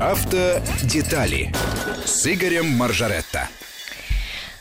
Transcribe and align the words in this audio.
Автодетали 0.00 1.52
с 2.06 2.26
Игорем 2.26 2.68
Маржаретто. 2.68 3.50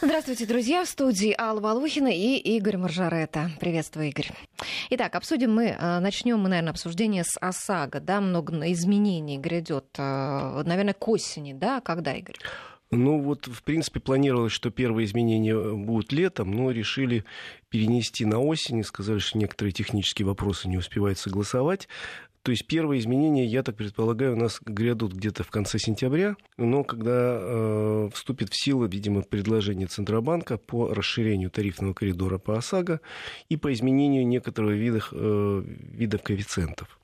Здравствуйте, 0.02 0.46
друзья. 0.46 0.84
В 0.84 0.90
студии 0.90 1.34
Алла 1.40 1.62
Волохина 1.62 2.10
и 2.10 2.36
Игорь 2.36 2.76
Маржаретта. 2.76 3.50
Приветствую, 3.58 4.10
Игорь. 4.10 4.32
Итак, 4.90 5.16
обсудим 5.16 5.54
мы, 5.56 5.68
э, 5.68 6.00
начнем 6.00 6.40
мы, 6.40 6.50
наверное, 6.50 6.72
обсуждение 6.72 7.24
с 7.24 7.38
ОСАГО. 7.40 8.02
Да, 8.02 8.20
много 8.20 8.54
изменений 8.74 9.38
грядет, 9.38 9.86
э, 9.98 10.64
наверное, 10.66 10.94
к 10.94 11.08
осени, 11.08 11.54
да? 11.54 11.80
Когда, 11.80 12.12
Игорь? 12.14 12.36
Ну 12.92 13.22
вот, 13.22 13.48
в 13.48 13.64
принципе, 13.64 14.00
планировалось, 14.00 14.52
что 14.52 14.72
первые 14.72 15.06
изменения 15.06 15.56
будут 15.56 16.12
летом, 16.12 16.52
но 16.52 16.72
решили 16.72 17.24
перенести 17.70 18.26
на 18.26 18.40
осень 18.40 18.80
и 18.80 18.84
сказали, 18.84 19.20
что 19.20 19.38
некоторые 19.38 19.72
технические 19.72 20.26
вопросы 20.26 20.68
не 20.68 20.78
успевают 20.78 21.20
согласовать. 21.20 21.88
То 22.42 22.52
есть 22.52 22.68
первые 22.68 23.00
изменения, 23.00 23.46
я 23.46 23.64
так 23.64 23.76
предполагаю, 23.76 24.34
у 24.34 24.36
нас 24.38 24.60
грядут 24.66 25.14
где-то 25.14 25.44
в 25.44 25.52
конце 25.52 25.78
сентября, 25.78 26.36
но 26.58 26.84
когда 26.84 27.38
э, 27.40 28.10
вступит 28.14 28.50
в 28.50 28.64
силу, 28.64 28.88
видимо, 28.88 29.24
предложение 29.24 29.88
Центробанка 29.88 30.58
по 30.58 30.94
расширению 30.94 31.52
тарифного 31.52 31.94
коридора 31.94 32.38
по 32.38 32.58
ОСАГО 32.58 33.02
и 33.50 33.58
по 33.58 33.74
изменению 33.74 34.26
некоторых 34.26 34.78
видов, 34.78 35.10
э, 35.12 35.64
видов 35.66 36.24
коэффициентов. 36.24 37.00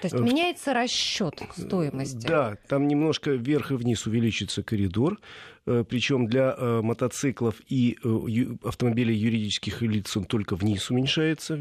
То 0.00 0.06
есть 0.06 0.18
меняется 0.18 0.72
расчет 0.72 1.42
стоимости. 1.56 2.26
Да, 2.26 2.56
там 2.68 2.86
немножко 2.86 3.32
вверх 3.32 3.70
и 3.70 3.74
вниз 3.74 4.06
увеличится 4.06 4.62
коридор. 4.62 5.18
Э, 5.66 5.84
Причем 5.88 6.26
для 6.26 6.54
э, 6.56 6.80
мотоциклов 6.82 7.56
и 7.68 7.98
э, 8.02 8.56
автомобилей 8.64 9.14
юридических 9.14 9.82
лиц 9.82 10.16
он 10.16 10.24
только 10.24 10.56
вниз 10.56 10.90
уменьшается 10.90 11.58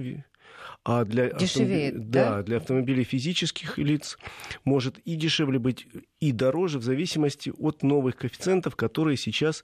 а 0.86 1.04
для, 1.06 1.30
Дешевеет, 1.32 1.96
автомоб... 1.96 2.10
да? 2.10 2.30
Да, 2.30 2.44
для 2.44 2.58
автомобилей 2.58 3.04
физических 3.04 3.78
лиц 3.78 4.18
может 4.64 4.98
и 5.00 5.16
дешевле 5.16 5.60
быть, 5.60 5.88
и 6.20 6.32
дороже 6.32 6.80
в 6.80 6.84
зависимости 6.84 7.52
от 7.58 7.84
новых 7.84 8.16
коэффициентов, 8.16 8.76
которые 8.76 9.18
сейчас 9.18 9.64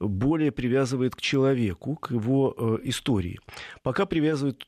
более 0.00 0.52
привязывают 0.52 1.14
к 1.14 1.20
человеку, 1.20 1.96
к 1.96 2.10
его 2.10 2.54
э, 2.56 2.78
истории. 2.88 3.38
Пока 3.82 4.06
привязывают 4.06 4.66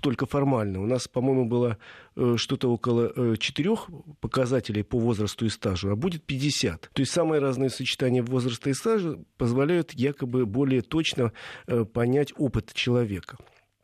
только 0.00 0.26
формально. 0.26 0.82
У 0.82 0.86
нас, 0.86 1.08
по-моему, 1.08 1.46
было 1.46 1.78
э, 2.16 2.34
что-то 2.36 2.70
около 2.72 3.12
э, 3.14 3.36
четырех 3.38 3.88
показателей 4.20 4.82
по 4.82 4.98
возрасту 4.98 5.46
и 5.46 5.48
стажу, 5.48 5.90
а 5.90 5.96
будет 5.96 6.24
50. 6.24 6.90
То 6.92 7.00
есть 7.00 7.12
самые 7.12 7.40
разные 7.40 7.70
сочетания 7.70 8.22
возраста 8.22 8.70
и 8.70 8.74
стажа 8.74 9.18
позволяют 9.36 9.92
якобы 9.92 10.46
более 10.46 10.82
точно 10.82 11.32
э, 11.66 11.84
понять 11.84 12.32
опыт 12.36 12.72
человека. 12.74 13.38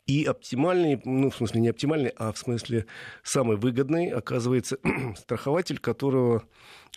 И 0.09 0.23
оптимальный, 0.23 0.99
ну, 1.05 1.29
в 1.29 1.35
смысле, 1.35 1.61
не 1.61 1.67
оптимальный, 1.69 2.11
а 2.17 2.33
в 2.33 2.37
смысле 2.39 2.87
самый 3.21 3.57
выгодный, 3.57 4.09
оказывается, 4.09 4.79
страхователь, 5.15 5.77
которого 5.77 6.43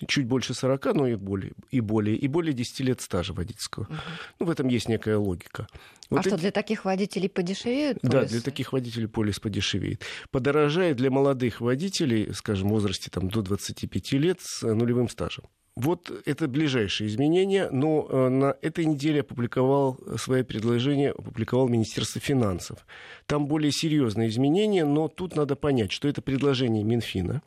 чуть 0.08 0.26
больше 0.26 0.54
40, 0.54 0.94
но 0.94 1.06
и 1.06 1.16
более, 1.16 1.52
и 1.70 1.80
более, 1.80 2.16
и 2.16 2.26
более 2.26 2.54
10 2.54 2.80
лет 2.80 3.02
стажа 3.02 3.34
водительского. 3.34 3.82
Угу. 3.82 3.94
Ну, 4.40 4.46
в 4.46 4.50
этом 4.50 4.68
есть 4.68 4.88
некая 4.88 5.18
логика. 5.18 5.66
Вот 6.08 6.16
а 6.16 6.20
эти... 6.20 6.28
что, 6.28 6.38
для 6.38 6.52
таких 6.52 6.86
водителей 6.86 7.28
подешевеет 7.28 8.00
полис? 8.00 8.12
Да, 8.14 8.24
для 8.24 8.40
таких 8.40 8.72
водителей 8.72 9.08
полис 9.08 9.38
подешевеет. 9.38 10.02
Подорожает 10.30 10.96
для 10.96 11.10
молодых 11.10 11.60
водителей, 11.60 12.32
скажем, 12.32 12.68
в 12.68 12.70
возрасте 12.70 13.10
там, 13.10 13.28
до 13.28 13.42
25 13.42 14.12
лет 14.12 14.38
с 14.40 14.62
нулевым 14.62 15.10
стажем. 15.10 15.44
Вот 15.74 16.12
это 16.26 16.48
ближайшие 16.48 17.08
изменения, 17.08 17.70
но 17.70 18.06
э, 18.08 18.28
на 18.28 18.56
этой 18.60 18.84
неделе 18.84 19.20
опубликовал 19.20 19.98
свое 20.18 20.44
предложение, 20.44 21.12
опубликовал 21.12 21.68
Министерство 21.68 22.20
финансов. 22.20 22.84
Там 23.32 23.46
более 23.46 23.72
серьезные 23.72 24.28
изменения, 24.28 24.84
но 24.84 25.08
тут 25.08 25.36
надо 25.36 25.56
понять, 25.56 25.90
что 25.90 26.06
это 26.06 26.20
предложение 26.20 26.84
Минфина. 26.84 27.40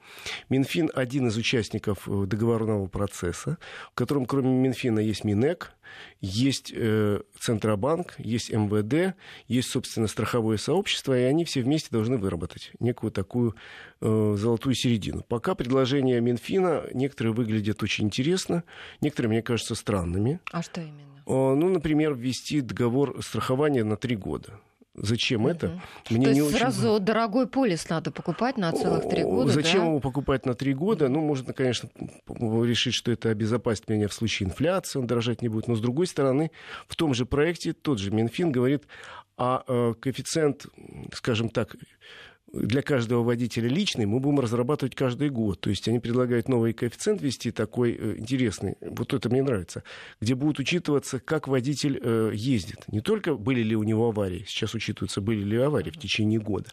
Минфин 0.50 0.90
один 0.96 1.28
из 1.28 1.38
участников 1.38 2.10
э, 2.10 2.26
договорного 2.26 2.88
процесса, 2.88 3.60
в 3.92 3.94
котором 3.94 4.26
кроме 4.26 4.50
Минфина 4.50 4.98
есть 4.98 5.24
Минэк, 5.24 5.74
есть 6.22 6.74
э, 6.76 7.22
Центробанк, 7.40 8.16
есть 8.18 8.52
МВД, 8.52 9.16
есть, 9.48 9.70
собственно, 9.70 10.08
страховое 10.08 10.58
сообщество, 10.58 11.16
и 11.16 11.22
они 11.22 11.46
все 11.46 11.62
вместе 11.62 11.90
должны 11.92 12.18
выработать 12.18 12.72
некую 12.80 13.12
такую 13.12 13.56
э, 14.02 14.36
золотую 14.40 14.74
середину. 14.74 15.24
Пока 15.28 15.54
предложения 15.54 16.20
Минфина 16.20 16.86
некоторые 16.96 17.36
выглядят 17.36 17.84
очень 17.84 18.06
интересно, 18.06 18.64
некоторые, 19.02 19.30
мне 19.30 19.44
кажется, 19.44 19.76
странными. 19.76 20.40
А 20.52 20.64
что 20.64 20.82
именно? 20.82 21.22
Э, 21.28 21.54
ну, 21.56 21.70
например, 21.70 22.16
ввести 22.16 22.62
договор 22.62 23.22
страхования 23.22 23.84
на 23.84 23.98
три 23.98 24.16
года. 24.16 24.60
Зачем 24.98 25.46
это? 25.48 25.82
Мне 26.10 26.26
То 26.26 26.32
не 26.32 26.40
есть 26.40 26.50
очень... 26.50 26.58
сразу 26.58 27.00
дорогой 27.00 27.48
полис 27.48 27.90
надо 27.90 28.12
покупать 28.12 28.58
на 28.58 28.72
целых 28.72 29.10
три 29.10 29.24
года, 29.24 29.52
Зачем 29.52 29.82
да? 29.82 29.88
его 29.88 30.00
покупать 30.00 30.46
на 30.46 30.54
три 30.54 30.74
года? 30.74 31.10
Ну, 31.10 31.22
можно, 31.22 31.54
конечно, 31.54 31.90
решить, 32.28 32.94
что 32.94 33.12
это 33.12 33.30
обезопасит 33.30 33.90
меня 33.90 34.08
в 34.08 34.14
случае 34.14 34.50
инфляции, 34.50 35.00
он 35.00 35.08
дорожать 35.08 35.42
не 35.42 35.50
будет. 35.50 35.68
Но, 35.68 35.76
с 35.76 35.82
другой 35.82 36.08
стороны, 36.08 36.52
в 36.88 36.96
том 36.96 37.14
же 37.14 37.26
проекте 37.26 37.74
тот 37.74 38.00
же 38.00 38.12
Минфин 38.12 38.52
говорит, 38.52 38.84
а 39.38 39.64
э, 39.68 39.94
коэффициент, 40.00 40.68
скажем 41.14 41.50
так, 41.50 41.76
для 42.54 42.82
каждого 42.82 43.24
водителя 43.24 43.68
личный 43.68 44.06
мы 44.06 44.20
будем 44.20 44.40
разрабатывать 44.40 44.96
каждый 44.96 45.30
год. 45.30 45.60
То 45.62 45.70
есть 45.70 45.88
они 45.88 46.00
предлагают 46.00 46.48
новый 46.48 46.74
коэффициент 46.74 47.22
ввести, 47.22 47.52
такой 47.52 47.94
э, 47.94 48.16
интересный, 48.18 48.78
вот 48.82 49.14
это 49.14 49.30
мне 49.30 49.44
нравится, 49.44 49.84
где 50.22 50.36
будет 50.36 50.60
учитываться, 50.60 51.20
как 51.20 51.48
водитель 51.48 52.00
э, 52.02 52.32
ездит. 52.34 52.84
Не 52.88 53.02
только 53.02 53.36
были 53.36 53.62
ли 53.62 53.76
у 53.76 53.84
него 53.84 54.10
аварии, 54.10 54.46
сейчас 54.48 54.74
учитываются, 54.74 55.22
были 55.22 55.44
ли 55.44 55.58
аварии 55.58 55.92
в 55.92 55.98
течение 55.98 56.40
года, 56.40 56.70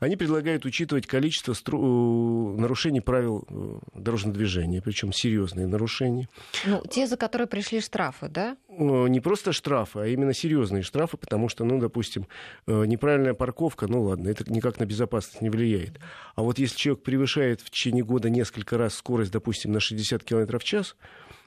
они 0.00 0.16
предлагают 0.16 0.64
учитывать 0.64 1.06
количество 1.06 1.52
стру... 1.52 2.56
Э, 2.56 2.60
нарушений 2.60 3.00
правил 3.00 3.44
э, 3.48 3.78
дорожного 3.94 4.34
движения, 4.34 4.80
причем 4.82 5.12
серьезные 5.12 5.66
нарушения. 5.66 6.28
Ну, 6.66 6.82
те, 6.90 7.06
за 7.06 7.16
которые 7.16 7.46
пришли 7.46 7.80
штрафы, 7.80 8.28
да? 8.28 8.56
Не 8.68 9.20
просто 9.20 9.52
штрафы, 9.52 10.00
а 10.00 10.06
именно 10.06 10.34
серьезные 10.34 10.82
штрафы, 10.82 11.16
потому 11.16 11.48
что, 11.48 11.64
ну, 11.64 11.78
допустим, 11.78 12.26
э, 12.66 12.84
неправильная 12.86 13.34
парковка, 13.34 13.86
ну 13.86 14.02
ладно, 14.02 14.28
это 14.28 14.50
никак 14.52 14.80
на 14.80 14.84
безопасность 14.84 15.40
не 15.40 15.50
влияет. 15.50 15.98
А 16.34 16.42
вот 16.42 16.58
если 16.58 16.76
человек 16.76 17.02
превышает 17.02 17.60
в 17.60 17.70
течение 17.70 18.04
года 18.04 18.30
несколько 18.30 18.78
раз 18.78 18.94
скорость, 18.94 19.32
допустим, 19.32 19.72
на 19.72 19.80
60 19.80 20.24
км 20.24 20.58
в 20.58 20.64
час, 20.64 20.96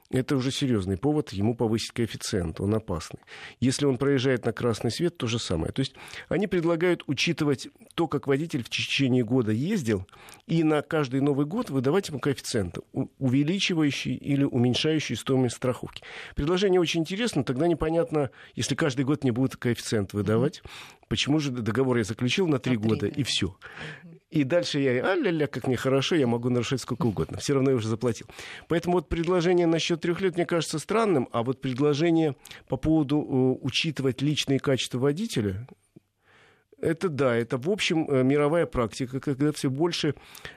это 0.10 0.36
уже 0.36 0.52
серьезный 0.52 0.98
повод 0.98 1.34
ему 1.34 1.56
повысить 1.56 1.92
коэффициент, 1.92 2.62
он 2.62 2.74
опасный. 2.74 3.20
Если 3.60 3.86
он 3.86 3.98
проезжает 3.98 4.46
на 4.46 4.54
красный 4.54 4.92
свет, 4.92 5.18
то 5.18 5.28
же 5.28 5.38
самое. 5.38 5.72
То 5.74 5.82
есть 5.82 5.96
они 6.30 6.48
предлагают 6.48 7.04
учитывать 7.08 7.68
то, 7.96 8.08
как 8.08 8.28
водитель 8.28 8.64
в 8.64 8.70
течение 8.70 9.24
года 9.24 9.52
ездил, 9.52 10.08
и 10.46 10.64
на 10.64 10.82
каждый 10.82 11.22
Новый 11.22 11.46
год 11.46 11.70
выдавать 11.70 12.10
ему 12.10 12.20
коэффициент, 12.20 12.78
увеличивающий 13.20 14.16
или 14.16 14.44
уменьшающий 14.44 15.16
стоимость 15.16 15.58
страховки. 15.58 16.04
Предложение 16.36 16.80
очень 16.80 17.02
интересно, 17.02 17.44
тогда 17.44 17.68
непонятно, 17.68 18.32
если 18.56 18.76
каждый 18.76 19.04
год 19.04 19.24
не 19.24 19.32
будет 19.32 19.58
коэффициент 19.58 20.14
выдавать, 20.14 20.62
почему 21.10 21.40
же 21.40 21.52
договор 21.52 21.98
я 21.98 22.04
заключил 22.04 22.48
на 22.48 22.60
три 22.60 22.78
года, 22.78 23.08
и 23.08 23.24
все. 23.24 23.56
И 24.30 24.44
дальше 24.44 24.80
я, 24.80 25.14
а-ля-ля, 25.14 25.48
как 25.48 25.68
мне 25.68 25.78
хорошо, 25.78 26.16
я 26.16 26.28
могу 26.28 26.50
нарушать 26.50 26.82
сколько 26.82 27.06
угодно. 27.06 27.38
Все 27.38 27.54
равно 27.54 27.70
я 27.72 27.78
уже 27.78 27.88
заплатил. 27.88 28.28
Поэтому 28.68 28.96
вот 28.96 29.08
предложение 29.08 29.68
насчет 29.68 30.02
трех 30.02 30.20
лет 30.20 30.36
мне 30.36 30.46
кажется 30.46 30.80
странным, 30.80 31.30
а 31.32 31.44
вот 31.44 31.62
предложение 31.62 32.36
по 32.68 32.76
поводу 32.76 33.20
э, 33.20 33.66
учитывать 33.66 34.22
личные 34.22 34.60
качества 34.60 35.00
водителя, 35.00 35.66
это 36.80 37.10
да, 37.10 37.36
это 37.36 37.58
в 37.58 37.70
общем 37.70 38.10
э, 38.10 38.24
мировая 38.24 38.66
практика, 38.66 39.20
когда 39.20 39.52
все 39.52 39.70
больше 39.70 40.14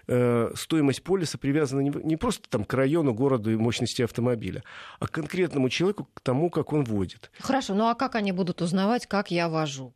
э, 0.06 0.50
стоимость 0.54 1.02
полиса 1.02 1.38
привязана 1.38 1.80
не, 1.80 1.90
не 2.04 2.16
просто 2.16 2.48
там, 2.50 2.64
к 2.64 2.74
району, 2.74 3.14
городу 3.14 3.50
и 3.50 3.56
мощности 3.56 4.02
автомобиля, 4.02 4.62
а 4.98 5.06
к 5.06 5.12
конкретному 5.12 5.70
человеку, 5.70 6.08
к 6.12 6.20
тому, 6.20 6.50
как 6.50 6.72
он 6.72 6.84
водит. 6.84 7.30
Хорошо, 7.38 7.74
ну 7.74 7.88
а 7.88 7.94
как 7.94 8.16
они 8.16 8.32
будут 8.32 8.60
узнавать, 8.60 9.06
как 9.06 9.30
я 9.30 9.48
вожу? 9.48 9.94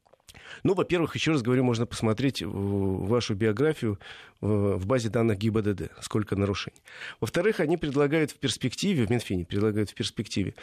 Ну, 0.63 0.75
во-первых, 0.75 1.15
еще 1.15 1.33
раз 1.33 1.43
говорю, 1.43 1.65
можно 1.65 1.87
посмотреть 1.87 2.43
вашу 2.43 3.35
биографию 3.35 3.99
в 4.41 4.87
базе 4.87 5.09
данных 5.09 5.39
ГИБДД, 5.39 5.91
сколько 6.01 6.37
нарушений. 6.37 6.83
Во-вторых, 7.21 7.61
они 7.61 7.77
предлагают 7.77 8.31
в 8.31 8.37
перспективе, 8.37 9.07
в 9.07 9.11
Минфине 9.11 9.45
предлагают 9.45 9.91
в 9.91 9.95
перспективе, 9.95 10.55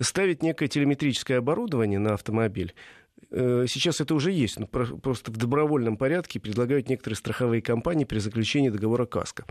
ставить 0.00 0.42
некое 0.42 0.68
телеметрическое 0.68 1.38
оборудование 1.38 1.98
на 1.98 2.14
автомобиль, 2.14 2.74
Э, 2.74 2.99
сейчас 3.32 4.00
это 4.00 4.14
уже 4.14 4.32
есть, 4.32 4.58
но 4.58 4.66
просто 4.66 5.30
в 5.30 5.36
добровольном 5.36 5.96
порядке 5.96 6.40
предлагают 6.40 6.88
некоторые 6.88 7.16
страховые 7.16 7.62
компании 7.62 8.04
при 8.04 8.18
заключении 8.18 8.70
договора 8.70 9.06
КАСКО. 9.06 9.44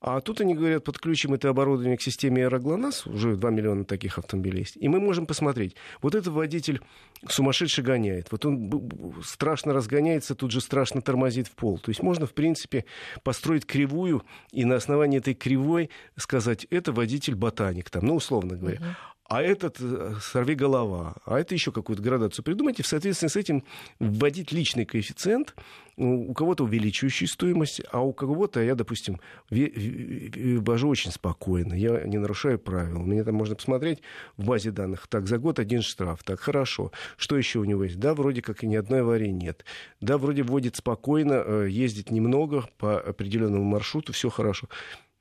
А 0.00 0.20
тут 0.20 0.40
они 0.40 0.54
говорят, 0.54 0.84
подключим 0.84 1.34
это 1.34 1.48
оборудование 1.48 1.96
к 1.96 2.02
системе 2.02 2.44
Аэроглонасс, 2.44 3.06
уже 3.06 3.34
2 3.36 3.50
миллиона 3.50 3.84
таких 3.84 4.18
автомобилей 4.18 4.60
есть, 4.60 4.76
и 4.76 4.88
мы 4.88 5.00
можем 5.00 5.26
посмотреть, 5.26 5.74
вот 6.02 6.14
этот 6.14 6.32
водитель 6.32 6.80
сумасшедше 7.28 7.82
гоняет, 7.82 8.30
вот 8.30 8.44
он 8.44 9.14
страшно 9.24 9.72
разгоняется, 9.72 10.34
тут 10.34 10.52
же 10.52 10.60
страшно 10.60 11.00
тормозит 11.02 11.48
в 11.48 11.52
пол. 11.52 11.78
То 11.78 11.90
есть 11.90 12.02
можно, 12.02 12.26
в 12.26 12.34
принципе, 12.34 12.84
построить 13.24 13.66
кривую 13.66 14.22
и 14.52 14.64
на 14.64 14.76
основании 14.76 15.18
этой 15.18 15.34
кривой 15.34 15.90
сказать, 16.16 16.66
это 16.70 16.92
водитель-ботаник, 16.92 17.90
там, 17.90 18.06
ну, 18.06 18.16
условно 18.16 18.56
говоря. 18.56 18.78
Uh-huh. 18.78 19.15
А 19.28 19.42
этот 19.42 19.78
э, 19.80 20.14
сорви 20.20 20.54
голова, 20.54 21.14
а 21.24 21.38
это 21.38 21.54
еще 21.54 21.72
какую-то 21.72 22.02
градацию 22.02 22.44
придумайте, 22.44 22.82
в 22.82 22.86
соответствии 22.86 23.28
с 23.28 23.36
этим 23.36 23.64
вводить 23.98 24.52
личный 24.52 24.84
коэффициент, 24.84 25.54
у 25.96 26.34
кого-то 26.34 26.64
увеличивающий 26.64 27.26
стоимость, 27.26 27.80
а 27.90 28.02
у 28.02 28.12
кого-то 28.12 28.60
я, 28.60 28.74
допустим, 28.74 29.18
вожу 29.50 30.88
очень 30.88 31.10
спокойно, 31.10 31.74
я 31.74 32.04
не 32.04 32.18
нарушаю 32.18 32.58
правил. 32.58 32.98
Мне 32.98 33.24
там 33.24 33.34
можно 33.34 33.54
посмотреть 33.54 34.00
в 34.36 34.46
базе 34.46 34.70
данных, 34.70 35.06
так, 35.08 35.26
за 35.26 35.38
год 35.38 35.58
один 35.58 35.82
штраф, 35.82 36.22
так, 36.22 36.38
хорошо. 36.38 36.92
Что 37.16 37.36
еще 37.36 37.60
у 37.60 37.64
него 37.64 37.84
есть? 37.84 37.98
Да, 37.98 38.14
вроде 38.14 38.42
как 38.42 38.62
и 38.62 38.66
ни 38.66 38.76
одной 38.76 39.00
аварии 39.00 39.30
нет. 39.30 39.64
Да, 40.00 40.18
вроде 40.18 40.42
вводит 40.42 40.76
спокойно, 40.76 41.42
э, 41.44 41.68
ездит 41.70 42.10
немного 42.10 42.68
по 42.78 43.00
определенному 43.00 43.64
маршруту, 43.64 44.12
все 44.12 44.28
хорошо 44.28 44.68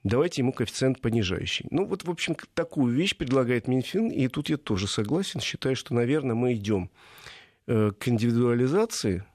давайте 0.06 0.42
ему 0.42 0.54
коэффициент 0.54 1.02
понижающий. 1.02 1.66
Ну, 1.72 1.86
вот, 1.86 2.06
в 2.06 2.10
общем, 2.10 2.38
такую 2.54 2.94
вещь 2.94 3.18
предлагает 3.18 3.68
Минфин, 3.68 4.10
и 4.10 4.28
тут 4.30 4.50
я 4.50 4.58
тоже 4.58 4.88
согласен, 4.88 5.42
считаю, 5.42 5.76
что, 5.76 5.94
наверное, 5.94 6.36
мы 6.36 6.54
идем 6.54 6.90
э, 7.68 7.92
к 7.98 8.08
индивидуализации 8.08 9.26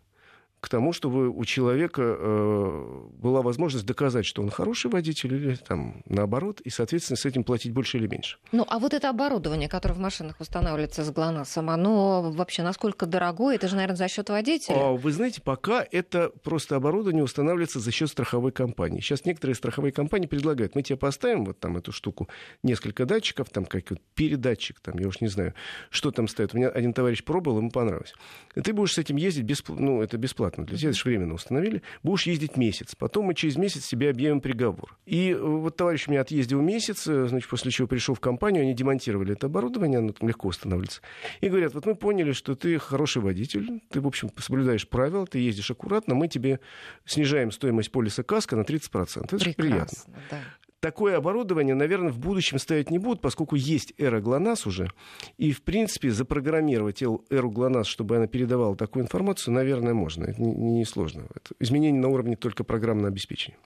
к 0.60 0.68
тому, 0.68 0.92
чтобы 0.92 1.30
у 1.30 1.44
человека 1.46 2.02
э, 2.02 3.08
была 3.14 3.40
возможность 3.40 3.86
доказать, 3.86 4.26
что 4.26 4.42
он 4.42 4.50
хороший 4.50 4.90
водитель 4.90 5.34
или 5.34 5.54
там 5.54 6.02
наоборот, 6.04 6.60
и, 6.60 6.68
соответственно, 6.68 7.16
с 7.16 7.24
этим 7.24 7.44
платить 7.44 7.72
больше 7.72 7.96
или 7.96 8.06
меньше. 8.06 8.36
Ну, 8.52 8.66
а 8.68 8.78
вот 8.78 8.92
это 8.92 9.08
оборудование, 9.08 9.68
которое 9.68 9.94
в 9.94 9.98
машинах 9.98 10.38
устанавливается 10.38 11.02
с 11.02 11.10
ГЛОНАССом, 11.10 11.70
оно 11.70 12.30
вообще 12.30 12.62
насколько 12.62 13.06
дорогое? 13.06 13.54
Это 13.54 13.68
же, 13.68 13.74
наверное, 13.74 13.96
за 13.96 14.08
счет 14.08 14.28
водителя? 14.28 14.76
А, 14.76 14.92
вы 14.92 15.12
знаете, 15.12 15.40
пока 15.40 15.84
это 15.90 16.30
просто 16.42 16.76
оборудование 16.76 17.24
устанавливается 17.24 17.80
за 17.80 17.90
счет 17.90 18.10
страховой 18.10 18.52
компании. 18.52 19.00
Сейчас 19.00 19.24
некоторые 19.24 19.54
страховые 19.54 19.92
компании 19.92 20.26
предлагают, 20.26 20.74
мы 20.74 20.82
тебе 20.82 20.98
поставим 20.98 21.46
вот 21.46 21.58
там 21.58 21.78
эту 21.78 21.90
штуку, 21.90 22.28
несколько 22.62 23.06
датчиков, 23.06 23.48
там 23.48 23.64
как 23.64 23.90
вот 23.90 24.00
передатчик, 24.14 24.78
там, 24.80 24.98
я 24.98 25.08
уж 25.08 25.22
не 25.22 25.28
знаю, 25.28 25.54
что 25.88 26.10
там 26.10 26.28
стоит. 26.28 26.52
У 26.52 26.58
меня 26.58 26.68
один 26.68 26.92
товарищ 26.92 27.24
пробовал, 27.24 27.58
ему 27.58 27.70
понравилось. 27.70 28.12
И 28.54 28.60
ты 28.60 28.74
будешь 28.74 28.92
с 28.92 28.98
этим 28.98 29.16
ездить, 29.16 29.44
бесплатно, 29.44 29.86
ну, 29.86 30.02
это 30.02 30.18
бесплатно 30.18 30.49
бесплатно 30.50 30.66
для 30.66 30.76
тебя, 30.76 30.90
это 30.90 30.98
же 30.98 31.04
временно 31.04 31.34
установили, 31.34 31.82
будешь 32.02 32.26
ездить 32.26 32.56
месяц. 32.56 32.94
Потом 32.94 33.26
мы 33.26 33.34
через 33.34 33.56
месяц 33.56 33.86
тебе 33.86 34.10
объявим 34.10 34.40
приговор. 34.40 34.96
И 35.06 35.30
э, 35.30 35.38
вот 35.38 35.76
товарищ 35.76 36.08
меня 36.08 36.20
отъездил 36.22 36.60
месяц, 36.60 37.06
э, 37.06 37.26
значит, 37.28 37.48
после 37.48 37.70
чего 37.70 37.88
пришел 37.88 38.14
в 38.14 38.20
компанию, 38.20 38.62
они 38.62 38.74
демонтировали 38.74 39.32
это 39.32 39.46
оборудование, 39.46 39.98
оно 39.98 40.12
там 40.12 40.28
легко 40.28 40.48
устанавливается. 40.48 41.00
И 41.40 41.48
говорят, 41.48 41.74
вот 41.74 41.86
мы 41.86 41.94
поняли, 41.94 42.32
что 42.32 42.54
ты 42.54 42.78
хороший 42.78 43.22
водитель, 43.22 43.80
ты, 43.90 44.00
в 44.00 44.06
общем, 44.06 44.30
соблюдаешь 44.38 44.88
правила, 44.88 45.26
ты 45.26 45.38
ездишь 45.38 45.70
аккуратно, 45.70 46.14
мы 46.14 46.28
тебе 46.28 46.60
снижаем 47.04 47.50
стоимость 47.50 47.92
полиса 47.92 48.22
каска 48.22 48.56
на 48.56 48.62
30%. 48.62 49.24
Это 49.24 49.36
Прекрасно, 49.36 49.44
же 49.44 49.54
приятно. 49.54 49.98
Да 50.30 50.38
такое 50.80 51.16
оборудование, 51.16 51.74
наверное, 51.74 52.10
в 52.10 52.18
будущем 52.18 52.58
ставить 52.58 52.90
не 52.90 52.98
будут, 52.98 53.20
поскольку 53.20 53.56
есть 53.56 53.92
эра 53.98 54.20
ГЛОНАСС 54.20 54.66
уже. 54.66 54.90
И, 55.38 55.52
в 55.52 55.62
принципе, 55.62 56.10
запрограммировать 56.10 57.02
эру 57.02 57.50
ГЛОНАСС, 57.50 57.86
чтобы 57.86 58.16
она 58.16 58.26
передавала 58.26 58.76
такую 58.76 59.04
информацию, 59.04 59.54
наверное, 59.54 59.94
можно. 59.94 60.24
Это 60.24 60.42
несложно. 60.42 61.20
Не, 61.20 61.26
это 61.26 61.54
изменение 61.60 62.00
на 62.00 62.08
уровне 62.08 62.36
только 62.36 62.64
программного 62.64 63.08
обеспечения. 63.08 63.58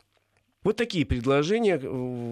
Вот 0.62 0.76
такие 0.76 1.04
предложения. 1.04 1.78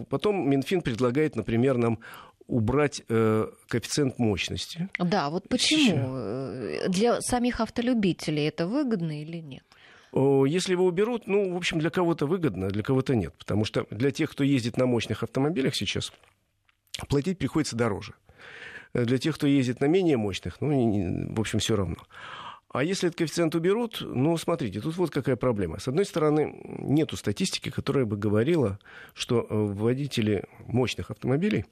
Потом 0.09 0.49
Минфин 0.49 0.81
предлагает, 0.81 1.37
например, 1.37 1.77
нам 1.77 1.99
убрать 2.47 3.03
э, 3.09 3.47
коэффициент 3.69 4.19
мощности. 4.19 4.89
Да, 4.99 5.31
вот 5.31 5.49
почему? 5.49 6.17
Еще. 6.17 6.89
Для 6.89 7.21
самих 7.21 7.61
автолюбителей 7.61 8.49
это 8.49 8.67
выгодно 8.67 9.23
или 9.23 9.39
нет? 9.39 9.65
Если 10.15 10.73
его 10.73 10.85
уберут, 10.85 11.27
ну, 11.27 11.55
в 11.55 11.57
общем, 11.57 11.79
для 11.79 11.91
кого-то 11.91 12.27
выгодно, 12.27 12.69
для 12.69 12.83
кого-то 12.83 13.15
нет. 13.15 13.35
Потому 13.39 13.65
что 13.65 13.87
для 13.91 14.11
тех, 14.11 14.31
кто 14.31 14.45
ездит 14.45 14.77
на 14.77 14.87
мощных 14.87 15.23
автомобилях 15.23 15.75
сейчас, 15.75 16.13
платить 17.09 17.39
приходится 17.39 17.77
дороже. 17.77 18.15
Для 18.93 19.17
тех, 19.17 19.37
кто 19.37 19.47
ездит 19.47 19.81
на 19.81 19.87
менее 19.87 20.19
мощных, 20.19 20.61
ну, 20.61 21.35
в 21.35 21.41
общем, 21.41 21.61
все 21.61 21.77
равно. 21.77 21.97
А 22.73 22.85
если 22.85 23.09
этот 23.09 23.19
коэффициент 23.19 23.55
уберут, 23.55 23.99
ну, 24.01 24.37
смотрите, 24.39 24.81
тут 24.81 24.97
вот 24.97 25.11
какая 25.11 25.37
проблема. 25.37 25.79
С 25.79 25.89
одной 25.89 26.07
стороны, 26.07 26.59
нету 26.79 27.17
статистики, 27.17 27.71
которая 27.71 28.07
бы 28.07 28.17
говорила, 28.17 28.79
что 29.13 29.47
э, 29.49 29.55
водители 29.55 30.45
мощных 30.67 31.11
автомобилей 31.11 31.67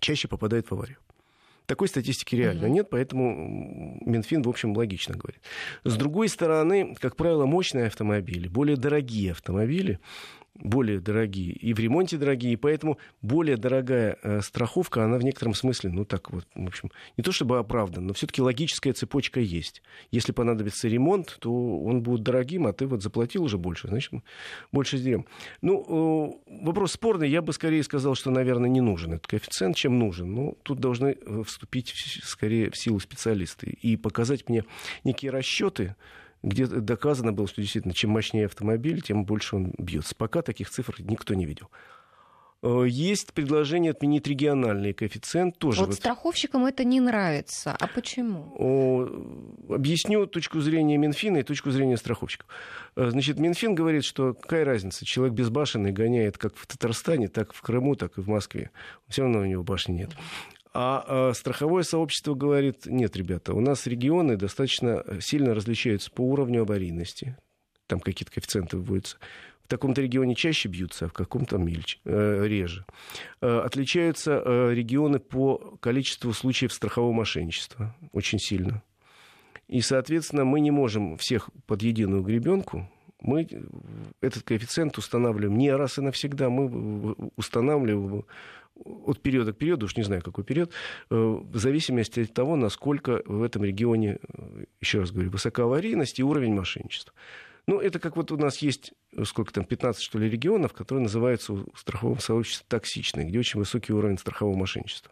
чаще 0.00 0.26
попадают 0.26 0.68
в 0.68 0.72
аварию. 0.72 0.98
Такой 1.66 1.88
статистики 1.88 2.36
реально 2.36 2.66
нет, 2.66 2.88
поэтому 2.90 3.98
Минфин, 4.04 4.42
в 4.42 4.48
общем, 4.48 4.76
логично 4.76 5.16
говорит. 5.16 5.40
С 5.84 5.96
другой 5.96 6.28
стороны, 6.28 6.94
как 7.00 7.16
правило, 7.16 7.44
мощные 7.46 7.86
автомобили, 7.86 8.48
более 8.48 8.76
дорогие 8.76 9.32
автомобили, 9.32 9.98
более 10.60 11.00
дорогие 11.00 11.52
и 11.52 11.72
в 11.72 11.78
ремонте 11.78 12.16
дорогие, 12.16 12.52
и 12.52 12.56
поэтому 12.56 12.98
более 13.22 13.56
дорогая 13.56 14.18
э, 14.22 14.40
страховка, 14.40 15.04
она 15.04 15.18
в 15.18 15.24
некотором 15.24 15.54
смысле, 15.54 15.90
ну 15.90 16.04
так 16.04 16.30
вот, 16.30 16.46
в 16.54 16.66
общем, 16.66 16.90
не 17.16 17.22
то 17.22 17.32
чтобы 17.32 17.58
оправдана, 17.58 18.08
но 18.08 18.14
все-таки 18.14 18.42
логическая 18.42 18.92
цепочка 18.92 19.40
есть. 19.40 19.82
Если 20.10 20.32
понадобится 20.32 20.88
ремонт, 20.88 21.36
то 21.40 21.50
он 21.80 22.02
будет 22.02 22.22
дорогим, 22.22 22.66
а 22.66 22.72
ты 22.72 22.86
вот 22.86 23.02
заплатил 23.02 23.44
уже 23.44 23.58
больше, 23.58 23.88
значит, 23.88 24.12
больше 24.72 24.98
сделаем. 24.98 25.26
Ну, 25.62 26.40
э, 26.48 26.64
вопрос 26.64 26.92
спорный, 26.92 27.28
я 27.28 27.42
бы 27.42 27.52
скорее 27.52 27.82
сказал, 27.82 28.14
что, 28.14 28.30
наверное, 28.30 28.70
не 28.70 28.80
нужен 28.80 29.14
этот 29.14 29.26
коэффициент, 29.26 29.76
чем 29.76 29.98
нужен. 29.98 30.32
Но 30.32 30.54
тут 30.62 30.80
должны 30.80 31.16
э, 31.20 31.42
вступить 31.44 31.92
скорее 32.22 32.70
в 32.70 32.76
силу 32.76 33.00
специалисты 33.00 33.70
и 33.70 33.96
показать 33.96 34.48
мне 34.48 34.64
некие 35.04 35.30
расчеты, 35.30 35.96
где 36.46 36.66
доказано 36.66 37.32
было, 37.32 37.48
что 37.48 37.60
действительно, 37.60 37.92
чем 37.92 38.10
мощнее 38.10 38.46
автомобиль, 38.46 39.02
тем 39.02 39.24
больше 39.24 39.56
он 39.56 39.74
бьется. 39.78 40.14
Пока 40.14 40.42
таких 40.42 40.70
цифр 40.70 40.94
никто 41.00 41.34
не 41.34 41.44
видел. 41.44 41.68
Э, 42.62 42.84
есть 42.88 43.32
предложение 43.32 43.90
отменить 43.90 44.28
региональный 44.28 44.92
коэффициент. 44.92 45.58
Тоже 45.58 45.80
вот, 45.80 45.88
вот 45.88 45.96
страховщикам 45.96 46.64
это 46.64 46.84
не 46.84 47.00
нравится. 47.00 47.76
А 47.78 47.86
почему? 47.88 49.08
Объясню 49.68 50.26
точку 50.26 50.60
зрения 50.60 50.96
Минфина 50.96 51.38
и 51.38 51.42
точку 51.42 51.72
зрения 51.72 51.96
страховщиков. 51.96 52.46
Э, 52.94 53.10
значит, 53.10 53.40
Минфин 53.40 53.74
говорит, 53.74 54.04
что 54.04 54.32
какая 54.32 54.64
разница, 54.64 55.04
человек 55.04 55.34
безбашенный 55.34 55.90
гоняет 55.90 56.38
как 56.38 56.54
в 56.54 56.64
Татарстане, 56.68 57.26
так 57.26 57.54
в 57.54 57.60
Крыму, 57.60 57.96
так 57.96 58.18
и 58.18 58.20
в 58.20 58.28
Москве. 58.28 58.70
Все 59.08 59.22
равно 59.22 59.40
у 59.40 59.46
него 59.46 59.64
башни 59.64 59.94
нет. 59.94 60.10
А, 60.78 61.04
а 61.06 61.32
страховое 61.32 61.84
сообщество 61.84 62.34
говорит, 62.34 62.84
нет, 62.84 63.16
ребята, 63.16 63.54
у 63.54 63.60
нас 63.60 63.86
регионы 63.86 64.36
достаточно 64.36 65.02
сильно 65.20 65.54
различаются 65.54 66.10
по 66.10 66.20
уровню 66.20 66.62
аварийности. 66.62 67.38
Там 67.86 67.98
какие-то 67.98 68.32
коэффициенты 68.32 68.76
вводятся. 68.76 69.16
В 69.64 69.68
таком-то 69.68 70.02
регионе 70.02 70.34
чаще 70.34 70.68
бьются, 70.68 71.06
а 71.06 71.08
в 71.08 71.14
каком-то 71.14 71.56
мельче, 71.56 71.98
э, 72.04 72.46
реже. 72.46 72.84
Э, 73.40 73.60
отличаются 73.64 74.42
э, 74.44 74.74
регионы 74.74 75.18
по 75.18 75.78
количеству 75.80 76.34
случаев 76.34 76.74
страхового 76.74 77.12
мошенничества 77.12 77.96
очень 78.12 78.38
сильно. 78.38 78.82
И, 79.68 79.80
соответственно, 79.80 80.44
мы 80.44 80.60
не 80.60 80.70
можем 80.70 81.16
всех 81.16 81.48
под 81.66 81.82
единую 81.82 82.22
гребенку 82.22 82.86
мы 83.22 83.48
этот 84.20 84.42
коэффициент 84.42 84.98
устанавливаем 84.98 85.56
не 85.56 85.72
раз 85.72 85.98
и 85.98 86.02
навсегда, 86.02 86.50
мы 86.50 87.14
устанавливаем 87.36 88.24
от 88.84 89.20
периода 89.20 89.52
к 89.52 89.58
периоду, 89.58 89.86
уж 89.86 89.96
не 89.96 90.02
знаю, 90.02 90.22
какой 90.22 90.44
период, 90.44 90.72
э, 91.10 91.14
в 91.14 91.56
зависимости 91.56 92.20
от 92.20 92.32
того, 92.32 92.56
насколько 92.56 93.22
в 93.24 93.42
этом 93.42 93.64
регионе, 93.64 94.18
э, 94.36 94.64
еще 94.80 95.00
раз 95.00 95.10
говорю, 95.10 95.30
высока 95.30 95.64
аварийность 95.64 96.18
и 96.18 96.22
уровень 96.22 96.54
мошенничества. 96.54 97.12
Ну, 97.66 97.80
это 97.80 97.98
как 97.98 98.16
вот 98.16 98.30
у 98.30 98.36
нас 98.36 98.58
есть, 98.58 98.92
сколько 99.24 99.52
там, 99.52 99.64
15, 99.64 100.02
что 100.02 100.18
ли, 100.18 100.30
регионов, 100.30 100.72
которые 100.72 101.02
называются 101.02 101.52
в 101.52 101.66
страховом 101.74 102.20
сообществе 102.20 102.64
токсичные, 102.68 103.26
где 103.26 103.38
очень 103.38 103.58
высокий 103.58 103.92
уровень 103.92 104.18
страхового 104.18 104.56
мошенничества. 104.56 105.10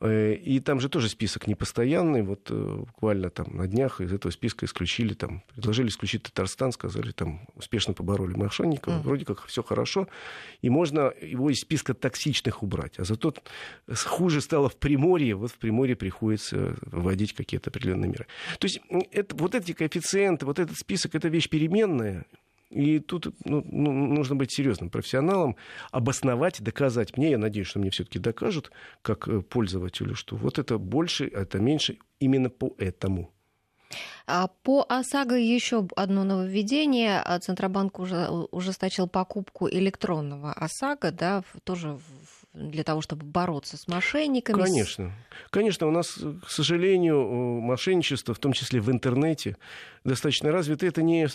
Э, 0.00 0.34
и 0.34 0.60
там 0.60 0.80
же 0.80 0.88
тоже 0.88 1.08
список 1.08 1.46
непостоянный. 1.46 2.22
Вот 2.22 2.50
э, 2.50 2.76
буквально 2.86 3.30
там 3.30 3.56
на 3.56 3.66
днях 3.66 4.00
из 4.00 4.12
этого 4.12 4.32
списка 4.32 4.64
исключили, 4.66 5.14
там, 5.14 5.42
предложили 5.52 5.88
исключить 5.88 6.22
Татарстан, 6.22 6.72
сказали, 6.72 7.10
там, 7.12 7.46
успешно 7.54 7.92
побороли 7.92 8.34
мошенников. 8.34 8.94
Mm. 8.94 9.02
Вроде 9.02 9.24
как 9.24 9.44
все 9.46 9.62
хорошо. 9.62 10.08
И 10.62 10.70
можно 10.70 11.12
его 11.20 11.50
из 11.50 11.60
списка 11.60 11.92
токсичных 11.92 12.62
убрать. 12.62 12.98
А 12.98 13.04
зато 13.04 13.34
хуже 14.06 14.40
стало 14.40 14.68
в 14.68 14.76
Приморье. 14.76 15.34
Вот 15.34 15.50
в 15.50 15.58
Приморье 15.58 15.96
приходится 15.96 16.76
вводить 16.80 17.34
какие-то 17.34 17.70
определенные 17.70 18.10
меры. 18.10 18.26
То 18.58 18.66
есть 18.66 18.80
это, 19.12 19.36
вот 19.36 19.54
эти 19.54 19.72
коэффициенты, 19.72 20.46
вот 20.46 20.58
этот 20.58 20.78
список, 20.78 21.14
это 21.14 21.28
вещь 21.28 21.48
переменная. 21.48 22.24
И 22.70 23.00
тут 23.00 23.34
ну, 23.44 23.64
ну, 23.68 23.92
нужно 23.92 24.36
быть 24.36 24.52
серьезным 24.52 24.90
профессионалом, 24.90 25.56
обосновать, 25.90 26.62
доказать 26.62 27.16
мне, 27.16 27.30
я 27.30 27.38
надеюсь, 27.38 27.66
что 27.66 27.80
мне 27.80 27.90
все-таки 27.90 28.20
докажут, 28.20 28.70
как 29.02 29.26
э, 29.26 29.40
пользователю, 29.42 30.14
что 30.14 30.36
вот 30.36 30.58
это 30.58 30.78
больше, 30.78 31.26
это 31.26 31.58
меньше, 31.58 31.98
именно 32.20 32.48
поэтому. 32.48 33.32
А 34.26 34.46
по 34.62 34.86
ОСАГО 34.88 35.34
еще 35.34 35.88
одно 35.96 36.22
нововведение. 36.22 37.24
Центробанк 37.40 37.98
уже 37.98 38.28
ужесточил 38.28 39.08
покупку 39.08 39.68
электронного 39.68 40.52
ОСАГО, 40.52 41.10
да, 41.10 41.42
тоже 41.64 41.94
в 41.94 42.39
для 42.52 42.82
того, 42.82 43.00
чтобы 43.00 43.24
бороться 43.24 43.76
с 43.76 43.86
мошенниками? 43.86 44.60
Конечно. 44.60 45.12
Конечно, 45.50 45.86
у 45.86 45.90
нас, 45.90 46.18
к 46.44 46.50
сожалению, 46.50 47.22
мошенничество, 47.60 48.34
в 48.34 48.38
том 48.38 48.52
числе 48.52 48.80
в 48.80 48.90
интернете, 48.90 49.56
достаточно 50.04 50.50
развито. 50.50 50.86
Это 50.86 51.02
не 51.02 51.28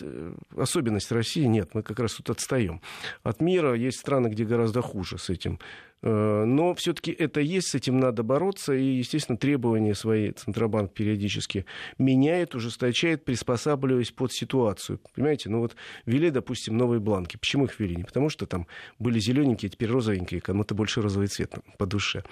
особенность 0.58 1.12
России, 1.12 1.46
нет, 1.46 1.70
мы 1.74 1.84
как 1.84 2.00
раз 2.00 2.16
тут 2.16 2.30
отстаем. 2.30 2.82
От 3.24 3.42
мира 3.42 3.74
есть 3.76 4.00
страны, 4.00 4.28
где 4.28 4.44
гораздо 4.46 4.82
хуже 4.82 5.18
с 5.18 5.30
этим. 5.30 5.60
Э, 6.06 6.44
но 6.46 6.76
все-таки 6.76 7.12
это 7.12 7.42
есть, 7.42 7.70
с 7.70 7.76
этим 7.76 8.00
надо 8.00 8.22
бороться, 8.24 8.74
и, 8.74 8.86
естественно, 8.86 9.38
требования 9.38 9.96
свои 9.96 10.32
Центробанк 10.32 10.94
периодически 10.94 11.66
меняет, 11.98 12.54
ужесточает, 12.54 13.26
приспосабливаясь 13.26 14.12
под 14.12 14.32
ситуацию. 14.32 15.00
Понимаете, 15.16 15.50
ну 15.50 15.60
вот 15.60 15.76
ввели, 16.06 16.30
допустим, 16.30 16.78
новые 16.78 17.00
бланки. 17.00 17.38
Почему 17.38 17.66
их 17.66 17.80
ввели? 17.80 17.96
Не 17.96 18.04
потому 18.04 18.30
что 18.30 18.46
там 18.46 18.68
были 19.00 19.20
зелененькие, 19.20 19.70
теперь 19.70 19.90
розовенькие, 19.90 20.42
кому-то 20.42 20.76
больше 20.76 21.02
розовый 21.02 21.28
цвет 21.28 21.56
по 21.80 21.88
душе. 21.88 22.24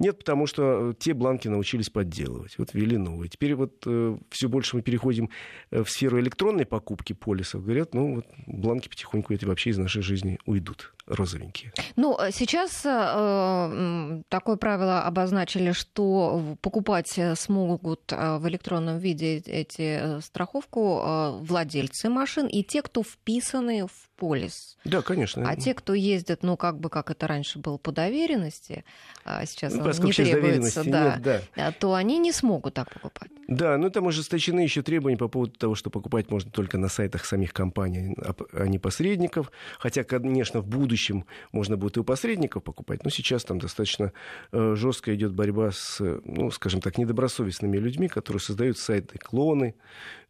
Нет, 0.00 0.18
потому 0.18 0.46
что 0.46 0.92
те 0.98 1.14
бланки 1.14 1.46
научились 1.46 1.88
подделывать. 1.88 2.58
Вот 2.58 2.74
ввели 2.74 2.96
новые. 2.96 3.28
Теперь 3.28 3.54
вот 3.54 3.84
э, 3.86 4.18
все 4.30 4.48
больше 4.48 4.76
мы 4.76 4.82
переходим 4.82 5.30
в 5.70 5.86
сферу 5.86 6.18
электронной 6.18 6.66
покупки 6.66 7.12
полисов. 7.12 7.62
Говорят, 7.62 7.94
ну 7.94 8.16
вот 8.16 8.26
бланки 8.48 8.88
потихоньку 8.88 9.32
эти 9.32 9.44
вообще 9.44 9.70
из 9.70 9.78
нашей 9.78 10.02
жизни 10.02 10.38
уйдут 10.46 10.92
розовенькие. 11.10 11.72
Ну, 11.96 12.16
э, 12.18 12.30
сейчас 12.32 12.82
э, 12.84 14.22
такое 14.28 14.56
правило 14.56 15.02
обозначили, 15.02 15.72
что 15.72 16.56
покупать 16.62 17.18
смогут 17.34 18.12
э, 18.12 18.38
в 18.38 18.48
электронном 18.48 18.98
виде 18.98 19.38
эти 19.38 19.98
э, 20.00 20.20
страховку 20.20 21.40
владельцы 21.40 22.08
машин 22.08 22.46
и 22.46 22.62
те, 22.62 22.82
кто 22.82 23.02
вписаны 23.02 23.86
в 23.86 24.09
полис. 24.20 24.76
Да, 24.84 25.00
конечно. 25.00 25.48
А 25.48 25.56
те, 25.56 25.72
кто 25.72 25.94
ездит, 25.94 26.42
ну, 26.42 26.58
как 26.58 26.78
бы, 26.78 26.90
как 26.90 27.10
это 27.10 27.26
раньше 27.26 27.58
было, 27.58 27.78
по 27.78 27.90
доверенности, 27.90 28.84
а 29.24 29.46
сейчас 29.46 29.74
ну, 29.74 29.86
не 29.86 30.12
требуется, 30.12 30.84
да, 30.84 31.14
нет, 31.16 31.22
да, 31.22 31.68
а 31.68 31.72
то 31.72 31.94
они 31.94 32.18
не 32.18 32.30
смогут 32.30 32.74
так 32.74 32.92
покупать. 32.92 33.30
Да, 33.48 33.78
ну 33.78 33.90
там 33.90 34.06
ужесточены 34.06 34.60
еще 34.60 34.82
требования 34.82 35.16
по 35.16 35.28
поводу 35.28 35.52
того, 35.52 35.74
что 35.74 35.90
покупать 35.90 36.30
можно 36.30 36.50
только 36.50 36.78
на 36.78 36.88
сайтах 36.88 37.24
самих 37.24 37.52
компаний, 37.52 38.14
а 38.52 38.66
не 38.66 38.78
посредников. 38.78 39.50
Хотя, 39.78 40.04
конечно, 40.04 40.60
в 40.60 40.68
будущем 40.68 41.24
можно 41.50 41.76
будет 41.76 41.96
и 41.96 42.00
у 42.00 42.04
посредников 42.04 42.62
покупать, 42.62 43.02
но 43.04 43.10
сейчас 43.10 43.44
там 43.44 43.58
достаточно 43.58 44.12
э, 44.52 44.74
жестко 44.76 45.14
идет 45.14 45.32
борьба 45.32 45.72
с, 45.72 45.98
ну, 46.24 46.50
скажем 46.50 46.80
так, 46.82 46.98
недобросовестными 46.98 47.78
людьми, 47.78 48.08
которые 48.08 48.40
создают 48.40 48.78
сайты 48.78 49.18
клоны, 49.18 49.74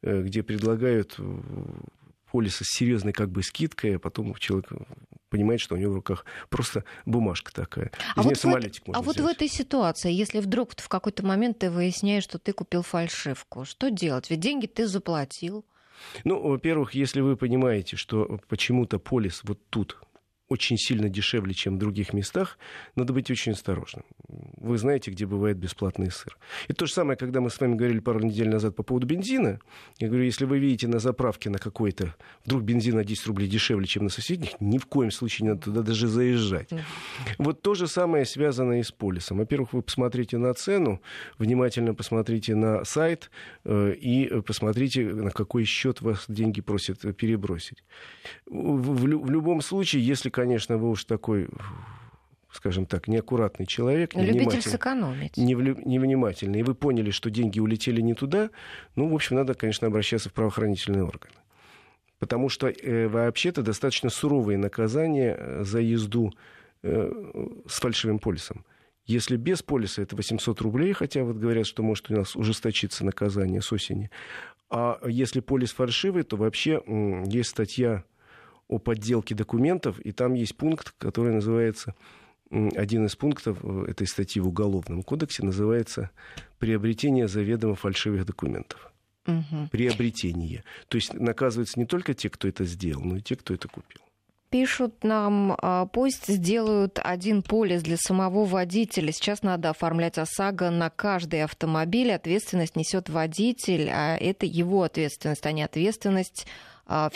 э, 0.03 0.23
где 0.23 0.43
предлагают 0.43 1.19
полиса 2.31 2.65
с 2.65 2.69
серьезной 2.69 3.13
как 3.13 3.31
бы 3.31 3.43
скидкой, 3.43 3.97
а 3.97 3.99
потом 3.99 4.35
человек 4.35 4.69
понимает, 5.29 5.61
что 5.61 5.75
у 5.75 5.79
него 5.79 5.93
в 5.93 5.97
руках 5.97 6.25
просто 6.49 6.85
бумажка 7.07 7.53
такая. 7.53 7.91
а 8.17 8.23
вот, 8.23 8.37
самолетик 8.37 8.87
в, 8.87 8.93
а 8.93 9.03
вот 9.03 9.19
в 9.19 9.27
этой 9.27 9.49
ситуации, 9.49 10.13
если 10.13 10.41
вдруг 10.41 10.73
в 10.77 10.89
какой-то 10.89 11.25
момент 11.25 11.59
ты 11.59 11.71
выясняешь, 11.71 12.25
что 12.25 12.39
ты 12.39 12.53
купил 12.53 12.83
фальшивку, 12.83 13.65
что 13.65 13.91
делать? 13.91 14.31
Ведь 14.31 14.41
деньги 14.41 14.67
ты 14.67 14.87
заплатил. 14.87 15.65
Ну, 16.25 16.41
во-первых, 16.41 16.95
если 16.95 17.21
вы 17.21 17.37
понимаете, 17.37 17.97
что 17.97 18.41
почему-то 18.49 18.99
полис 18.99 19.43
вот 19.45 19.59
тут 19.71 19.99
очень 20.51 20.77
сильно 20.77 21.09
дешевле, 21.09 21.55
чем 21.55 21.77
в 21.77 21.79
других 21.79 22.13
местах, 22.13 22.59
надо 22.97 23.13
быть 23.13 23.31
очень 23.31 23.53
осторожным. 23.53 24.05
Вы 24.57 24.79
знаете, 24.79 25.13
где 25.13 25.25
бывает 25.25 25.57
бесплатный 25.57 26.11
сыр. 26.11 26.37
И 26.67 26.73
то 26.73 26.87
же 26.87 26.93
самое, 26.93 27.17
когда 27.17 27.41
мы 27.41 27.51
с 27.51 27.61
вами 27.61 27.77
говорили 27.77 28.01
пару 28.01 28.21
недель 28.21 28.49
назад 28.49 28.75
по 28.75 28.83
поводу 28.83 29.07
бензина. 29.07 29.61
Я 30.01 30.09
говорю, 30.09 30.25
если 30.25 30.45
вы 30.45 30.59
видите 30.59 30.89
на 30.89 30.99
заправке 30.99 31.51
на 31.51 31.59
какой-то, 31.59 32.17
вдруг 32.45 32.63
бензин 32.63 32.97
на 32.97 33.05
10 33.05 33.27
рублей 33.29 33.49
дешевле, 33.49 33.87
чем 33.87 34.05
на 34.05 34.11
соседних, 34.11 34.61
ни 34.61 34.79
в 34.79 34.87
коем 34.87 35.13
случае 35.13 35.45
не 35.47 35.49
надо 35.51 35.63
туда 35.63 35.83
даже 35.83 36.09
заезжать. 36.09 36.71
Вот 37.39 37.63
то 37.63 37.75
же 37.75 37.87
самое 37.87 38.25
связано 38.25 38.81
и 38.81 38.83
с 38.83 38.91
полисом. 38.91 39.39
Во-первых, 39.39 39.73
вы 39.73 39.83
посмотрите 39.83 40.37
на 40.37 40.53
цену, 40.55 41.01
внимательно 41.39 41.95
посмотрите 41.95 42.57
на 42.57 42.85
сайт 42.85 43.31
э, 43.65 43.95
и 43.95 44.41
посмотрите, 44.43 45.05
на 45.05 45.31
какой 45.31 45.65
счет 45.65 46.01
вас 46.01 46.25
деньги 46.27 46.61
просят 46.61 47.01
перебросить. 47.17 47.85
В, 48.47 48.81
в, 48.81 49.05
в 49.05 49.31
любом 49.31 49.61
случае, 49.61 50.05
если 50.05 50.29
конечно, 50.41 50.79
вы 50.79 50.89
уж 50.89 51.05
такой 51.05 51.49
скажем 52.51 52.87
так, 52.87 53.07
неаккуратный 53.09 53.67
человек, 53.67 54.15
Любитель 54.15 54.63
сэкономить. 54.63 55.37
невнимательный, 55.37 56.61
и 56.61 56.63
вы 56.65 56.75
поняли, 56.75 57.11
что 57.11 57.31
деньги 57.31 57.61
улетели 57.61 58.01
не 58.01 58.15
туда, 58.15 58.51
ну, 58.97 59.09
в 59.09 59.15
общем, 59.15 59.37
надо, 59.37 59.55
конечно, 59.55 59.87
обращаться 59.87 60.31
в 60.31 60.33
правоохранительные 60.33 61.05
органы. 61.05 61.35
Потому 62.19 62.49
что 62.49 62.69
э, 62.69 63.07
вообще-то 63.07 63.63
достаточно 63.63 64.11
суровые 64.11 64.59
наказания 64.59 65.37
э, 65.39 65.63
за 65.63 65.79
езду 65.79 66.33
э, 66.83 67.13
с 67.69 67.79
фальшивым 67.79 68.19
полисом. 68.19 68.65
Если 69.07 69.37
без 69.37 69.63
полиса 69.63 70.03
это 70.03 70.17
800 70.17 70.61
рублей, 70.61 70.93
хотя 70.93 71.23
вот 71.23 71.37
говорят, 71.37 71.67
что 71.67 71.85
может 71.85 72.11
у 72.11 72.15
нас 72.15 72.35
ужесточиться 72.35 73.05
наказание 73.05 73.63
с 73.63 73.73
осени. 73.73 74.11
А 74.71 74.99
если 75.07 75.39
полис 75.39 75.73
фальшивый, 75.73 76.25
то 76.25 76.37
вообще 76.37 76.83
есть 77.27 77.51
статья 77.51 78.03
о 78.71 78.79
подделке 78.79 79.35
документов, 79.35 79.99
и 79.99 80.13
там 80.13 80.35
есть 80.35 80.57
пункт, 80.57 80.95
который 80.97 81.35
называется, 81.35 81.95
один 82.51 83.07
из 83.07 83.17
пунктов 83.17 83.59
э, 83.63 83.87
этой 83.89 84.07
статьи 84.07 84.41
в 84.41 84.49
Уголовном 84.49 85.03
кодексе 85.03 85.45
называется 85.45 86.11
«Приобретение 86.59 87.29
заведомо 87.29 87.75
фальшивых 87.75 88.25
документов». 88.25 88.93
Угу. 89.27 89.69
Приобретение. 89.71 90.65
То 90.89 90.97
есть 90.97 91.15
наказываются 91.15 91.79
не 91.79 91.87
только 91.87 92.15
те, 92.15 92.31
кто 92.31 92.49
это 92.49 92.65
сделал, 92.65 93.03
но 93.03 93.17
и 93.17 93.21
те, 93.21 93.37
кто 93.37 93.55
это 93.55 93.69
купил. 93.69 94.01
Пишут 94.51 95.05
нам, 95.05 95.57
а, 95.63 95.87
пусть 95.87 96.27
сделают 96.27 96.99
один 97.01 97.43
полис 97.43 97.83
для 97.83 97.97
самого 97.97 98.45
водителя. 98.45 99.13
Сейчас 99.13 99.43
надо 99.43 99.71
оформлять 99.71 100.19
ОСАГО 100.19 100.71
на 100.71 100.91
каждый 100.91 101.45
автомобиль. 101.45 102.13
Ответственность 102.13 102.75
несет 102.75 103.09
водитель, 103.09 103.89
а 103.91 104.17
это 104.17 104.47
его 104.47 104.83
ответственность, 104.83 105.47
а 105.47 105.53
не 105.53 105.63
ответственность 105.63 106.49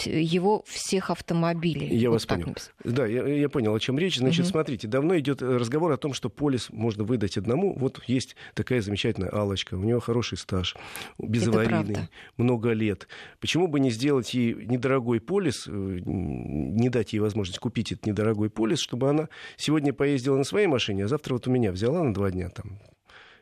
его 0.06 0.62
всех 0.66 1.10
автомобилей. 1.10 1.88
Я 1.96 2.10
вот 2.10 2.16
вас 2.16 2.26
понял. 2.26 2.46
Написано. 2.46 2.74
Да, 2.84 3.06
я, 3.06 3.26
я 3.26 3.48
понял, 3.48 3.74
о 3.74 3.80
чем 3.80 3.98
речь. 3.98 4.18
Значит, 4.18 4.44
угу. 4.44 4.50
смотрите, 4.50 4.86
давно 4.86 5.18
идет 5.18 5.42
разговор 5.42 5.90
о 5.92 5.96
том, 5.96 6.14
что 6.14 6.30
полис 6.30 6.70
можно 6.70 7.02
выдать 7.02 7.36
одному. 7.36 7.74
Вот 7.76 8.00
есть 8.06 8.36
такая 8.54 8.80
замечательная 8.82 9.34
алочка, 9.34 9.74
у 9.74 9.82
него 9.82 9.98
хороший 9.98 10.38
стаж, 10.38 10.76
безаварийный, 11.18 12.08
много 12.36 12.70
лет. 12.72 13.08
Почему 13.40 13.66
бы 13.66 13.80
не 13.80 13.90
сделать 13.90 14.32
ей 14.32 14.54
недорогой 14.54 15.20
полис, 15.20 15.66
э, 15.66 15.70
не 15.70 16.88
дать 16.88 17.12
ей 17.12 17.18
возможность 17.18 17.58
купить 17.58 17.92
этот 17.92 18.06
недорогой 18.06 18.50
полис, 18.50 18.78
чтобы 18.78 19.10
она 19.10 19.28
сегодня 19.56 19.92
поездила 19.92 20.36
на 20.36 20.44
своей 20.44 20.68
машине, 20.68 21.06
а 21.06 21.08
завтра 21.08 21.34
вот 21.34 21.48
у 21.48 21.50
меня 21.50 21.72
взяла 21.72 22.02
на 22.04 22.14
два 22.14 22.30
дня 22.30 22.48
там 22.48 22.78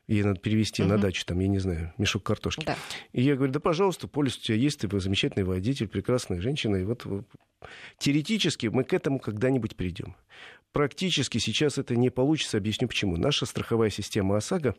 ей 0.09 0.23
надо 0.23 0.41
перевести 0.41 0.83
угу. 0.83 0.91
на 0.91 0.99
дачу, 0.99 1.25
там, 1.25 1.39
я 1.41 1.49
не 1.49 1.59
знаю, 1.59 1.93
мешок 1.99 2.23
картошки. 2.23 2.65
Да. 2.65 2.77
И 3.13 3.23
я 3.23 3.37
говорю, 3.37 3.53
да, 3.53 3.61
пожалуйста, 3.61 4.09
полис 4.09 4.37
у 4.37 4.41
тебя 4.41 4.57
есть, 4.57 4.81
ты 4.81 5.01
замечательный 5.01 5.45
водитель, 5.45 5.89
прекрасная 5.89 6.41
женщина, 6.41 6.77
и 6.77 6.85
вот 6.85 7.07
теоретически 7.99 8.67
мы 8.67 8.85
к 8.85 8.93
этому 8.93 9.19
когда-нибудь 9.19 9.77
придем. 9.77 10.17
Практически 10.73 11.39
сейчас 11.39 11.79
это 11.79 11.97
не 11.97 12.11
получится, 12.11 12.57
объясню 12.57 12.89
почему. 12.89 13.17
Наша 13.17 13.45
страховая 13.45 13.91
система 13.91 14.39
ОСАГО 14.39 14.75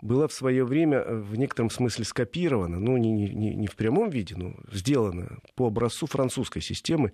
была 0.00 0.28
в 0.28 0.32
свое 0.32 0.64
время 0.64 0.98
э, 0.98 1.16
в 1.16 1.36
некотором 1.36 1.70
смысле 1.70 2.04
скопирована, 2.04 2.78
ну, 2.78 2.96
не, 2.96 3.10
не, 3.10 3.54
не 3.54 3.66
в 3.66 3.76
прямом 3.76 4.10
виде, 4.10 4.34
но 4.36 4.54
сделана 4.70 5.38
по 5.54 5.68
образцу 5.68 6.06
французской 6.06 6.60
системы. 6.60 7.12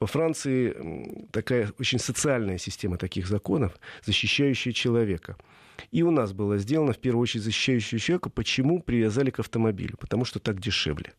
Во 0.00 0.06
Франции 0.06 1.26
такая 1.30 1.72
очень 1.78 1.98
социальная 1.98 2.58
система 2.58 2.96
таких 2.96 3.26
законов, 3.28 3.78
защищающая 4.04 4.72
человека. 4.72 5.36
И 5.90 6.02
у 6.02 6.10
нас 6.10 6.32
было 6.32 6.58
сделано, 6.58 6.92
в 6.92 6.98
первую 6.98 7.22
очередь, 7.22 7.44
защищающая 7.44 7.98
человека. 7.98 8.30
Почему 8.30 8.80
привязали 8.82 9.30
к 9.30 9.40
автомобилю? 9.40 9.96
Потому 9.98 10.24
что 10.24 10.38
так 10.38 10.60
дешевле. 10.60 11.12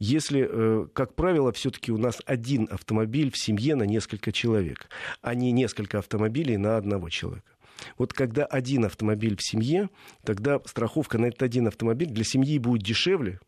Если, 0.00 0.46
э, 0.48 0.86
как 0.92 1.14
правило, 1.14 1.52
все-таки 1.52 1.92
у 1.92 1.98
нас 1.98 2.20
один 2.26 2.68
автомобиль 2.70 3.30
в 3.30 3.36
семье 3.36 3.76
на 3.76 3.84
несколько 3.84 4.32
человек, 4.32 4.88
а 5.22 5.34
не 5.34 5.52
несколько 5.52 5.98
автомобилей 5.98 6.56
на 6.56 6.76
одного 6.76 7.08
человека. 7.10 7.54
Вот 7.96 8.12
когда 8.12 8.44
один 8.44 8.84
автомобиль 8.84 9.36
в 9.36 9.42
семье, 9.42 9.88
тогда 10.24 10.60
страховка 10.64 11.18
на 11.18 11.26
этот 11.26 11.42
один 11.42 11.68
автомобиль 11.68 12.08
для 12.08 12.24
семьи 12.24 12.58
будет 12.58 12.82
дешевле, 12.82 13.40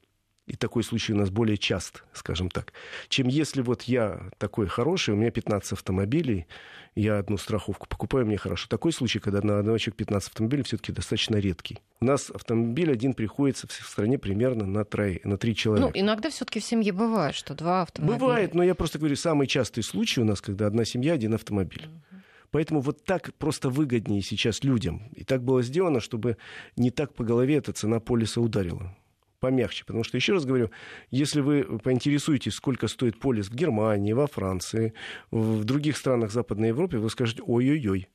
и 0.46 0.54
такой 0.54 0.84
случай 0.84 1.12
у 1.12 1.16
нас 1.16 1.30
более 1.30 1.56
часто, 1.56 2.00
скажем 2.12 2.50
так, 2.50 2.72
чем 3.08 3.26
если 3.26 3.62
вот 3.62 3.82
я 3.82 4.30
такой 4.38 4.68
хороший, 4.68 5.14
у 5.14 5.16
меня 5.16 5.30
15 5.30 5.72
автомобилей, 5.72 6.46
я 6.94 7.18
одну 7.18 7.36
страховку 7.36 7.86
покупаю, 7.88 8.26
мне 8.26 8.38
хорошо. 8.38 8.68
Такой 8.68 8.92
случай, 8.92 9.18
когда 9.18 9.42
на 9.42 9.58
одного 9.58 9.76
человека 9.78 9.98
15 9.98 10.28
автомобилей, 10.28 10.62
все-таки 10.62 10.92
достаточно 10.92 11.36
редкий. 11.36 11.80
У 12.00 12.04
нас 12.04 12.30
автомобиль 12.30 12.90
один 12.92 13.12
приходится 13.12 13.66
в 13.66 13.72
стране 13.72 14.18
примерно 14.18 14.66
на, 14.66 14.84
три, 14.84 15.20
на 15.24 15.36
три 15.36 15.54
человека. 15.54 15.90
Ну, 15.92 16.00
иногда 16.00 16.30
все-таки 16.30 16.60
в 16.60 16.64
семье 16.64 16.92
бывает, 16.92 17.34
что 17.34 17.54
два 17.54 17.82
автомобиля. 17.82 18.18
Бывает, 18.18 18.54
но 18.54 18.62
я 18.62 18.74
просто 18.74 18.98
говорю, 18.98 19.16
самый 19.16 19.46
частый 19.48 19.82
случай 19.82 20.20
у 20.20 20.24
нас, 20.24 20.40
когда 20.40 20.66
одна 20.66 20.84
семья, 20.84 21.14
один 21.14 21.34
автомобиль. 21.34 21.88
Поэтому 22.52 22.80
вот 22.80 23.04
так 23.04 23.34
просто 23.34 23.68
выгоднее 23.68 24.22
сейчас 24.22 24.62
людям. 24.62 25.08
И 25.14 25.24
так 25.24 25.42
было 25.42 25.62
сделано, 25.62 26.00
чтобы 26.00 26.36
не 26.76 26.90
так 26.90 27.12
по 27.14 27.24
голове 27.24 27.56
эта 27.56 27.72
цена 27.72 27.98
полиса 27.98 28.40
ударила 28.40 28.96
помягче. 29.38 29.84
Потому 29.84 30.04
что, 30.04 30.16
еще 30.16 30.32
раз 30.32 30.44
говорю, 30.44 30.70
если 31.10 31.40
вы 31.40 31.78
поинтересуетесь, 31.78 32.54
сколько 32.54 32.88
стоит 32.88 33.18
полис 33.18 33.48
в 33.48 33.54
Германии, 33.54 34.12
во 34.12 34.26
Франции, 34.26 34.94
в 35.30 35.64
других 35.64 35.96
странах 35.96 36.30
Западной 36.30 36.68
Европы, 36.68 36.98
вы 36.98 37.10
скажете, 37.10 37.42
ой-ой-ой. 37.46 38.08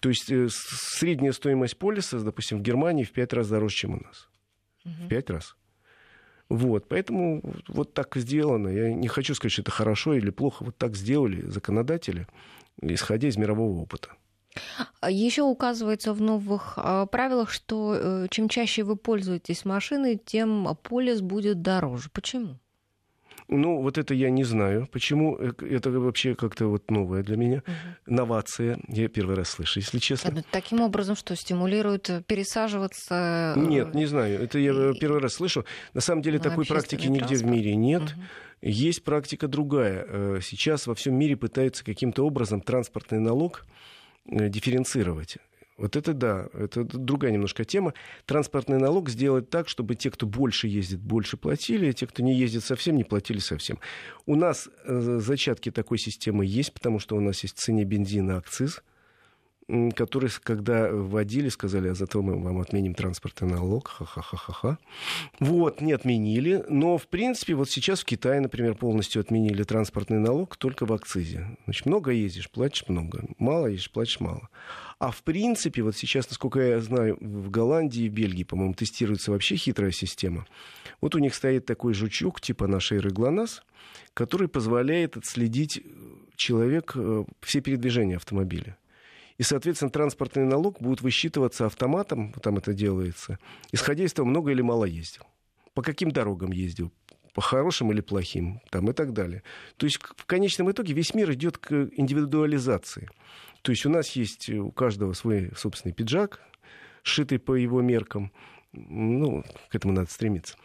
То 0.00 0.08
есть 0.08 0.30
э, 0.30 0.48
средняя 0.50 1.32
стоимость 1.32 1.78
полиса, 1.78 2.18
допустим, 2.18 2.58
в 2.58 2.62
Германии 2.62 3.04
в 3.04 3.12
пять 3.12 3.32
раз 3.32 3.48
дороже, 3.48 3.76
чем 3.76 3.94
у 3.94 4.02
нас. 4.02 4.28
В 4.84 5.08
пять 5.08 5.30
раз. 5.30 5.56
Вот, 6.48 6.88
поэтому 6.88 7.40
вот 7.68 7.94
так 7.94 8.16
сделано. 8.16 8.68
Я 8.68 8.92
не 8.92 9.08
хочу 9.08 9.34
сказать, 9.34 9.52
что 9.52 9.62
это 9.62 9.70
хорошо 9.70 10.14
или 10.14 10.30
плохо. 10.30 10.64
Вот 10.64 10.76
так 10.76 10.96
сделали 10.96 11.48
законодатели, 11.48 12.26
исходя 12.82 13.28
из 13.28 13.36
мирового 13.36 13.80
опыта. 13.80 14.10
Еще 15.08 15.42
указывается 15.42 16.12
в 16.12 16.20
новых 16.20 16.74
а, 16.76 17.06
правилах, 17.06 17.50
что 17.50 17.94
э, 17.94 18.26
чем 18.30 18.48
чаще 18.48 18.82
вы 18.82 18.96
пользуетесь 18.96 19.64
машиной, 19.64 20.20
тем 20.24 20.76
полис 20.82 21.20
будет 21.20 21.62
дороже. 21.62 22.10
Почему? 22.12 22.58
Ну, 23.48 23.82
вот 23.82 23.98
это 23.98 24.14
я 24.14 24.30
не 24.30 24.44
знаю. 24.44 24.88
Почему? 24.90 25.36
Э, 25.38 25.52
это 25.68 25.90
вообще 25.90 26.34
как-то 26.34 26.66
вот 26.66 26.90
новое 26.90 27.22
для 27.22 27.36
меня. 27.36 27.58
Угу. 27.66 28.14
Новация. 28.14 28.78
Я 28.88 29.08
первый 29.08 29.36
раз 29.36 29.50
слышу, 29.50 29.80
если 29.80 29.98
честно. 29.98 30.28
Это 30.28 30.44
таким 30.50 30.80
образом, 30.80 31.16
что 31.16 31.34
стимулирует 31.36 32.08
э, 32.10 32.22
пересаживаться? 32.22 33.54
Нет, 33.56 33.94
не 33.94 34.06
знаю. 34.06 34.40
Это 34.40 34.58
я 34.58 34.72
первый 34.94 35.20
раз 35.20 35.34
слышу. 35.34 35.64
На 35.94 36.00
самом 36.00 36.22
деле 36.22 36.38
такой 36.38 36.64
практики 36.64 37.06
транспорт. 37.06 37.30
нигде 37.30 37.44
в 37.44 37.46
мире 37.46 37.74
нет. 37.74 38.02
Угу. 38.02 38.10
Есть 38.62 39.02
практика 39.02 39.48
другая. 39.48 40.40
Сейчас 40.40 40.86
во 40.86 40.94
всем 40.94 41.14
мире 41.14 41.36
пытаются 41.36 41.84
каким-то 41.84 42.24
образом 42.24 42.60
транспортный 42.60 43.18
налог 43.18 43.64
дифференцировать. 44.26 45.38
Вот 45.78 45.96
это 45.96 46.12
да, 46.12 46.48
это 46.52 46.84
другая 46.84 47.32
немножко 47.32 47.64
тема. 47.64 47.94
Транспортный 48.26 48.78
налог 48.78 49.08
сделать 49.08 49.50
так, 49.50 49.68
чтобы 49.68 49.94
те, 49.94 50.10
кто 50.10 50.26
больше 50.26 50.68
ездит, 50.68 51.00
больше 51.00 51.36
платили, 51.36 51.88
а 51.88 51.92
те, 51.92 52.06
кто 52.06 52.22
не 52.22 52.34
ездит 52.34 52.62
совсем, 52.62 52.96
не 52.96 53.04
платили 53.04 53.38
совсем. 53.38 53.80
У 54.26 54.36
нас 54.36 54.68
э, 54.84 55.18
зачатки 55.18 55.70
такой 55.70 55.98
системы 55.98 56.46
есть, 56.46 56.72
потому 56.72 56.98
что 56.98 57.16
у 57.16 57.20
нас 57.20 57.42
есть 57.42 57.56
в 57.56 57.60
цене 57.60 57.84
бензина 57.84 58.36
акциз– 58.36 58.82
которые, 59.94 60.30
когда 60.42 60.90
вводили, 60.90 61.48
сказали, 61.48 61.88
а 61.88 61.94
зато 61.94 62.22
мы 62.22 62.38
вам 62.38 62.60
отменим 62.60 62.94
транспортный 62.94 63.48
налог, 63.48 63.88
ха-ха-ха-ха-ха. 63.88 64.78
Вот, 65.40 65.80
не 65.80 65.92
отменили, 65.92 66.64
но, 66.68 66.98
в 66.98 67.06
принципе, 67.06 67.54
вот 67.54 67.70
сейчас 67.70 68.00
в 68.00 68.04
Китае, 68.04 68.40
например, 68.40 68.74
полностью 68.74 69.20
отменили 69.20 69.62
транспортный 69.62 70.18
налог 70.18 70.56
только 70.56 70.84
в 70.84 70.92
акцизе. 70.92 71.56
Значит, 71.64 71.86
много 71.86 72.10
ездишь, 72.10 72.50
платишь 72.50 72.84
много, 72.88 73.24
мало 73.38 73.68
ездишь, 73.68 73.90
платишь 73.90 74.20
мало. 74.20 74.48
А 74.98 75.10
в 75.10 75.22
принципе, 75.22 75.82
вот 75.82 75.96
сейчас, 75.96 76.28
насколько 76.28 76.60
я 76.60 76.80
знаю, 76.80 77.16
в 77.20 77.50
Голландии 77.50 78.04
и 78.04 78.08
Бельгии, 78.08 78.44
по-моему, 78.44 78.74
тестируется 78.74 79.30
вообще 79.30 79.56
хитрая 79.56 79.90
система. 79.90 80.46
Вот 81.00 81.14
у 81.14 81.18
них 81.18 81.34
стоит 81.34 81.66
такой 81.66 81.94
жучок, 81.94 82.40
типа 82.40 82.66
нашей 82.66 83.00
рыглонас, 83.00 83.62
который 84.14 84.48
позволяет 84.48 85.16
отследить 85.16 85.82
человек 86.36 86.92
э, 86.94 87.24
все 87.40 87.60
передвижения 87.60 88.16
автомобиля. 88.16 88.76
И, 89.42 89.44
соответственно, 89.44 89.90
транспортный 89.90 90.44
налог 90.44 90.80
будет 90.80 91.00
высчитываться 91.00 91.66
автоматом, 91.66 92.32
там 92.34 92.58
это 92.58 92.72
делается, 92.72 93.40
исходя 93.72 94.04
из 94.04 94.12
того, 94.12 94.28
много 94.28 94.52
или 94.52 94.62
мало 94.62 94.84
ездил. 94.84 95.24
По 95.74 95.82
каким 95.82 96.12
дорогам 96.12 96.52
ездил, 96.52 96.92
по 97.34 97.40
хорошим 97.40 97.90
или 97.90 98.00
плохим, 98.00 98.60
там 98.70 98.88
и 98.88 98.92
так 98.92 99.12
далее. 99.12 99.42
То 99.78 99.86
есть 99.86 99.98
в 100.00 100.26
конечном 100.26 100.70
итоге 100.70 100.94
весь 100.94 101.12
мир 101.12 101.32
идет 101.32 101.58
к 101.58 101.72
индивидуализации. 101.72 103.10
То 103.62 103.72
есть 103.72 103.84
у 103.84 103.90
нас 103.90 104.10
есть 104.10 104.48
у 104.48 104.70
каждого 104.70 105.12
свой 105.12 105.50
собственный 105.56 105.92
пиджак, 105.92 106.40
сшитый 107.02 107.40
по 107.40 107.54
его 107.56 107.82
меркам. 107.82 108.30
Ну, 108.72 109.42
к 109.70 109.74
этому 109.74 109.92
надо 109.92 110.08
стремиться. 110.08 110.56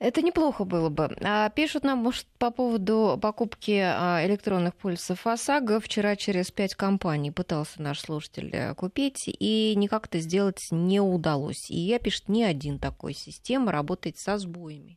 Это 0.00 0.22
неплохо 0.22 0.64
было 0.64 0.90
бы. 0.90 1.16
А 1.22 1.50
пишут 1.50 1.82
нам, 1.82 1.98
может, 1.98 2.26
по 2.38 2.52
поводу 2.52 3.18
покупки 3.20 3.80
а, 3.82 4.24
электронных 4.24 4.76
полисов 4.76 5.26
ОСАГО. 5.26 5.80
Вчера 5.80 6.14
через 6.14 6.52
пять 6.52 6.76
компаний 6.76 7.32
пытался 7.32 7.82
наш 7.82 8.00
слушатель 8.00 8.50
э, 8.52 8.74
купить, 8.74 9.24
и 9.26 9.74
никак 9.76 10.06
это 10.06 10.20
сделать 10.20 10.68
не 10.70 11.00
удалось. 11.00 11.68
И 11.68 11.76
я, 11.76 11.98
пишет, 11.98 12.28
ни 12.28 12.44
один 12.44 12.78
такой 12.78 13.12
система 13.12 13.72
работает 13.72 14.18
со 14.18 14.38
сбоями. 14.38 14.96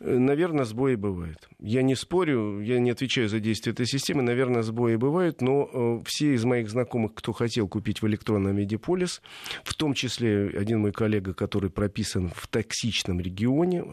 Э, 0.00 0.16
наверное, 0.16 0.64
сбои 0.64 0.94
бывают. 0.94 1.50
Я 1.58 1.82
не 1.82 1.94
спорю, 1.94 2.60
я 2.60 2.80
не 2.80 2.90
отвечаю 2.90 3.28
за 3.28 3.38
действие 3.38 3.72
этой 3.72 3.86
системы. 3.86 4.22
Наверное, 4.22 4.62
сбои 4.62 4.96
бывают, 4.96 5.42
но 5.42 5.68
э, 5.70 6.02
все 6.06 6.32
из 6.32 6.44
моих 6.46 6.70
знакомых, 6.70 7.12
кто 7.14 7.32
хотел 7.32 7.68
купить 7.68 8.00
в 8.00 8.06
электронном 8.06 8.56
виде 8.56 8.78
полис, 8.78 9.20
в 9.62 9.74
том 9.74 9.92
числе 9.92 10.48
один 10.58 10.80
мой 10.80 10.92
коллега, 10.92 11.34
который 11.34 11.68
прописан 11.68 12.30
в 12.34 12.48
токсичном 12.48 13.20
регионе, 13.20 13.84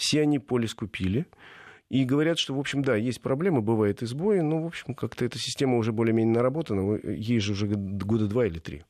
все 0.00 0.22
они 0.22 0.38
полис 0.38 0.74
купили. 0.74 1.26
И 1.90 2.04
говорят, 2.04 2.38
что, 2.38 2.54
в 2.54 2.58
общем, 2.58 2.82
да, 2.82 2.94
есть 2.94 3.20
проблемы, 3.20 3.62
бывает 3.62 4.02
и 4.02 4.06
сбои, 4.06 4.38
но, 4.40 4.62
в 4.62 4.66
общем, 4.66 4.94
как-то 4.94 5.24
эта 5.24 5.38
система 5.38 5.76
уже 5.76 5.92
более-менее 5.92 6.36
наработана, 6.36 6.98
ей 7.04 7.40
же 7.40 7.52
уже 7.52 7.66
года 7.66 8.28
два 8.28 8.46
или 8.46 8.60
три. 8.60 8.84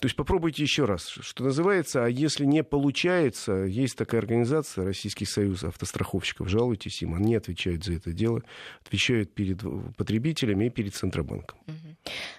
То 0.00 0.06
есть 0.06 0.16
попробуйте 0.16 0.62
еще 0.62 0.86
раз, 0.86 1.06
что 1.06 1.44
называется, 1.44 2.06
а 2.06 2.08
если 2.08 2.46
не 2.46 2.64
получается, 2.64 3.52
есть 3.52 3.98
такая 3.98 4.22
организация, 4.22 4.86
Российский 4.86 5.26
союз 5.26 5.62
автостраховщиков, 5.62 6.48
жалуйтесь 6.48 7.02
им, 7.02 7.14
они 7.14 7.36
отвечают 7.36 7.84
за 7.84 7.96
это 7.96 8.14
дело, 8.14 8.40
отвечают 8.82 9.34
перед 9.34 9.60
потребителями 9.98 10.64
и 10.64 10.70
перед 10.70 10.94
Центробанком. 10.94 11.58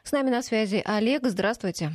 С 0.02 0.12
нами 0.12 0.32
на 0.32 0.42
связи 0.42 0.82
Олег, 0.84 1.22
здравствуйте. 1.28 1.92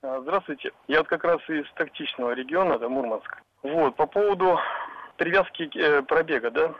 А, 0.00 0.22
здравствуйте. 0.22 0.70
Я 0.86 1.00
вот 1.00 1.08
как 1.08 1.22
раз 1.22 1.40
из 1.50 1.66
тактичного 1.76 2.32
региона, 2.32 2.74
это 2.74 2.88
Мурманск. 2.88 3.42
Вот, 3.62 3.96
по 3.96 4.06
поводу 4.06 4.58
привязки 5.16 5.68
э, 5.74 6.02
пробега, 6.02 6.50
да, 6.50 6.74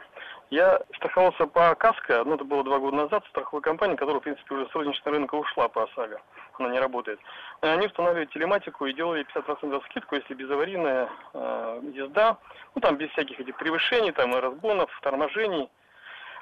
я 0.50 0.80
страховался 0.96 1.46
по 1.46 1.74
КАСКО, 1.74 2.22
ну 2.24 2.36
это 2.36 2.44
было 2.44 2.64
два 2.64 2.78
года 2.78 2.96
назад, 2.96 3.24
страховой 3.28 3.60
компании, 3.62 3.96
которая, 3.96 4.20
в 4.20 4.24
принципе, 4.24 4.54
уже 4.54 4.68
с 4.68 4.74
розничного 4.74 5.16
рынка 5.16 5.34
ушла 5.34 5.68
по 5.68 5.84
ОСАГО, 5.84 6.20
она 6.58 6.70
не 6.70 6.78
работает. 6.78 7.20
Они 7.60 7.86
устанавливают 7.86 8.32
телематику 8.32 8.86
и 8.86 8.94
делали 8.94 9.26
50% 9.34 9.84
скидку, 9.86 10.14
если 10.14 10.34
безаварийная 10.34 11.10
э, 11.34 11.80
езда, 11.92 12.38
ну 12.74 12.80
там 12.80 12.96
без 12.96 13.10
всяких 13.10 13.38
этих 13.40 13.56
превышений, 13.56 14.12
там 14.12 14.34
разгонов, 14.34 14.90
торможений. 15.02 15.68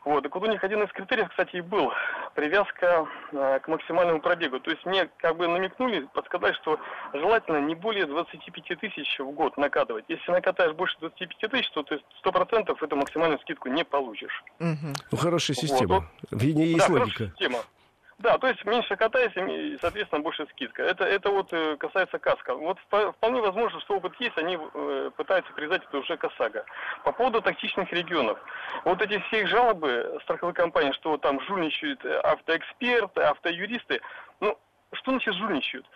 Вот, 0.07 0.23
так 0.23 0.33
вот 0.37 0.45
у 0.45 0.51
них 0.51 0.63
один 0.63 0.85
из 0.85 0.93
критериев, 0.93 1.29
кстати, 1.31 1.57
и 1.57 1.61
был 1.61 1.93
привязка 2.37 3.09
э, 3.33 3.59
к 3.59 3.67
максимальному 3.67 4.21
пробегу. 4.21 4.61
То 4.61 4.71
есть 4.71 4.87
мне 4.87 5.11
как 5.17 5.37
бы 5.37 5.49
намекнули, 5.49 6.07
подсказали, 6.15 6.53
что 6.53 6.79
желательно 7.13 7.59
не 7.59 7.75
более 7.75 8.07
25 8.07 8.79
тысяч 8.79 9.19
в 9.19 9.33
год 9.33 9.57
накатывать. 9.57 10.05
Если 10.07 10.31
накатаешь 10.31 10.75
больше 10.75 10.97
25 11.01 11.51
тысяч, 11.51 11.69
то 11.73 11.83
ты 11.83 12.01
сто 12.21 12.31
процентов 12.31 12.81
эту 12.81 12.95
максимальную 12.95 13.41
скидку 13.41 13.69
не 13.69 13.85
получишь. 13.85 14.45
Угу. 14.61 14.95
Ну, 15.11 15.19
хорошая 15.19 15.57
система. 15.57 16.09
Вот. 16.31 16.41
В 16.41 16.45
ней 16.45 16.69
есть 16.69 16.87
да, 16.87 16.95
логика. 16.95 17.27
система. 17.27 17.59
Да, 18.19 18.39
то 18.39 18.47
есть 18.49 18.65
меньше 18.65 18.97
катаясь, 18.97 19.33
соответственно, 19.81 20.23
больше 20.23 20.47
скидка. 20.53 20.83
Это, 20.83 21.05
это 21.05 21.31
вот 21.31 21.53
э, 21.53 21.77
касается 21.77 22.19
каска. 22.19 22.55
Вот 22.55 22.79
вполне 22.89 23.43
возможно, 23.43 23.79
что 23.81 23.97
опыт 23.97 24.15
есть, 24.19 24.37
они 24.39 24.57
э, 24.57 25.11
пытаются 25.15 25.53
привязать 25.53 25.83
это 25.85 25.99
уже 25.99 26.17
к. 26.17 26.27
По 27.05 27.13
поводу 27.13 27.43
токсичных 27.43 27.93
регионов. 27.93 28.39
Вот 28.85 29.03
эти 29.03 29.19
все 29.27 29.43
их 29.43 29.49
жалобы 29.49 30.19
страховых 30.23 30.57
компаний, 30.57 30.93
что 30.95 31.19
там 31.19 31.41
жульничают 31.43 32.05
автоэксперты, 32.07 33.21
автоюристы. 33.21 34.01
Ну, 34.41 34.59
что 34.93 35.11
значит 35.11 35.35
жульничают? 35.35 35.87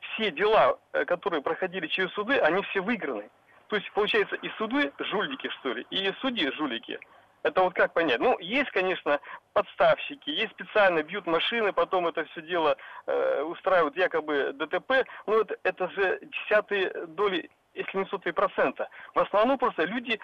Все 0.00 0.30
дела, 0.30 0.78
э, 0.92 1.06
которые 1.06 1.40
проходили 1.40 1.86
через 1.86 2.12
суды, 2.12 2.38
они 2.40 2.62
все 2.64 2.80
выиграны. 2.82 3.30
То 3.68 3.76
есть, 3.76 3.90
получается, 3.92 4.36
и 4.36 4.50
суды 4.58 4.92
жулики, 4.98 5.48
что 5.60 5.72
ли, 5.72 5.86
и 5.90 6.12
судьи 6.20 6.50
жулики. 6.52 6.98
Это 7.42 7.62
вот 7.62 7.74
как 7.74 7.94
понять? 7.94 8.20
Ну, 8.20 8.38
есть, 8.38 8.70
конечно, 8.70 9.20
подставщики, 9.52 10.30
есть 10.30 10.52
специально 10.52 11.02
бьют 11.02 11.26
машины, 11.26 11.72
потом 11.72 12.06
это 12.06 12.24
все 12.26 12.42
дело 12.42 12.76
э, 13.06 13.42
устраивают 13.42 13.96
якобы 13.96 14.52
ДТП, 14.52 15.06
но 15.26 15.40
это, 15.40 15.56
это 15.62 15.88
же 15.90 16.20
десятые 16.22 16.90
доли, 17.08 17.50
если 17.74 17.98
не 17.98 18.04
сотые 18.06 18.32
процента. 18.32 18.88
В 19.14 19.20
основном 19.20 19.58
просто 19.58 19.84
люди 19.84 20.20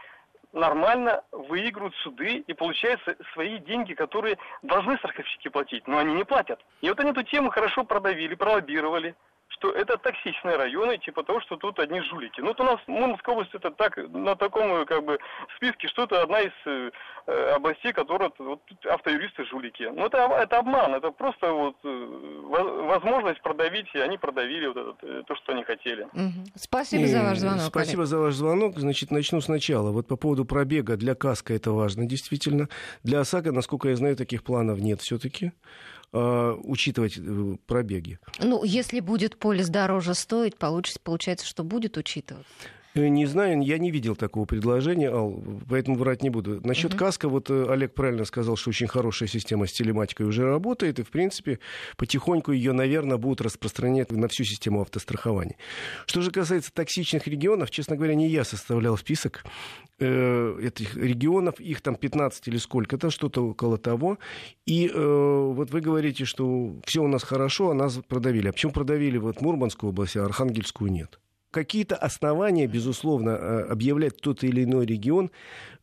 нормально 0.53 1.23
выигрывают 1.33 1.95
суды 1.97 2.45
и 2.47 2.55
получают 2.55 3.01
свои 3.33 3.59
деньги, 3.59 3.95
которые 3.95 4.39
должны 4.63 4.97
страховщики 4.99 5.49
платить, 5.49 5.87
но 5.87 5.99
они 5.99 6.15
не 6.15 6.25
платят. 6.25 6.65
И 6.81 6.89
вот 6.89 7.01
они 7.01 7.11
эту 7.11 7.23
тему 7.23 7.51
хорошо 7.51 7.85
продавили, 7.85 8.35
пролоббировали 8.35 9.15
что 9.59 9.71
это 9.71 9.97
токсичные 9.97 10.57
районы, 10.57 10.99
типа 10.99 11.23
того, 11.23 11.41
что 11.41 11.57
тут 11.57 11.79
одни 11.79 12.01
жулики. 12.01 12.41
Ну, 12.41 12.49
вот 12.49 12.61
у 12.61 12.65
нас 12.65 12.81
Мурманская 12.87 13.35
область 13.35 13.55
это 13.55 13.71
так, 13.71 13.97
на 13.97 14.37
таком 14.37 14.85
как 14.87 15.05
бы 15.05 15.19
списке, 15.57 15.89
что 15.89 16.05
это 16.05 16.23
одна 16.23 16.41
из 16.41 16.53
э, 16.67 16.91
областей, 17.55 17.93
которая 17.93 18.31
вот, 18.39 18.61
автоюристы 18.89 19.45
жулики. 19.47 19.85
Ну, 19.85 20.07
это, 20.07 20.19
это 20.19 20.59
обман, 20.59 20.95
это 20.95 21.11
просто 21.11 21.53
вот 21.53 21.77
э, 21.85 22.41
возможность 22.87 23.41
продавить, 23.43 23.87
и 23.95 23.99
они 23.99 24.19
продавили 24.19 24.67
вот 24.67 24.77
это, 24.77 25.07
э, 25.07 25.23
то, 25.27 25.35
что 25.37 25.53
они 25.53 25.65
хотели. 25.65 26.05
Угу. 26.05 26.47
Спасибо 26.57 27.05
и, 27.05 27.07
за 27.07 27.23
ваш 27.23 27.39
звонок. 27.39 27.63
Спасибо 27.63 28.03
Олег. 28.03 28.09
за 28.09 28.19
ваш 28.19 28.35
звонок. 28.35 28.79
Значит, 28.79 29.11
начну 29.11 29.41
сначала. 29.41 29.91
Вот 29.91 30.07
по 30.07 30.17
поводу 30.17 30.45
пробега 30.45 30.97
для 30.97 31.15
КАСКО 31.15 31.55
это 31.55 31.73
важно, 31.73 32.07
действительно. 32.07 32.69
Для 33.03 33.21
ОСАГО, 33.21 33.53
насколько 33.53 33.89
я 33.89 33.97
знаю, 33.97 34.17
таких 34.17 34.45
планов 34.45 34.79
нет 34.81 35.01
все-таки. 35.01 35.53
Э, 36.13 36.57
учитывать 36.63 37.19
э, 37.19 37.57
пробеги. 37.67 38.19
Ну, 38.39 38.63
если 38.65 39.01
будет 39.01 39.37
полис 39.39 39.69
дороже 39.69 40.15
стоить, 40.15 40.57
получится, 40.57 41.01
получается, 41.03 41.47
что 41.47 41.65
будет 41.65 41.97
учитывать. 41.97 42.47
Э, 42.97 43.09
не 43.09 43.27
знаю, 43.27 43.61
я 43.61 43.79
не 43.79 43.91
видел 43.91 44.17
такого 44.17 44.47
предложения, 44.47 45.11
Ал, 45.11 45.43
поэтому 45.69 45.97
врать 45.99 46.23
не 46.23 46.31
буду. 46.31 46.61
Насчет 46.67 46.95
uh-huh. 46.95 46.99
каска, 46.99 47.29
вот 47.29 47.51
э, 47.51 47.67
Олег 47.69 47.95
правильно 47.95 48.25
сказал, 48.25 48.57
что 48.57 48.71
очень 48.71 48.87
хорошая 48.87 49.29
система 49.29 49.67
с 49.67 49.73
телематикой 49.73 50.27
уже 50.27 50.45
работает, 50.45 50.99
и, 50.99 51.03
в 51.03 51.11
принципе, 51.11 51.59
потихоньку 51.99 52.53
ее, 52.53 52.73
наверное, 52.73 53.19
будут 53.19 53.43
распространять 53.43 54.11
на 54.11 54.29
всю 54.29 54.45
систему 54.45 54.81
автострахования. 54.81 55.57
Что 56.07 56.23
же 56.23 56.31
касается 56.31 56.73
токсичных 56.73 57.27
регионов, 57.27 57.71
честно 57.71 57.97
говоря, 57.97 58.15
не 58.15 58.29
я 58.29 58.45
составлял 58.45 58.97
список 58.97 59.45
э, 59.99 60.59
этих 60.63 60.97
регионов, 60.97 61.61
их 61.61 61.83
там 61.83 61.97
15 61.97 62.49
или 62.49 62.57
сколько-то, 62.57 63.11
что-то 63.11 63.47
около 63.47 63.77
того. 63.77 64.19
И 64.65 64.89
э, 64.89 64.93
вот 64.95 65.71
вы 65.71 65.81
говорите, 65.83 66.25
что 66.25 66.77
все 66.87 67.03
у 67.03 67.09
нас 67.09 67.23
хорошо, 67.23 67.71
а 67.71 67.75
нас 67.75 67.99
продавили. 68.09 68.49
А 68.49 68.53
почему 68.53 68.73
продавили 68.73 69.19
вот 69.19 69.43
Мурманскую 69.43 69.91
область, 69.91 70.17
а 70.17 70.25
Архангельскую 70.25 70.91
нет? 70.91 71.21
Какие-то 71.57 71.97
основания, 71.97 72.67
безусловно, 72.67 73.31
э, 73.31 73.61
объявлять 73.71 74.21
тот 74.21 74.45
или 74.45 74.65
иной 74.65 74.85
регион 74.85 75.31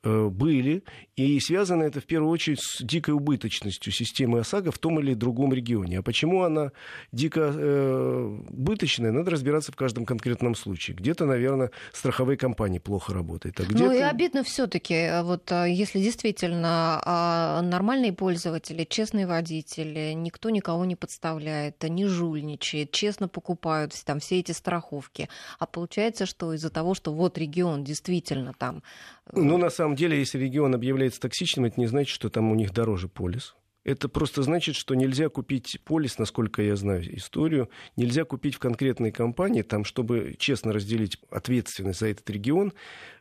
были, 0.03 0.83
и 1.15 1.39
связано 1.39 1.83
это 1.83 2.01
в 2.01 2.05
первую 2.05 2.31
очередь 2.31 2.59
с 2.61 2.81
дикой 2.83 3.13
убыточностью 3.13 3.93
системы 3.93 4.39
ОСАГО 4.39 4.71
в 4.71 4.77
том 4.77 4.99
или 4.99 5.13
другом 5.13 5.53
регионе. 5.53 5.99
А 5.99 6.01
почему 6.01 6.43
она 6.43 6.71
дико 7.11 7.53
э, 7.53 8.39
убыточная, 8.49 9.11
надо 9.11 9.31
разбираться 9.31 9.71
в 9.71 9.75
каждом 9.75 10.05
конкретном 10.05 10.55
случае. 10.55 10.97
Где-то, 10.97 11.25
наверное, 11.25 11.71
страховые 11.91 12.37
компании 12.37 12.79
плохо 12.79 13.13
работают. 13.13 13.59
А 13.59 13.63
ну 13.69 13.91
и 13.91 13.99
обидно 13.99 14.43
все-таки, 14.43 14.93
э, 14.93 15.23
вот 15.23 15.51
э, 15.51 15.69
если 15.69 15.99
действительно 15.99 17.01
а, 17.05 17.61
нормальные 17.61 18.13
пользователи, 18.13 18.83
честные 18.83 19.27
водители, 19.27 20.13
никто 20.13 20.49
никого 20.49 20.85
не 20.85 20.95
подставляет, 20.95 21.83
не 21.83 22.05
жульничает, 22.05 22.91
честно 22.91 23.27
покупают 23.27 23.93
там 24.05 24.19
все 24.19 24.39
эти 24.39 24.51
страховки. 24.51 25.29
А 25.59 25.65
получается, 25.65 26.25
что 26.25 26.53
из-за 26.53 26.69
того, 26.69 26.93
что 26.93 27.13
вот 27.13 27.37
регион 27.37 27.83
действительно 27.83 28.53
там... 28.53 28.83
Ну, 29.31 29.57
на 29.57 29.69
самом 29.69 29.95
деле, 29.95 30.19
если 30.19 30.37
регион 30.37 30.75
объявляется 30.75 31.21
токсичным, 31.21 31.65
это 31.65 31.79
не 31.79 31.87
значит, 31.87 32.13
что 32.13 32.29
там 32.29 32.51
у 32.51 32.55
них 32.55 32.73
дороже 32.73 33.07
полис. 33.07 33.55
Это 33.83 34.07
просто 34.07 34.43
значит, 34.43 34.75
что 34.75 34.95
нельзя 34.95 35.27
купить 35.29 35.79
полис, 35.83 36.17
насколько 36.17 36.61
я 36.61 36.75
знаю 36.75 37.03
историю, 37.15 37.69
нельзя 37.97 38.23
купить 38.23 38.55
в 38.55 38.59
конкретной 38.59 39.11
компании, 39.11 39.61
там, 39.61 39.83
чтобы 39.83 40.35
честно 40.39 40.71
разделить 40.71 41.17
ответственность 41.29 41.99
за 41.99 42.07
этот 42.07 42.29
регион, 42.29 42.73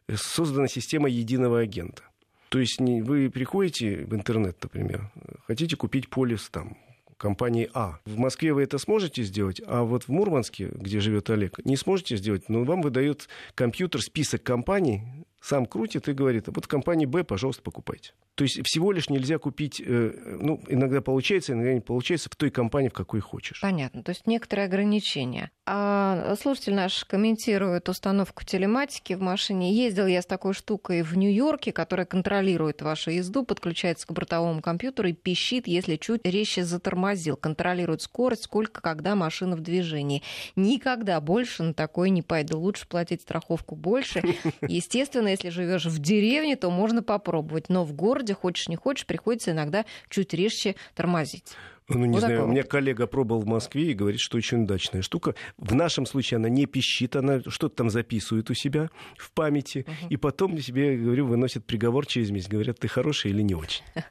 э, 0.06 0.14
создана 0.16 0.68
система 0.68 1.08
единого 1.08 1.60
агента. 1.60 2.04
То 2.48 2.58
есть 2.58 2.78
вы 2.78 3.30
приходите 3.30 4.04
в 4.04 4.14
интернет, 4.14 4.58
например, 4.62 5.10
хотите 5.46 5.74
купить 5.74 6.10
полис 6.10 6.48
там, 6.50 6.76
компании 7.16 7.70
А. 7.72 7.98
В 8.04 8.18
Москве 8.18 8.52
вы 8.52 8.62
это 8.62 8.78
сможете 8.78 9.22
сделать, 9.22 9.60
а 9.66 9.82
вот 9.84 10.04
в 10.04 10.08
Мурманске, 10.10 10.68
где 10.72 11.00
живет 11.00 11.30
Олег, 11.30 11.64
не 11.64 11.76
сможете 11.76 12.16
сделать, 12.16 12.48
но 12.48 12.62
вам 12.64 12.82
выдает 12.82 13.28
компьютер 13.54 14.02
список 14.02 14.42
компаний, 14.42 15.02
сам 15.42 15.66
крутит 15.66 16.08
и 16.08 16.12
говорит, 16.12 16.46
вот 16.46 16.66
компании 16.66 17.04
Б, 17.04 17.24
пожалуйста, 17.24 17.62
покупайте. 17.62 18.12
То 18.34 18.44
есть 18.44 18.60
всего 18.64 18.92
лишь 18.92 19.10
нельзя 19.10 19.38
купить, 19.38 19.82
э, 19.84 20.38
ну, 20.40 20.62
иногда 20.68 21.02
получается, 21.02 21.52
иногда 21.52 21.74
не 21.74 21.80
получается, 21.80 22.30
в 22.30 22.36
той 22.36 22.50
компании, 22.50 22.88
в 22.88 22.94
какой 22.94 23.20
хочешь. 23.20 23.60
Понятно, 23.60 24.02
то 24.02 24.10
есть 24.10 24.26
некоторые 24.26 24.66
ограничения. 24.66 25.50
А 25.66 26.34
слушатель 26.40 26.74
наш 26.74 27.04
комментирует 27.04 27.88
установку 27.88 28.44
телематики 28.44 29.12
в 29.12 29.20
машине. 29.20 29.74
Ездил 29.74 30.06
я 30.06 30.22
с 30.22 30.26
такой 30.26 30.54
штукой 30.54 31.02
в 31.02 31.16
Нью-Йорке, 31.16 31.72
которая 31.72 32.06
контролирует 32.06 32.80
вашу 32.80 33.10
езду, 33.10 33.44
подключается 33.44 34.06
к 34.06 34.12
бортовому 34.12 34.62
компьютеру 34.62 35.08
и 35.08 35.12
пищит, 35.12 35.66
если 35.66 35.96
чуть 35.96 36.24
резче 36.24 36.64
затормозил. 36.64 37.36
Контролирует 37.36 38.00
скорость, 38.02 38.44
сколько, 38.44 38.80
когда 38.80 39.14
машина 39.14 39.56
в 39.56 39.60
движении. 39.60 40.22
Никогда 40.56 41.20
больше 41.20 41.62
на 41.62 41.74
такое 41.74 42.08
не 42.08 42.22
пойду. 42.22 42.58
Лучше 42.58 42.88
платить 42.88 43.22
страховку 43.22 43.76
больше. 43.76 44.22
Естественно, 44.62 45.31
если 45.32 45.48
живешь 45.50 45.86
в 45.86 45.98
деревне, 45.98 46.56
то 46.56 46.70
можно 46.70 47.02
попробовать. 47.02 47.68
Но 47.68 47.84
в 47.84 47.92
городе 47.92 48.34
хочешь 48.34 48.68
не 48.68 48.76
хочешь, 48.76 49.06
приходится 49.06 49.50
иногда 49.50 49.84
чуть 50.08 50.32
резче 50.32 50.76
тормозить. 50.94 51.56
Ну, 51.88 52.04
не 52.04 52.14
вот 52.14 52.20
знаю, 52.20 52.44
у 52.44 52.46
меня 52.46 52.62
коллега 52.62 53.06
пробовал 53.06 53.42
в 53.42 53.46
Москве 53.46 53.90
и 53.90 53.94
говорит, 53.94 54.20
что 54.20 54.36
очень 54.36 54.62
удачная 54.62 55.02
штука. 55.02 55.34
В 55.56 55.74
нашем 55.74 56.06
случае 56.06 56.36
она 56.36 56.48
не 56.48 56.66
пищит, 56.66 57.16
она 57.16 57.40
что-то 57.46 57.76
там 57.76 57.90
записывает 57.90 58.50
у 58.50 58.54
себя 58.54 58.88
в 59.18 59.32
памяти, 59.32 59.84
угу. 59.86 60.08
и 60.08 60.16
потом 60.16 60.56
себе, 60.58 60.96
говорю, 60.96 61.26
выносит 61.26 61.66
приговор 61.66 62.06
через 62.06 62.30
месяц. 62.30 62.48
Говорят, 62.48 62.78
ты 62.78 62.88
хороший 62.88 63.30
или 63.30 63.42
не 63.42 63.54
очень. 63.54 63.84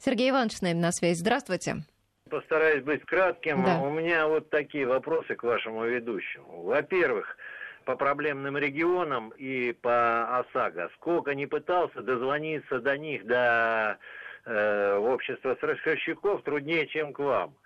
Сергей 0.00 0.30
Иванович 0.30 0.56
с 0.56 0.62
нами 0.62 0.78
на 0.78 0.92
связи. 0.92 1.20
Здравствуйте. 1.20 1.84
Постараюсь 2.28 2.84
быть 2.84 3.04
кратким. 3.04 3.64
Да. 3.64 3.80
У 3.80 3.90
меня 3.90 4.28
вот 4.28 4.50
такие 4.50 4.86
вопросы 4.86 5.34
к 5.34 5.42
вашему 5.42 5.84
ведущему. 5.84 6.62
Во-первых, 6.62 7.36
по 7.90 7.96
проблемным 7.96 8.56
регионам 8.56 9.30
и 9.30 9.72
по 9.72 10.38
ОСАГО. 10.38 10.90
Сколько 10.94 11.34
не 11.34 11.46
пытался 11.46 12.02
дозвониться 12.02 12.78
до 12.78 12.96
них, 12.96 13.26
до 13.26 13.98
э, 14.44 14.96
общества 14.96 15.56
страховщиков, 15.56 16.44
труднее, 16.44 16.86
чем 16.86 17.12
к 17.12 17.18
вам. 17.18 17.56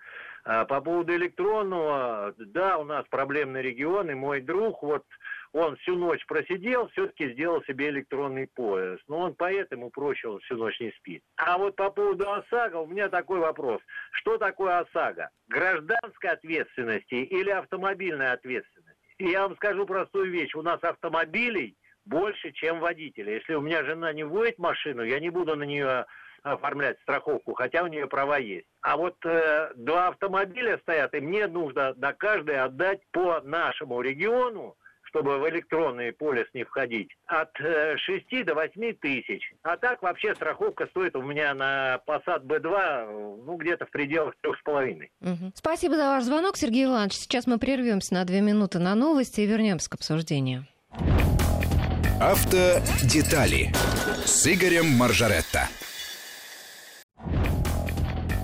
А 0.43 0.65
по 0.65 0.81
поводу 0.81 1.13
электронного, 1.13 2.33
да, 2.37 2.79
у 2.79 2.83
нас 2.85 3.05
проблемный 3.07 3.61
регион, 3.61 4.09
и 4.09 4.15
мой 4.15 4.41
друг, 4.41 4.81
вот 4.81 5.03
он 5.53 5.75
всю 5.77 5.95
ночь 5.95 6.25
просидел, 6.25 6.87
все-таки 6.89 7.31
сделал 7.33 7.63
себе 7.65 7.89
электронный 7.89 8.47
пояс. 8.47 8.99
Но 9.07 9.19
он 9.19 9.35
поэтому 9.35 9.91
проще, 9.91 10.27
он 10.27 10.39
всю 10.39 10.57
ночь 10.57 10.79
не 10.79 10.91
спит. 10.93 11.23
А 11.37 11.59
вот 11.59 11.75
по 11.75 11.91
поводу 11.91 12.31
ОСАГО 12.31 12.77
у 12.77 12.87
меня 12.87 13.09
такой 13.09 13.39
вопрос. 13.39 13.79
Что 14.13 14.39
такое 14.39 14.79
ОСАГО? 14.79 15.29
Гражданская 15.49 16.33
ответственность 16.33 17.11
или 17.11 17.51
автомобильная 17.51 18.33
ответственность? 18.33 18.94
И 19.17 19.29
я 19.29 19.43
вам 19.43 19.55
скажу 19.55 19.85
простую 19.85 20.31
вещь. 20.31 20.55
У 20.55 20.61
нас 20.61 20.83
автомобилей 20.83 21.75
больше, 22.05 22.51
чем 22.51 22.79
водителей. 22.79 23.35
Если 23.35 23.53
у 23.53 23.61
меня 23.61 23.83
жена 23.83 24.11
не 24.13 24.23
водит 24.23 24.59
машину, 24.59 25.03
я 25.03 25.19
не 25.19 25.29
буду 25.29 25.55
на 25.55 25.63
нее 25.63 26.05
оформлять 26.43 26.99
страховку, 27.01 27.53
хотя 27.53 27.83
у 27.83 27.87
нее 27.87 28.07
права 28.07 28.37
есть. 28.37 28.67
А 28.81 28.97
вот 28.97 29.15
э, 29.25 29.71
два 29.75 30.09
автомобиля 30.09 30.77
стоят, 30.77 31.15
и 31.15 31.19
мне 31.19 31.47
нужно 31.47 31.95
на 31.95 32.13
каждый 32.13 32.59
отдать 32.59 33.01
по 33.11 33.41
нашему 33.41 34.01
региону, 34.01 34.77
чтобы 35.15 35.37
в 35.37 35.49
электронный 35.49 36.11
полис 36.11 36.45
не 36.53 36.65
входить, 36.65 37.07
от 37.25 37.49
э, 37.61 37.95
6 37.95 38.45
до 38.45 38.53
8 38.53 38.93
тысяч. 38.95 39.53
А 39.63 39.77
так 39.77 40.01
вообще 40.01 40.35
страховка 40.35 40.87
стоит 40.87 41.15
у 41.15 41.21
меня 41.21 41.53
на 41.53 42.01
Passat 42.05 42.43
B2 42.43 43.43
ну, 43.45 43.55
где-то 43.55 43.85
в 43.85 43.91
пределах 43.91 44.33
3,5. 44.43 45.07
Угу. 45.21 45.51
Спасибо 45.55 45.95
за 45.95 46.09
ваш 46.09 46.25
звонок, 46.25 46.57
Сергей 46.57 46.83
Иванович. 46.83 47.13
Сейчас 47.13 47.47
мы 47.47 47.59
прервемся 47.59 48.13
на 48.13 48.25
две 48.25 48.41
минуты 48.41 48.79
на 48.79 48.93
новости 48.93 49.39
и 49.39 49.45
вернемся 49.45 49.89
к 49.89 49.93
обсуждению. 49.93 50.65
Автодетали 52.19 53.71
с 54.25 54.45
Игорем 54.47 54.87
Маржаретто. 54.97 55.69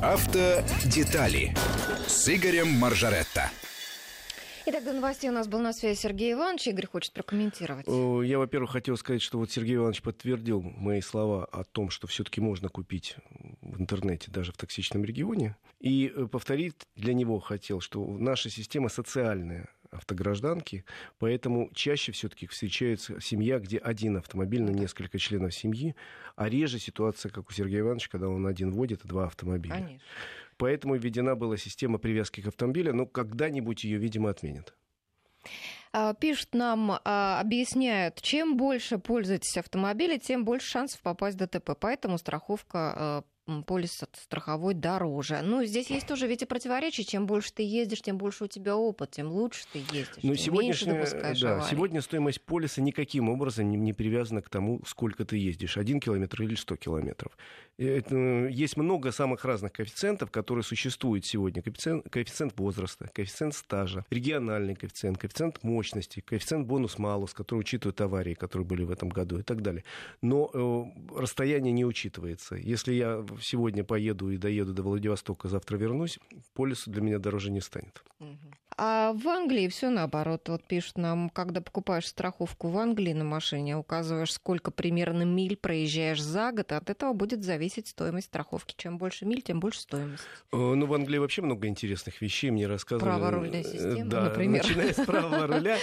Автодетали 0.02 1.54
с 2.08 2.30
Игорем 2.30 2.70
Маржаретто. 2.70 3.52
Итак, 4.74 4.86
до 4.86 4.94
новостей 4.94 5.30
у 5.30 5.34
нас 5.34 5.50
был 5.50 5.60
на 5.60 5.74
связи 5.74 6.00
Сергей 6.00 6.32
Иванович. 6.32 6.68
Игорь 6.68 6.88
хочет 6.88 7.12
прокомментировать. 7.12 7.86
Я, 8.26 8.40
во-первых, 8.40 8.72
хотел 8.72 8.96
сказать, 8.96 9.22
что 9.22 9.38
вот 9.38 9.52
Сергей 9.52 9.76
Иванович 9.76 10.02
подтвердил 10.02 10.62
мои 10.62 11.02
слова 11.02 11.44
о 11.44 11.66
том, 11.66 11.90
что 11.90 12.08
все-таки 12.08 12.40
можно 12.40 12.70
купить 12.70 13.18
в 13.60 13.82
интернете 13.82 14.32
даже 14.32 14.54
в 14.54 14.58
токсичном 14.58 15.04
регионе. 15.04 15.58
И 15.82 16.14
э, 16.16 16.26
повторить 16.26 16.76
для 16.96 17.14
него 17.14 17.42
хотел, 17.42 17.82
что 17.82 18.06
наша 18.18 18.50
система 18.50 18.88
социальная 18.88 19.68
автогражданки, 19.90 20.86
поэтому 21.20 21.70
чаще 21.74 22.14
все-таки 22.14 22.48
встречается 22.48 23.20
семья, 23.20 23.60
где 23.60 23.78
один 23.78 24.16
автомобиль 24.16 24.62
на 24.62 24.70
несколько 24.70 25.20
членов 25.20 25.54
семьи, 25.54 25.98
а 26.38 26.48
реже 26.48 26.80
ситуация, 26.80 27.30
как 27.30 27.50
у 27.50 27.52
Сергея 27.52 27.82
Ивановича, 27.82 28.08
когда 28.10 28.30
он 28.30 28.48
один 28.48 28.72
водит, 28.72 29.02
а 29.04 29.08
два 29.10 29.26
автомобиля. 29.26 29.74
Конечно. 29.74 30.00
Поэтому 30.62 30.96
введена 30.96 31.36
была 31.36 31.58
система 31.58 31.98
привязки 31.98 32.40
к 32.40 32.48
автомобилю, 32.48 32.94
но 32.94 33.08
когда-нибудь 33.08 33.84
ее, 33.84 33.98
видимо, 33.98 34.30
отменят. 34.30 34.76
А, 35.92 36.14
пишут 36.14 36.54
нам, 36.54 37.00
а, 37.04 37.40
объясняют, 37.40 38.22
чем 38.22 38.58
больше 38.58 39.00
пользуетесь 39.00 39.58
автомобилем, 39.58 40.20
тем 40.20 40.46
больше 40.46 40.70
шансов 40.70 41.02
попасть 41.02 41.36
в 41.36 41.40
ДТП. 41.40 41.72
Поэтому 41.80 42.20
страховка 42.20 43.24
полис 43.66 44.04
страховой 44.14 44.74
дороже. 44.74 45.42
Ну, 45.44 45.64
здесь 45.64 45.90
есть 45.90 46.08
тоже 46.08 46.28
ведь 46.28 46.44
и 46.44 46.46
противоречие. 46.46 47.06
Чем 47.06 47.26
больше 47.26 47.52
ты 47.54 47.64
ездишь, 47.64 48.02
тем 48.02 48.18
больше 48.18 48.46
у 48.46 48.48
тебя 48.48 48.76
опыт, 48.76 49.12
тем 49.12 49.32
лучше 49.32 49.66
ты 49.72 49.80
ездишь. 49.80 50.24
Но 50.24 50.36
сегодняшняя, 50.36 51.06
да, 51.42 51.56
аварий. 51.56 51.70
сегодня 51.70 52.02
стоимость 52.02 52.42
полиса 52.42 52.82
никаким 52.82 53.30
образом 53.30 53.70
не, 53.70 53.78
не 53.78 53.94
привязана 53.94 54.42
к 54.42 54.50
тому, 54.50 54.82
сколько 54.86 55.26
ты 55.26 55.38
ездишь. 55.38 55.78
Один 55.78 56.00
километр 56.00 56.44
или 56.44 56.56
сто 56.56 56.76
километров. 56.76 57.36
Это, 57.78 58.16
есть 58.48 58.78
много 58.78 59.12
самых 59.12 59.44
разных 59.44 59.72
коэффициентов, 59.72 60.30
которые 60.30 60.64
существуют 60.64 61.26
сегодня. 61.26 61.64
Коэффициент, 61.64 62.08
коэффициент 62.10 62.60
возраста, 62.60 63.10
коэффициент 63.14 63.56
стажа, 63.56 64.06
региональный 64.12 64.76
коэффициент, 64.76 65.18
коэффициент 65.18 65.64
мощности, 65.64 66.20
коэффициент 66.22 66.68
бонус-малус, 66.68 67.34
который 67.34 67.62
учитывает 67.62 68.00
аварии, 68.02 68.36
которые 68.36 68.68
были 68.68 68.84
в 68.84 68.92
этом 68.92 69.10
году 69.10 69.40
и 69.40 69.44
так 69.44 69.62
далее. 69.64 69.84
Но 70.22 70.52
э, 70.54 71.20
расстояние 71.20 71.74
не 71.74 71.86
учитывается. 71.86 72.56
Если 72.56 72.94
я 72.94 73.26
сегодня 73.40 73.84
поеду 73.84 74.30
и 74.30 74.38
доеду 74.38 74.74
до 74.74 74.84
Владивостока, 74.84 75.48
завтра 75.48 75.78
вернусь, 75.78 76.20
полису 76.54 76.92
для 76.92 77.02
меня 77.02 77.20
дороже 77.20 77.52
не 77.52 77.62
станет. 77.62 78.04
А 78.78 79.14
в 79.14 79.28
Англии 79.28 79.68
все 79.68 79.90
наоборот. 79.90 80.48
Вот 80.48 80.64
пишут 80.64 80.98
нам, 80.98 81.30
когда 81.30 81.62
покупаешь 81.62 82.08
страховку 82.08 82.70
в 82.70 82.78
Англии 82.78 83.14
на 83.14 83.24
машине, 83.24 83.78
указываешь, 83.78 84.34
сколько 84.34 84.72
примерно 84.72 85.24
миль 85.24 85.58
проезжаешь 85.58 86.22
за 86.22 86.52
год, 86.52 86.72
от 86.72 86.90
этого 86.90 87.14
будет 87.14 87.44
зависеть 87.44 87.88
стоимость 87.88 88.28
страховки. 88.28 88.74
Чем 88.78 88.98
больше 88.98 89.26
миль, 89.26 89.42
тем 89.42 89.60
больше 89.60 89.82
стоимость. 89.82 90.24
Э, 90.52 90.58
ну, 90.58 90.86
в 90.86 90.94
Англии 90.94 91.18
вообще 91.18 91.42
много 91.42 91.68
интересных 91.68 92.22
вещей 92.22 92.50
мне 92.52 92.68
рассказывали. 92.68 93.10
Праворульная 93.10 93.64
система, 93.64 94.10
да, 94.10 94.24
например. 94.26 94.64
Начиная 94.64 94.94
с 94.94 95.06
правого 95.06 95.48
руля 95.48 95.78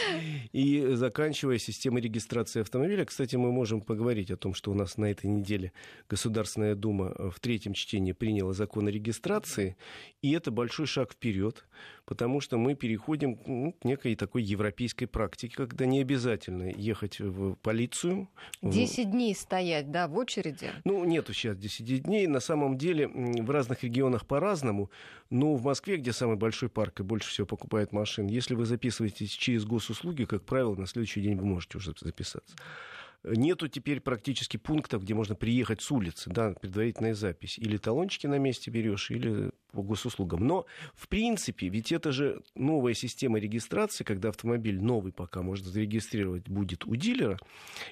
и 0.52 0.94
заканчивая 0.94 1.58
системой 1.58 2.00
регистрации 2.02 2.62
автомобиля. 2.62 3.04
Кстати, 3.04 3.36
мы 3.36 3.52
можем 3.52 3.80
поговорить 3.80 4.30
о 4.30 4.36
том, 4.36 4.54
что 4.54 4.70
у 4.70 4.74
нас 4.74 4.96
на 4.96 5.06
этой 5.06 5.26
неделе 5.26 5.72
Государственная 6.08 6.74
Дума 6.74 7.14
в 7.30 7.38
третьем 7.40 7.74
чтении 7.74 8.12
приняла 8.12 8.52
закон 8.52 8.88
о 8.88 8.90
регистрации, 8.90 9.76
и 10.22 10.32
это 10.32 10.50
большой 10.50 10.86
шаг 10.86 11.12
вперед, 11.12 11.64
потому 12.08 12.40
что 12.40 12.56
мы 12.56 12.74
переходим 12.74 13.38
ну, 13.44 13.72
к 13.72 13.84
некой 13.84 14.16
такой 14.16 14.42
европейской 14.42 15.04
практике, 15.04 15.54
когда 15.54 15.84
не 15.84 16.00
обязательно 16.00 16.72
ехать 16.74 17.20
в 17.20 17.54
полицию. 17.56 18.30
Десять 18.62 19.10
дней 19.10 19.34
стоять, 19.34 19.90
да, 19.90 20.08
в 20.08 20.16
очереди? 20.16 20.70
Ну, 20.84 21.04
нету 21.04 21.34
сейчас 21.34 21.58
10 21.58 22.04
дней. 22.04 22.26
На 22.26 22.40
самом 22.40 22.78
деле 22.78 23.08
в 23.08 23.50
разных 23.50 23.82
регионах 23.84 24.26
по-разному. 24.26 24.90
Но 25.28 25.54
в 25.54 25.62
Москве, 25.62 25.98
где 25.98 26.14
самый 26.14 26.36
большой 26.36 26.70
парк 26.70 27.00
и 27.00 27.02
больше 27.02 27.28
всего 27.28 27.46
покупает 27.46 27.92
машин, 27.92 28.26
если 28.26 28.54
вы 28.54 28.64
записываетесь 28.64 29.32
через 29.32 29.66
госуслуги, 29.66 30.24
как 30.24 30.44
правило, 30.44 30.74
на 30.76 30.86
следующий 30.86 31.20
день 31.20 31.36
вы 31.36 31.44
можете 31.44 31.76
уже 31.76 31.92
записаться. 32.00 32.56
Нету 33.24 33.66
теперь 33.68 34.00
практически 34.00 34.56
пунктов, 34.56 35.02
где 35.02 35.12
можно 35.12 35.34
приехать 35.34 35.82
с 35.82 35.90
улицы, 35.90 36.30
да, 36.30 36.52
предварительная 36.52 37.14
запись. 37.14 37.58
Или 37.58 37.76
талончики 37.76 38.26
на 38.26 38.38
месте 38.38 38.70
берешь, 38.70 39.10
или 39.10 39.50
по 39.72 39.82
госуслугам. 39.82 40.46
Но, 40.46 40.66
в 40.94 41.08
принципе, 41.08 41.68
ведь 41.68 41.90
это 41.90 42.12
же 42.12 42.42
новая 42.54 42.94
система 42.94 43.38
регистрации, 43.38 44.04
когда 44.04 44.28
автомобиль 44.28 44.80
новый 44.80 45.12
пока 45.12 45.42
можно 45.42 45.68
зарегистрировать 45.68 46.48
будет 46.48 46.86
у 46.86 46.94
дилера. 46.94 47.38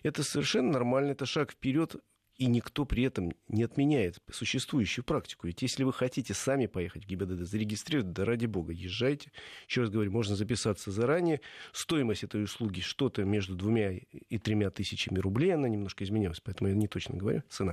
Это 0.04 0.22
совершенно 0.22 0.72
нормально, 0.72 1.10
это 1.10 1.26
шаг 1.26 1.52
вперед 1.52 1.96
и 2.38 2.46
никто 2.46 2.84
при 2.84 3.04
этом 3.04 3.32
не 3.48 3.62
отменяет 3.62 4.18
существующую 4.30 5.04
практику. 5.04 5.46
Ведь 5.46 5.62
если 5.62 5.84
вы 5.84 5.92
хотите 5.92 6.34
сами 6.34 6.66
поехать 6.66 7.04
в 7.04 7.08
ГИБДД, 7.08 7.46
зарегистрировать, 7.46 8.12
да 8.12 8.24
ради 8.24 8.46
бога, 8.46 8.72
езжайте. 8.72 9.32
Еще 9.68 9.82
раз 9.82 9.90
говорю, 9.90 10.10
можно 10.12 10.36
записаться 10.36 10.90
заранее. 10.90 11.40
Стоимость 11.72 12.24
этой 12.24 12.44
услуги 12.44 12.80
что-то 12.80 13.24
между 13.24 13.54
двумя 13.54 13.92
и 13.92 14.38
тремя 14.38 14.70
тысячами 14.70 15.18
рублей. 15.18 15.54
Она 15.54 15.68
немножко 15.68 16.04
изменилась, 16.04 16.40
поэтому 16.40 16.68
я 16.68 16.76
не 16.76 16.88
точно 16.88 17.16
говорю 17.16 17.42
цена. 17.48 17.72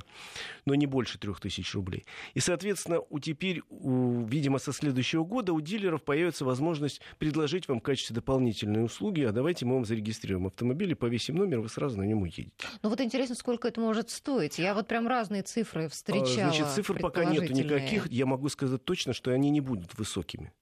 Но 0.66 0.76
не 0.76 0.86
больше 0.86 1.18
трех 1.18 1.40
тысяч 1.42 1.74
рублей. 1.74 2.06
И, 2.34 2.40
соответственно, 2.40 3.00
у 3.10 3.20
теперь, 3.20 3.62
у, 3.70 4.24
видимо, 4.26 4.60
со 4.60 4.72
следующего 4.72 5.26
года 5.26 5.54
у 5.54 5.60
дилеров 5.60 6.04
появится 6.04 6.46
возможность 6.46 7.02
предложить 7.20 7.68
вам 7.68 7.80
в 7.80 7.84
качестве 7.84 8.16
дополнительной 8.16 8.86
услуги, 8.86 9.22
а 9.22 9.32
давайте 9.32 9.66
мы 9.66 9.76
вам 9.76 9.86
зарегистрируем 9.86 10.48
автомобиль 10.48 10.92
и 10.92 10.96
повесим 10.96 11.36
номер, 11.36 11.60
вы 11.60 11.70
сразу 11.70 11.98
на 11.98 12.04
нем 12.04 12.22
уедете. 12.22 12.52
Ну 12.82 12.90
вот 12.90 13.02
интересно, 13.02 13.36
сколько 13.36 13.68
это 13.68 13.82
может 13.82 14.10
стоить? 14.10 14.53
Быть? 14.58 14.66
Я 14.66 14.74
вот 14.74 14.88
прям 14.88 15.08
разные 15.08 15.44
цифры 15.44 15.88
встречала. 15.90 16.52
Значит, 16.52 16.68
цифр 16.70 17.00
пока 17.00 17.26
нет 17.26 17.50
никаких. 17.50 18.10
Я 18.12 18.26
могу 18.26 18.50
сказать 18.50 18.84
точно, 18.84 19.14
что 19.14 19.32
они 19.32 19.50
не 19.50 19.62
будут 19.62 19.98
высокими. 19.98 20.54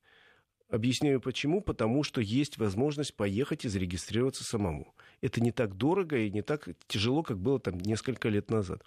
Объясняю 0.70 1.20
почему. 1.20 1.62
Потому 1.62 2.04
что 2.04 2.22
есть 2.22 2.58
возможность 2.58 3.16
поехать 3.16 3.66
и 3.66 3.70
зарегистрироваться 3.70 4.44
самому. 4.44 4.94
Это 5.22 5.42
не 5.42 5.52
так 5.52 5.76
дорого 5.76 6.18
и 6.18 6.32
не 6.32 6.42
так 6.42 6.70
тяжело, 6.88 7.24
как 7.24 7.38
было 7.38 7.60
там 7.60 7.78
несколько 7.78 8.30
лет 8.30 8.50
назад. 8.50 8.84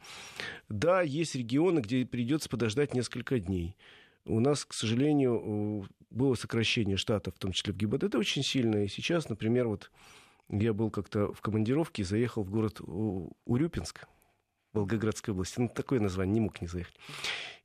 Да, 0.69 1.03
есть 1.03 1.35
регионы, 1.35 1.81
где 1.81 2.05
придется 2.05 2.49
подождать 2.49 2.95
несколько 2.95 3.38
дней. 3.38 3.77
У 4.25 4.40
нас, 4.40 4.64
к 4.64 4.73
сожалению, 4.73 5.87
было 6.11 6.35
сокращение 6.35 6.97
штатов, 6.97 7.35
в 7.35 7.38
том 7.38 7.53
числе 7.53 7.75
в 7.75 7.77
ГИБДД, 7.77 8.05
это 8.05 8.19
очень 8.19 8.43
сильное. 8.43 8.85
И 8.85 8.88
сейчас, 8.88 9.29
например, 9.29 9.69
вот 9.69 9.90
я 10.49 10.73
был 10.73 10.90
как-то 10.90 11.33
в 11.33 11.43
командировке 11.43 12.03
и 12.03 12.05
заехал 12.07 12.43
в 12.43 12.51
город 12.51 12.81
Урюпинск. 13.45 14.07
Волгоградской 14.75 15.33
области. 15.33 15.61
Ну, 15.61 15.69
такое 15.69 16.01
название, 16.01 16.35
не 16.35 16.41
мог 16.41 16.61
не 16.61 16.67
заехать. 16.67 16.95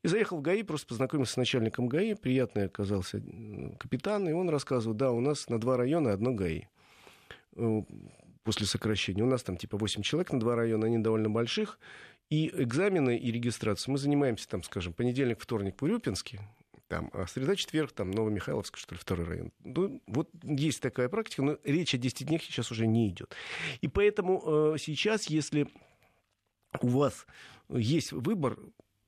И 0.01 0.07
заехал 0.07 0.37
в 0.37 0.41
ГАИ, 0.41 0.63
просто 0.63 0.87
познакомился 0.87 1.33
с 1.33 1.37
начальником 1.37 1.87
ГАИ. 1.87 2.13
Приятный 2.13 2.65
оказался 2.65 3.21
капитан, 3.77 4.29
и 4.29 4.31
он 4.31 4.49
рассказывал, 4.49 4.95
да, 4.95 5.11
у 5.11 5.19
нас 5.19 5.49
на 5.49 5.59
два 5.59 5.75
района 5.75 6.13
одно 6.13 6.33
ГАИ 6.33 6.63
э, 7.55 7.81
после 8.43 8.65
сокращения. 8.65 9.23
У 9.23 9.27
нас 9.27 9.43
там 9.43 9.57
типа 9.57 9.77
8 9.77 10.01
человек 10.03 10.31
на 10.31 10.39
два 10.39 10.55
района, 10.55 10.85
они 10.85 10.99
довольно 10.99 11.29
больших. 11.29 11.79
И 12.29 12.49
экзамены 12.53 13.17
и 13.17 13.31
регистрацию 13.31 13.91
мы 13.91 13.97
занимаемся, 13.97 14.47
там, 14.47 14.61
скажем, 14.63 14.93
понедельник, 14.93 15.39
вторник 15.41 15.75
в 15.79 15.83
Урюпинске, 15.83 16.39
там, 16.87 17.09
а 17.13 17.25
среда, 17.27 17.55
четверг, 17.55 17.91
там, 17.91 18.11
Новомихайловск, 18.11 18.77
что 18.77 18.95
ли, 18.95 18.99
второй 19.01 19.25
район. 19.25 19.51
Ну, 19.63 20.01
вот 20.07 20.29
есть 20.43 20.81
такая 20.81 21.09
практика, 21.09 21.41
но 21.41 21.57
речь 21.63 21.93
о 21.93 21.97
10 21.97 22.27
днях 22.27 22.43
сейчас 22.43 22.71
уже 22.71 22.87
не 22.87 23.07
идет. 23.09 23.35
И 23.81 23.87
поэтому 23.87 24.73
э, 24.73 24.77
сейчас, 24.79 25.27
если 25.27 25.67
у 26.81 26.87
вас 26.87 27.25
есть 27.69 28.11
выбор 28.11 28.59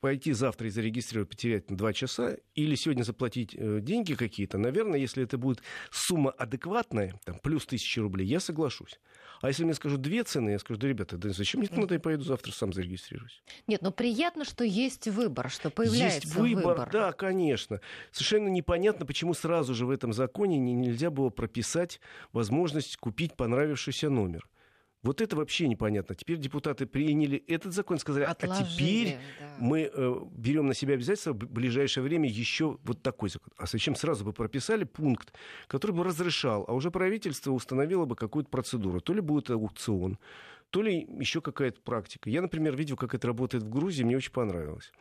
пойти 0.01 0.33
завтра 0.33 0.67
и 0.67 0.71
зарегистрировать, 0.71 1.29
потерять 1.29 1.69
на 1.69 1.77
2 1.77 1.93
часа, 1.93 2.35
или 2.55 2.75
сегодня 2.75 3.03
заплатить 3.03 3.55
э, 3.55 3.79
деньги 3.81 4.15
какие-то, 4.15 4.57
наверное, 4.57 4.99
если 4.99 5.23
это 5.23 5.37
будет 5.37 5.61
сумма 5.91 6.31
адекватная, 6.31 7.19
там, 7.23 7.37
плюс 7.37 7.67
тысячи 7.67 7.99
рублей, 7.99 8.25
я 8.25 8.39
соглашусь. 8.39 8.99
А 9.41 9.47
если 9.47 9.63
мне 9.63 9.73
скажут 9.73 10.01
две 10.01 10.23
цены, 10.23 10.51
я 10.51 10.59
скажу, 10.59 10.79
да, 10.79 10.87
ребята, 10.87 11.17
да 11.17 11.29
зачем 11.29 11.61
мне 11.61 11.69
надо, 11.71 11.93
я 11.95 11.99
поеду 11.99 12.23
завтра 12.23 12.51
сам 12.51 12.73
зарегистрируюсь. 12.73 13.43
Нет, 13.67 13.81
но 13.83 13.91
приятно, 13.91 14.43
что 14.43 14.63
есть 14.63 15.07
выбор, 15.07 15.49
что 15.49 15.69
появляется 15.69 16.21
Есть 16.21 16.35
выбор, 16.35 16.63
выбор. 16.65 16.89
да, 16.91 17.11
конечно. 17.11 17.79
Совершенно 18.11 18.49
непонятно, 18.49 19.05
почему 19.05 19.33
сразу 19.33 19.73
же 19.75 19.85
в 19.85 19.91
этом 19.91 20.13
законе 20.13 20.57
нельзя 20.57 21.11
было 21.11 21.29
прописать 21.29 22.01
возможность 22.33 22.97
купить 22.97 23.35
понравившийся 23.35 24.09
номер. 24.09 24.47
Вот 25.03 25.19
это 25.19 25.35
вообще 25.35 25.67
непонятно. 25.67 26.13
Теперь 26.13 26.37
депутаты 26.37 26.85
приняли 26.85 27.43
этот 27.47 27.73
закон, 27.73 27.97
сказали, 27.97 28.23
Отложили, 28.23 28.61
а 28.61 28.65
теперь 28.65 29.17
да. 29.39 29.55
мы 29.59 29.89
э, 29.91 30.15
берем 30.31 30.67
на 30.67 30.75
себя 30.75 30.93
обязательство 30.93 31.33
в 31.33 31.37
ближайшее 31.37 32.03
время 32.03 32.29
еще 32.29 32.77
вот 32.83 33.01
такой 33.01 33.29
закон. 33.29 33.51
А 33.57 33.65
зачем 33.65 33.95
сразу 33.95 34.23
бы 34.23 34.31
прописали 34.31 34.83
пункт, 34.83 35.33
который 35.67 35.91
бы 35.91 36.03
разрешал, 36.03 36.65
а 36.67 36.73
уже 36.73 36.91
правительство 36.91 37.51
установило 37.51 38.05
бы 38.05 38.15
какую-то 38.15 38.51
процедуру. 38.51 39.01
То 39.01 39.13
ли 39.13 39.21
будет 39.21 39.49
аукцион, 39.49 40.19
то 40.69 40.83
ли 40.83 41.07
еще 41.19 41.41
какая-то 41.41 41.81
практика. 41.81 42.29
Я, 42.29 42.43
например, 42.43 42.75
видел, 42.75 42.95
как 42.95 43.15
это 43.15 43.25
работает 43.25 43.63
в 43.63 43.69
Грузии, 43.69 44.03
мне 44.03 44.17
очень 44.17 44.31
понравилось. 44.31 44.91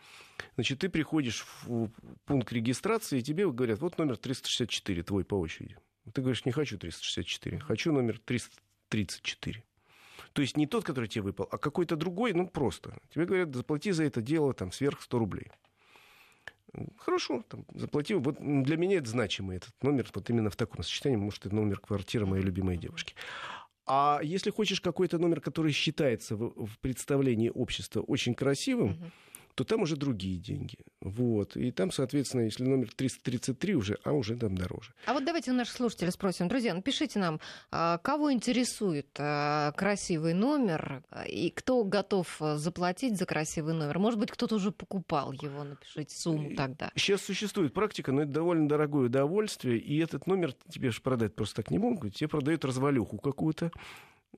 Значит, 0.55 0.79
ты 0.79 0.89
приходишь 0.89 1.47
в 1.63 1.91
пункт 2.25 2.53
регистрации, 2.53 3.19
и 3.19 3.23
тебе 3.23 3.51
говорят, 3.51 3.81
вот 3.81 3.99
номер 3.99 4.17
364 4.17 5.03
твой 5.03 5.25
по 5.25 5.35
очереди. 5.35 5.77
Ты 6.13 6.23
говоришь, 6.23 6.47
не 6.47 6.53
хочу 6.53 6.79
364, 6.79 7.61
хочу 7.61 7.93
номер 7.93 8.19
334. 8.19 9.63
То 10.33 10.43
есть 10.43 10.57
не 10.57 10.67
тот, 10.67 10.85
который 10.85 11.09
тебе 11.09 11.23
выпал, 11.23 11.49
а 11.51 11.59
какой-то 11.59 11.97
другой, 11.97 12.33
ну 12.33 12.47
просто. 12.47 12.97
Тебе 13.13 13.27
говорят, 13.27 13.55
заплати 13.55 13.93
за 13.93 14.05
это 14.05 14.23
дело 14.23 14.55
там 14.55 14.73
сверх 14.73 15.03
100 15.03 15.19
рублей. 15.19 15.49
Хорошо, 16.99 17.45
там, 17.49 17.65
заплатил. 17.75 18.21
Вот 18.21 18.37
для 18.39 18.77
меня 18.77 18.99
это 18.99 19.11
значимый 19.11 19.57
этот 19.57 19.75
номер, 19.83 20.09
вот 20.15 20.31
именно 20.31 20.51
в 20.51 20.57
таком 20.57 20.85
сочетании, 20.85 21.17
может, 21.17 21.47
это 21.47 21.55
номер 21.55 21.81
квартиры 21.81 22.27
моей 22.27 22.45
любимой 22.45 22.77
девушки. 22.77 23.15
А 23.87 24.21
если 24.23 24.51
хочешь 24.51 24.81
какой-то 24.81 25.19
номер, 25.19 25.41
который 25.41 25.73
считается 25.73 26.37
в, 26.37 26.67
в 26.67 26.79
представлении 26.79 27.51
общества 27.53 28.03
очень 28.03 28.35
красивым, 28.35 28.91
угу 28.91 29.11
то 29.55 29.65
там 29.65 29.83
уже 29.83 29.97
другие 29.97 30.39
деньги. 30.39 30.79
Вот. 31.01 31.57
И 31.57 31.71
там, 31.71 31.91
соответственно, 31.91 32.43
если 32.43 32.65
номер 32.65 32.91
333 32.95 33.75
уже, 33.75 33.99
а 34.05 34.13
уже 34.13 34.37
там 34.37 34.57
дороже. 34.57 34.93
А 35.07 35.15
вот 35.15 35.25
давайте 35.25 35.51
у 35.51 35.55
наших 35.55 35.77
слушателей 35.77 36.13
спросим. 36.13 36.49
Друзья, 36.49 36.75
напишите 36.75 37.19
нам, 37.19 37.41
а, 37.71 37.99
кого 37.99 38.33
интересует 38.33 39.09
а, 39.19 39.73
красивый 39.73 40.35
номер 40.35 41.03
и 41.27 41.51
кто 41.51 41.85
готов 41.85 42.41
заплатить 42.57 43.19
за 43.19 43.27
красивый 43.27 43.75
номер? 43.75 43.99
Может 43.99 44.19
быть, 44.19 44.31
кто-то 44.31 44.57
уже 44.57 44.71
покупал 44.73 45.33
его, 45.33 45.65
напишите 45.65 46.15
сумму 46.15 46.55
тогда. 46.57 46.91
Сейчас 46.95 47.23
существует 47.23 47.73
практика, 47.73 48.13
но 48.13 48.23
это 48.23 48.33
довольно 48.33 48.69
дорогое 48.69 49.07
удовольствие, 49.07 49.79
и 49.79 49.99
этот 49.99 50.27
номер 50.27 50.55
тебе 50.69 50.91
же 50.91 51.01
продать 51.01 51.35
просто 51.35 51.57
так 51.57 51.71
не 51.71 51.79
могут. 51.79 52.15
Тебе 52.15 52.29
продают 52.29 52.65
развалюху 52.65 53.19
какую-то, 53.19 53.71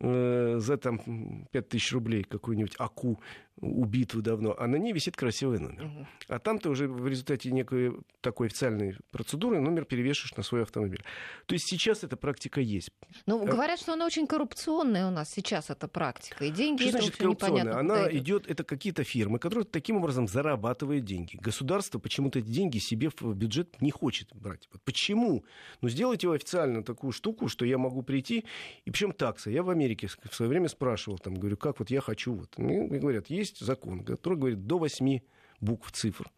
за 0.01 0.77
там 0.79 1.47
5000 1.53 1.93
рублей 1.93 2.25
какую-нибудь 2.25 2.75
АКУ 2.79 3.21
убитую 3.61 4.23
давно, 4.23 4.57
а 4.59 4.67
на 4.67 4.77
ней 4.77 4.93
висит 4.93 5.17
красивый 5.17 5.61
номер. 5.61 5.85
Угу. 5.85 6.07
А 6.29 6.39
там 6.39 6.59
ты 6.59 6.69
уже 6.69 6.89
в 6.89 7.07
результате 7.07 7.53
некой 7.53 7.93
такой 8.21 8.49
официальной 8.49 8.97
процедуры 9.13 9.61
номер 9.61 9.85
перевешиваешь 9.85 10.35
на 10.37 10.43
свой 10.43 10.63
автомобиль. 10.63 11.05
То 11.47 11.55
есть 11.55 11.69
сейчас 11.69 12.03
эта 12.03 12.17
практика 12.17 12.61
есть. 12.61 12.91
Ну, 13.27 13.45
говорят, 13.45 13.79
что 13.79 13.93
она 13.93 14.07
очень 14.07 14.27
коррупционная 14.27 15.07
у 15.07 15.11
нас 15.11 15.31
сейчас, 15.31 15.71
эта 15.71 15.87
практика. 15.87 16.45
И 16.45 16.51
деньги 16.51 16.83
что 16.83 16.89
это 16.89 16.99
значит 16.99 17.17
коррупционная? 17.17 17.79
Она 17.79 18.11
идет, 18.11 18.51
это 18.51 18.65
какие-то 18.65 19.05
фирмы, 19.05 19.39
которые 19.39 19.65
таким 19.65 19.97
образом 19.99 20.27
зарабатывают 20.27 21.05
деньги. 21.05 21.37
Государство 21.37 21.99
почему-то 21.99 22.41
эти 22.41 22.49
деньги 22.49 22.79
себе 22.79 23.11
в 23.11 23.35
бюджет 23.35 23.81
не 23.81 23.91
хочет 23.91 24.35
брать. 24.35 24.69
Вот 24.73 24.83
почему? 24.83 25.45
Ну, 25.83 25.89
сделайте 25.89 26.33
официально 26.33 26.83
такую 26.83 27.13
штуку, 27.13 27.49
что 27.49 27.65
я 27.65 27.79
могу 27.79 28.03
прийти, 28.03 28.45
и 28.87 28.91
причем 28.91 29.13
такса. 29.13 29.51
Я 29.51 29.63
в 29.63 29.71
Америке 29.71 29.82
в 29.89 30.35
свое 30.35 30.49
время 30.49 30.69
спрашивал, 30.69 31.19
там, 31.19 31.35
говорю, 31.35 31.57
как 31.57 31.79
вот 31.79 31.91
я 31.91 32.01
хочу. 32.01 32.35
Вот. 32.35 32.59
Мне 32.59 32.99
говорят, 32.99 33.29
есть 33.29 33.61
закон, 33.61 34.05
который 34.05 34.39
говорит 34.39 34.67
до 34.67 34.79
8 34.79 35.21
букв 35.61 35.93
цифр. 35.93 36.31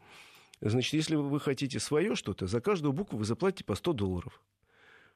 Значит, 0.60 0.94
если 0.94 1.16
вы 1.16 1.40
хотите 1.40 1.78
свое 1.80 2.14
что-то, 2.14 2.46
за 2.46 2.60
каждую 2.60 2.92
букву 2.92 3.18
вы 3.18 3.24
заплатите 3.24 3.64
по 3.64 3.74
100 3.74 3.92
долларов. 3.92 4.40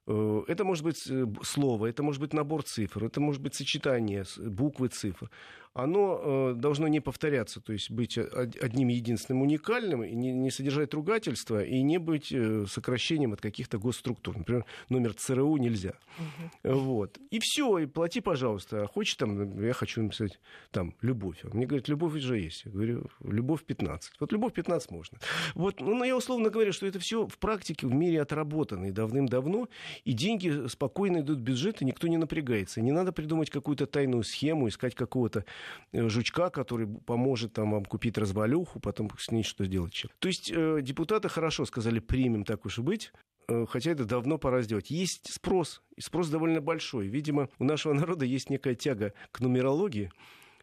Э, 0.06 0.42
это 0.48 0.64
может 0.64 0.84
быть 0.84 1.06
э, 1.08 1.26
слово, 1.42 1.86
это 1.86 2.02
может 2.02 2.20
быть 2.20 2.32
набор 2.32 2.62
цифр, 2.62 3.04
это 3.04 3.20
может 3.20 3.42
быть 3.42 3.54
сочетание 3.54 4.24
буквы 4.38 4.88
цифр 4.88 5.30
оно 5.78 6.20
э, 6.20 6.54
должно 6.56 6.88
не 6.88 6.98
повторяться, 6.98 7.60
то 7.60 7.72
есть 7.72 7.90
быть 7.90 8.18
одним 8.18 8.88
единственным 8.88 9.42
уникальным, 9.42 10.02
и 10.02 10.12
не, 10.12 10.32
не 10.32 10.50
содержать 10.50 10.92
ругательства 10.92 11.62
и 11.62 11.82
не 11.82 11.98
быть 11.98 12.32
э, 12.32 12.66
сокращением 12.68 13.32
от 13.32 13.40
каких-то 13.40 13.78
госструктур. 13.78 14.36
Например, 14.36 14.64
номер 14.88 15.14
ЦРУ 15.14 15.56
нельзя. 15.56 15.94
Угу. 16.18 16.74
Вот. 16.74 17.18
И 17.30 17.38
все, 17.38 17.78
и 17.78 17.86
плати, 17.86 18.20
пожалуйста. 18.20 18.82
А 18.82 18.86
хочешь 18.88 19.14
там, 19.14 19.64
я 19.64 19.72
хочу 19.72 20.02
написать 20.02 20.40
там 20.72 20.94
любовь. 21.00 21.44
Мне 21.44 21.64
говорят, 21.64 21.86
любовь 21.86 22.16
уже 22.16 22.40
есть. 22.40 22.64
Я 22.64 22.72
говорю, 22.72 23.06
любовь 23.22 23.62
15. 23.62 24.14
Вот 24.18 24.32
любовь 24.32 24.54
15 24.54 24.90
можно. 24.90 25.18
Вот, 25.54 25.80
ну, 25.80 26.02
я 26.02 26.16
условно 26.16 26.50
говорю, 26.50 26.72
что 26.72 26.86
это 26.86 26.98
все 26.98 27.28
в 27.28 27.38
практике 27.38 27.86
в 27.86 27.94
мире 27.94 28.20
отработано 28.20 28.86
и 28.86 28.90
давным-давно, 28.90 29.68
и 30.04 30.12
деньги 30.12 30.66
спокойно 30.66 31.18
идут 31.18 31.38
в 31.38 31.42
бюджет, 31.42 31.82
и 31.82 31.84
никто 31.84 32.08
не 32.08 32.16
напрягается. 32.16 32.80
Не 32.80 32.90
надо 32.90 33.12
придумать 33.12 33.50
какую-то 33.50 33.86
тайную 33.86 34.24
схему, 34.24 34.66
искать 34.66 34.96
какого-то 34.96 35.44
жучка, 35.92 36.50
который 36.50 36.86
поможет 36.86 37.52
там, 37.52 37.72
вам 37.72 37.84
купить 37.84 38.18
развалюху, 38.18 38.80
потом 38.80 39.10
с 39.18 39.30
ней 39.30 39.42
что 39.42 39.64
сделать. 39.64 40.06
То 40.18 40.28
есть 40.28 40.50
э, 40.54 40.80
депутаты 40.82 41.28
хорошо 41.28 41.64
сказали, 41.64 41.98
примем 41.98 42.44
так 42.44 42.66
уж 42.66 42.78
и 42.78 42.82
быть, 42.82 43.12
э, 43.48 43.66
хотя 43.68 43.90
это 43.90 44.04
давно 44.04 44.38
пора 44.38 44.62
сделать. 44.62 44.90
Есть 44.90 45.32
спрос, 45.32 45.82
и 45.96 46.00
спрос 46.00 46.28
довольно 46.28 46.60
большой. 46.60 47.08
Видимо, 47.08 47.48
у 47.58 47.64
нашего 47.64 47.92
народа 47.92 48.24
есть 48.24 48.50
некая 48.50 48.74
тяга 48.74 49.12
к 49.30 49.40
нумерологии 49.40 50.10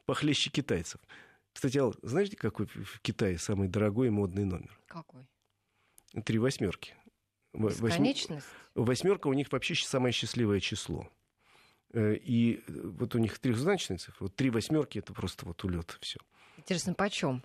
похлеще 0.06 0.50
китайцев. 0.50 1.02
Кстати, 1.54 1.78
Ал, 1.78 1.96
знаете, 2.02 2.36
какой 2.36 2.66
в 2.66 3.00
Китае 3.02 3.38
самый 3.38 3.70
дорогой 3.70 4.08
и 4.08 4.12
модный 4.12 4.44
номер? 4.44 4.78
Какой? 4.88 5.26
Три 6.26 6.38
восьмерки. 6.38 6.94
Бесконечность? 7.54 8.46
Восьмерка 8.76 9.28
у 9.28 9.34
них 9.34 9.52
вообще 9.52 9.76
самое 9.76 10.12
счастливое 10.12 10.60
число. 10.60 11.10
Э, 11.94 12.16
и 12.16 12.64
э, 12.68 12.72
вот 12.84 13.16
у 13.16 13.20
них 13.20 13.40
трехзначные 13.40 13.98
цифры. 13.98 14.26
Вот 14.26 14.36
три 14.36 14.50
восьмерки 14.50 15.00
это 15.00 15.14
просто 15.14 15.46
вот 15.46 15.64
улет. 15.64 15.98
Все. 16.02 16.20
Интересно, 16.58 16.94
почем? 16.94 17.44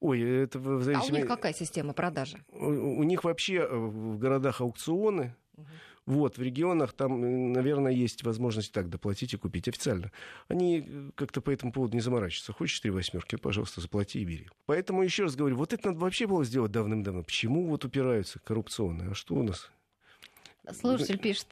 Ой, 0.00 0.20
это 0.20 0.58
в 0.58 0.82
зависимости... 0.82 1.12
А 1.12 1.14
у 1.14 1.18
них 1.18 1.28
какая 1.28 1.52
система 1.52 1.92
продажи? 1.92 2.44
У, 2.48 2.66
у 3.00 3.02
них 3.04 3.24
вообще 3.24 3.56
э, 3.56 3.76
в 3.76 4.18
городах 4.18 4.60
аукционы. 4.60 5.36
Угу. 5.56 5.66
Вот, 6.04 6.36
в 6.36 6.42
регионах 6.42 6.94
там, 6.94 7.52
наверное, 7.52 7.92
есть 7.92 8.24
возможность 8.24 8.72
так 8.72 8.90
доплатить 8.90 9.34
и 9.34 9.36
купить 9.36 9.68
официально. 9.68 10.10
Они 10.48 11.12
как-то 11.14 11.40
по 11.40 11.50
этому 11.50 11.70
поводу 11.70 11.94
не 11.94 12.00
заморачиваются. 12.00 12.52
Хочешь 12.52 12.80
три 12.80 12.90
восьмерки, 12.90 13.36
пожалуйста, 13.36 13.80
заплати 13.80 14.20
и 14.20 14.24
бери. 14.24 14.48
Поэтому 14.66 15.04
еще 15.04 15.22
раз 15.22 15.36
говорю, 15.36 15.56
вот 15.56 15.72
это 15.72 15.88
надо 15.88 16.00
вообще 16.00 16.26
было 16.26 16.44
сделать 16.44 16.72
давным-давно. 16.72 17.22
Почему 17.22 17.68
вот 17.68 17.84
упираются 17.84 18.40
коррупционные? 18.40 19.12
А 19.12 19.14
что 19.14 19.36
у 19.36 19.44
нас? 19.44 19.70
Слушатель 20.72 21.18
пишет, 21.18 21.46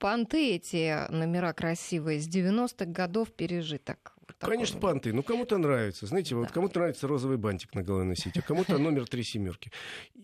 Панты 0.00 0.54
эти 0.54 1.10
номера 1.12 1.52
красивые, 1.52 2.20
с 2.20 2.26
90-х 2.26 2.86
годов 2.86 3.30
пережиток. 3.32 4.14
Конечно, 4.38 4.76
вот. 4.76 4.80
понты. 4.80 5.12
Ну, 5.12 5.22
кому-то 5.22 5.58
нравится. 5.58 6.06
Знаете, 6.06 6.30
да. 6.34 6.40
вот 6.40 6.52
кому-то 6.52 6.78
нравится 6.78 7.06
розовый 7.06 7.36
бантик 7.36 7.74
на 7.74 7.82
голове 7.82 8.06
носить, 8.06 8.34
а 8.38 8.40
кому-то 8.40 8.78
номер 8.78 9.06
три 9.06 9.22
семерки. 9.22 9.70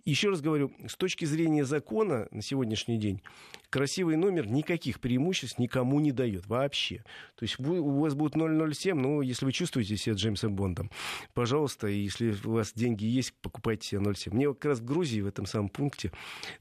Еще 0.06 0.30
раз 0.30 0.40
говорю, 0.40 0.72
с 0.88 0.96
точки 0.96 1.26
зрения 1.26 1.66
закона 1.66 2.26
на 2.30 2.40
сегодняшний 2.40 2.96
день, 2.96 3.20
красивый 3.68 4.16
номер 4.16 4.46
никаких 4.46 4.98
преимуществ 4.98 5.58
никому 5.58 6.00
не 6.00 6.10
дает 6.10 6.46
вообще. 6.46 7.04
То 7.34 7.42
есть 7.42 7.58
вы, 7.58 7.78
у 7.78 8.00
вас 8.00 8.14
будет 8.14 8.32
007, 8.32 8.98
ну, 8.98 9.20
если 9.20 9.44
вы 9.44 9.52
чувствуете 9.52 9.98
себя 9.98 10.14
Джеймсом 10.14 10.56
Бондом, 10.56 10.90
пожалуйста, 11.34 11.86
если 11.86 12.34
у 12.44 12.52
вас 12.52 12.72
деньги 12.72 13.04
есть, 13.04 13.34
покупайте 13.42 13.86
себе 13.86 14.14
07. 14.14 14.32
Мне 14.32 14.54
как 14.54 14.64
раз 14.64 14.78
в 14.78 14.86
Грузии 14.86 15.20
в 15.20 15.26
этом 15.26 15.44
самом 15.44 15.68
пункте 15.68 16.12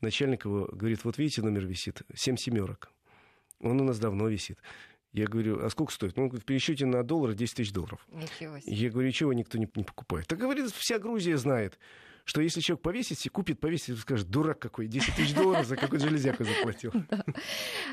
начальник 0.02 0.44
его 0.44 0.68
говорит, 0.70 1.06
вот 1.06 1.18
видите, 1.18 1.42
номер 1.42 1.66
висит, 1.66 2.02
7 2.14 2.36
семерок. 2.36 2.92
Он 3.66 3.82
у 3.82 3.84
нас 3.84 4.00
давно 4.00 4.28
висит. 4.28 4.60
Я 5.12 5.28
говорю, 5.28 5.64
а 5.66 5.70
сколько 5.70 5.92
стоит? 5.92 6.18
Ну, 6.18 6.30
в 6.30 6.44
пересчете 6.44 6.86
на 6.86 7.02
доллар 7.04 7.34
10 7.34 7.56
тысяч 7.56 7.72
долларов. 7.72 8.06
Ничего 8.12 8.60
себе. 8.60 8.76
Я 8.76 8.90
говорю, 8.90 9.12
чего 9.12 9.34
никто 9.34 9.58
не, 9.58 9.68
не 9.76 9.84
покупает? 9.84 10.28
Так 10.28 10.40
говорит, 10.40 10.70
вся 10.72 11.00
Грузия 11.00 11.38
знает 11.38 11.80
что 12.26 12.42
если 12.42 12.60
человек 12.60 12.82
повесит, 12.82 13.32
купит, 13.32 13.60
повесит, 13.60 13.98
скажет, 14.00 14.30
дурак 14.30 14.60
какой, 14.60 14.88
10 14.88 15.16
тысяч 15.16 15.34
долларов 15.34 15.66
за 15.66 15.78
какой 15.78 16.00
железяку 16.00 16.44
заплатил. 16.44 16.92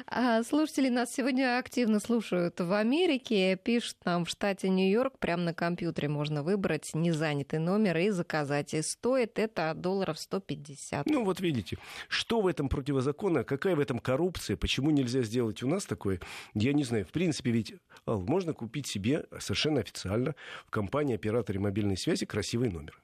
А 0.06 0.42
слушатели 0.42 0.88
нас 0.88 1.12
сегодня 1.12 1.58
активно 1.58 2.00
слушают 2.00 2.58
в 2.60 2.72
Америке. 2.72 3.56
Пишут 3.56 3.96
нам 4.04 4.24
в 4.24 4.28
штате 4.28 4.68
Нью-Йорк, 4.68 5.18
прямо 5.18 5.42
на 5.42 5.54
компьютере 5.54 6.08
можно 6.08 6.42
выбрать 6.42 6.90
незанятый 6.94 7.58
номер 7.58 7.98
и 7.98 8.10
заказать. 8.10 8.74
И 8.74 8.82
стоит 8.82 9.38
это 9.38 9.74
долларов 9.74 10.18
150. 10.18 11.06
Ну 11.06 11.24
вот 11.24 11.40
видите, 11.40 11.78
что 12.08 12.40
в 12.40 12.46
этом 12.46 12.68
противозаконно, 12.68 13.44
какая 13.44 13.76
в 13.76 13.80
этом 13.80 13.98
коррупция, 13.98 14.56
почему 14.56 14.90
нельзя 14.90 15.22
сделать 15.22 15.62
у 15.62 15.68
нас 15.68 15.84
такое, 15.84 16.20
я 16.54 16.72
не 16.72 16.84
знаю. 16.84 17.04
В 17.04 17.12
принципе, 17.12 17.50
ведь 17.50 17.74
Ал, 18.06 18.22
можно 18.22 18.54
купить 18.54 18.86
себе 18.86 19.26
совершенно 19.38 19.80
официально 19.80 20.34
в 20.66 20.70
компании-операторе 20.70 21.58
мобильной 21.58 21.96
связи 21.96 22.26
красивый 22.26 22.70
номер. 22.70 23.02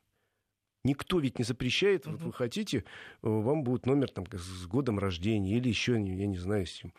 Никто 0.85 1.19
ведь 1.19 1.39
не 1.39 1.45
запрещает, 1.45 2.07
вот 2.07 2.23
вы 2.23 2.33
хотите, 2.33 2.79
э, 2.79 2.83
вам 3.23 3.65
будет 3.65 3.85
номер 3.85 4.11
там, 4.11 4.27
с 4.31 4.67
годом 4.67 4.99
рождения 4.99 5.57
или 5.57 5.69
еще, 5.69 5.93
я 5.93 6.27
не 6.27 6.39
знаю, 6.39 6.67
с 6.67 6.71
чем. 6.71 6.93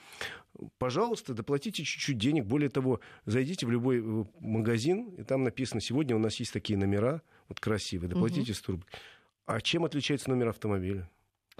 Пожалуйста, 0.77 1.33
доплатите 1.33 1.83
чуть-чуть 1.83 2.17
денег. 2.17 2.45
Более 2.45 2.69
того, 2.69 2.99
зайдите 3.25 3.65
в 3.65 3.71
любой 3.71 3.99
э, 3.99 4.25
магазин, 4.41 5.09
и 5.17 5.23
там 5.23 5.43
написано, 5.43 5.79
сегодня 5.79 6.15
у 6.15 6.19
нас 6.19 6.35
есть 6.35 6.51
такие 6.51 6.77
номера, 6.77 7.21
вот 7.47 7.59
красивые, 7.59 8.09
доплатите 8.09 8.53
100 8.53 8.71
рублей. 8.73 8.87
А 9.45 9.61
чем 9.61 9.85
отличается 9.85 10.29
номер 10.29 10.49
автомобиля? 10.49 11.09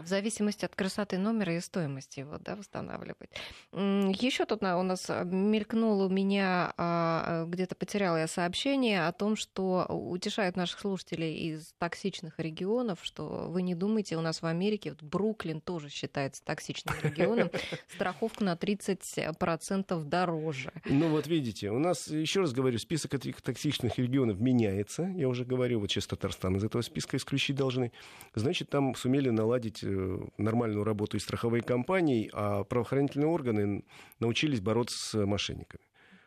В 0.01 0.07
зависимости 0.07 0.65
от 0.65 0.75
красоты 0.75 1.17
номера 1.17 1.55
и 1.55 1.59
стоимости 1.59 2.19
его 2.19 2.37
да, 2.39 2.55
восстанавливать. 2.55 3.29
Еще 3.73 4.45
тут 4.45 4.63
у 4.63 4.83
нас 4.83 5.09
а, 5.09 5.23
мелькнуло 5.23 6.05
у 6.05 6.09
меня, 6.09 6.73
а, 6.77 7.45
где-то 7.45 7.75
потеряла 7.75 8.17
я 8.17 8.27
сообщение 8.27 9.07
о 9.07 9.11
том, 9.11 9.35
что 9.35 9.85
утешают 9.89 10.55
наших 10.55 10.79
слушателей 10.79 11.35
из 11.35 11.73
токсичных 11.77 12.39
регионов, 12.39 12.99
что 13.01 13.47
вы 13.49 13.61
не 13.61 13.75
думайте, 13.75 14.17
у 14.17 14.21
нас 14.21 14.41
в 14.41 14.45
Америке, 14.45 14.91
вот 14.91 15.03
Бруклин 15.03 15.61
тоже 15.61 15.89
считается 15.89 16.43
токсичным 16.43 16.95
регионом, 17.01 17.49
страховка 17.93 18.43
на 18.43 18.53
30% 18.53 20.03
дороже. 20.03 20.71
Ну 20.85 21.09
вот 21.09 21.27
видите, 21.27 21.71
у 21.71 21.79
нас, 21.79 22.07
еще 22.07 22.41
раз 22.41 22.53
говорю, 22.53 22.77
список 22.79 23.13
этих 23.13 23.41
токсичных 23.41 23.97
регионов 23.97 24.39
меняется, 24.39 25.03
я 25.15 25.27
уже 25.27 25.45
говорю, 25.45 25.79
вот 25.79 25.91
сейчас 25.91 26.07
Татарстан 26.07 26.55
из 26.55 26.63
этого 26.63 26.81
списка 26.81 27.17
исключить 27.17 27.55
должны, 27.55 27.91
значит, 28.35 28.69
там 28.69 28.95
сумели 28.95 29.29
наладить 29.29 29.83
Э, 29.88 29.88
нормальную 30.37 30.83
работу 30.83 31.17
и 31.17 31.19
страховые 31.19 31.61
компании, 31.61 32.29
а 32.33 32.63
правоохранительные 32.63 33.27
органы 33.27 33.83
научились 34.19 34.61
бороться 34.61 34.97
с 34.97 35.25
мошенниками. 35.25 35.83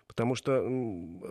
Потому 0.07 0.35
что 0.35 0.61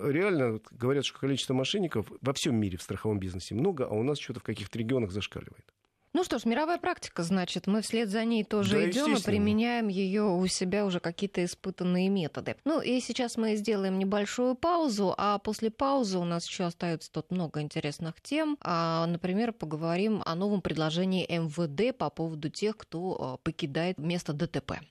реально 0.08 0.60
говорят, 0.72 1.06
что 1.06 1.20
количество 1.20 1.54
мошенников 1.54 2.12
во 2.22 2.34
всем 2.34 2.56
мире 2.56 2.78
в 2.78 2.82
страховом 2.82 3.20
бизнесе 3.20 3.54
много, 3.54 3.86
а 3.86 3.94
у 3.94 4.04
нас 4.04 4.20
что-то 4.20 4.40
в 4.40 4.44
каких-то 4.44 4.80
регионах 4.80 5.12
зашкаливает. 5.12 5.72
Ну 6.14 6.26
что 6.26 6.40
ж, 6.40 6.46
мировая 6.46 6.78
практика, 6.78 7.24
значит, 7.24 7.68
мы 7.68 7.82
вслед 7.82 8.10
за 8.10 8.26
ней 8.26 8.44
тоже 8.44 8.74
да, 8.74 8.90
идем 8.90 9.16
и 9.16 9.22
применяем 9.22 9.88
ее 9.88 10.24
у 10.24 10.46
себя 10.48 10.86
уже 10.86 11.00
какие-то 11.00 11.44
испытанные 11.46 12.10
методы. 12.10 12.58
Ну 12.66 12.82
и 12.82 13.00
сейчас 13.00 13.38
мы 13.38 13.56
сделаем 13.56 13.98
небольшую 13.98 14.56
паузу, 14.56 15.16
а 15.18 15.40
после 15.40 15.72
паузы 15.72 16.18
у 16.18 16.26
нас 16.26 16.46
еще 16.48 16.66
остается 16.66 17.10
тут 17.12 17.32
много 17.32 17.62
интересных 17.62 18.20
тем. 18.22 18.58
А, 18.60 19.06
например, 19.06 19.54
поговорим 19.54 20.22
о 20.26 20.36
новом 20.36 20.62
предложении 20.62 21.26
МВД 21.26 21.98
по 21.98 22.10
поводу 22.10 22.50
тех, 22.50 22.76
кто 22.76 23.18
а, 23.18 23.38
покидает 23.38 23.98
место 23.98 24.34
ДТП. 24.34 24.82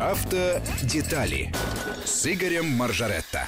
Автодетали 0.00 1.52
с 2.06 2.26
Игорем 2.26 2.66
Маржаретто. 2.66 3.46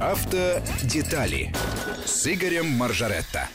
Автодетали 0.00 1.52
с 2.04 2.24
Игорем 2.32 2.66
Маржаретто. 2.70 3.48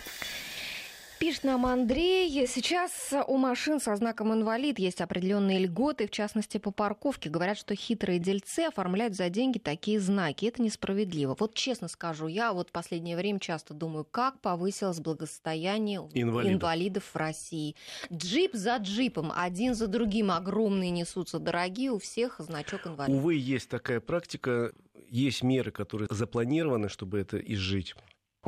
Пишет 1.20 1.46
нам 1.46 1.66
Андрей, 1.66 2.46
сейчас 2.48 3.14
у 3.28 3.38
машин 3.38 3.80
со 3.80 3.96
знаком 3.96 4.34
инвалид 4.34 4.78
есть 4.78 5.00
определенные 5.00 5.60
льготы, 5.60 6.06
в 6.06 6.12
частности 6.12 6.58
по 6.58 6.72
парковке. 6.72 7.30
Говорят, 7.30 7.58
что 7.58 7.76
хитрые 7.76 8.20
дельцы 8.20 8.66
оформляют 8.68 9.16
за 9.16 9.30
деньги 9.30 9.58
такие 9.58 10.02
знаки. 10.02 10.46
Это 10.46 10.62
несправедливо. 10.62 11.34
Вот 11.40 11.54
честно 11.54 11.88
скажу, 11.88 12.28
я 12.28 12.52
вот 12.52 12.70
в 12.70 12.72
последнее 12.74 13.16
время 13.16 13.40
часто 13.40 13.74
думаю, 13.74 14.04
как 14.04 14.42
повысилось 14.42 15.00
благосостояние 15.00 16.00
инвалидов, 16.14 16.56
инвалидов 16.56 17.04
в 17.14 17.16
России. 17.16 17.78
Джип 18.12 18.54
за 18.54 18.76
джипом, 18.76 19.32
один 19.34 19.76
за 19.76 19.88
другим 19.88 20.30
огромные 20.30 20.92
несутся, 20.92 21.40
дорогие, 21.40 21.92
у 21.92 22.00
всех 22.00 22.36
значок 22.40 22.86
инвалид. 22.86 23.16
Увы, 23.16 23.36
есть 23.36 23.70
такая 23.70 24.02
практика, 24.02 24.74
есть 25.14 25.44
меры, 25.44 25.72
которые 25.72 26.08
запланированы, 26.10 26.90
чтобы 26.90 27.20
это 27.20 27.38
изжить. 27.38 27.96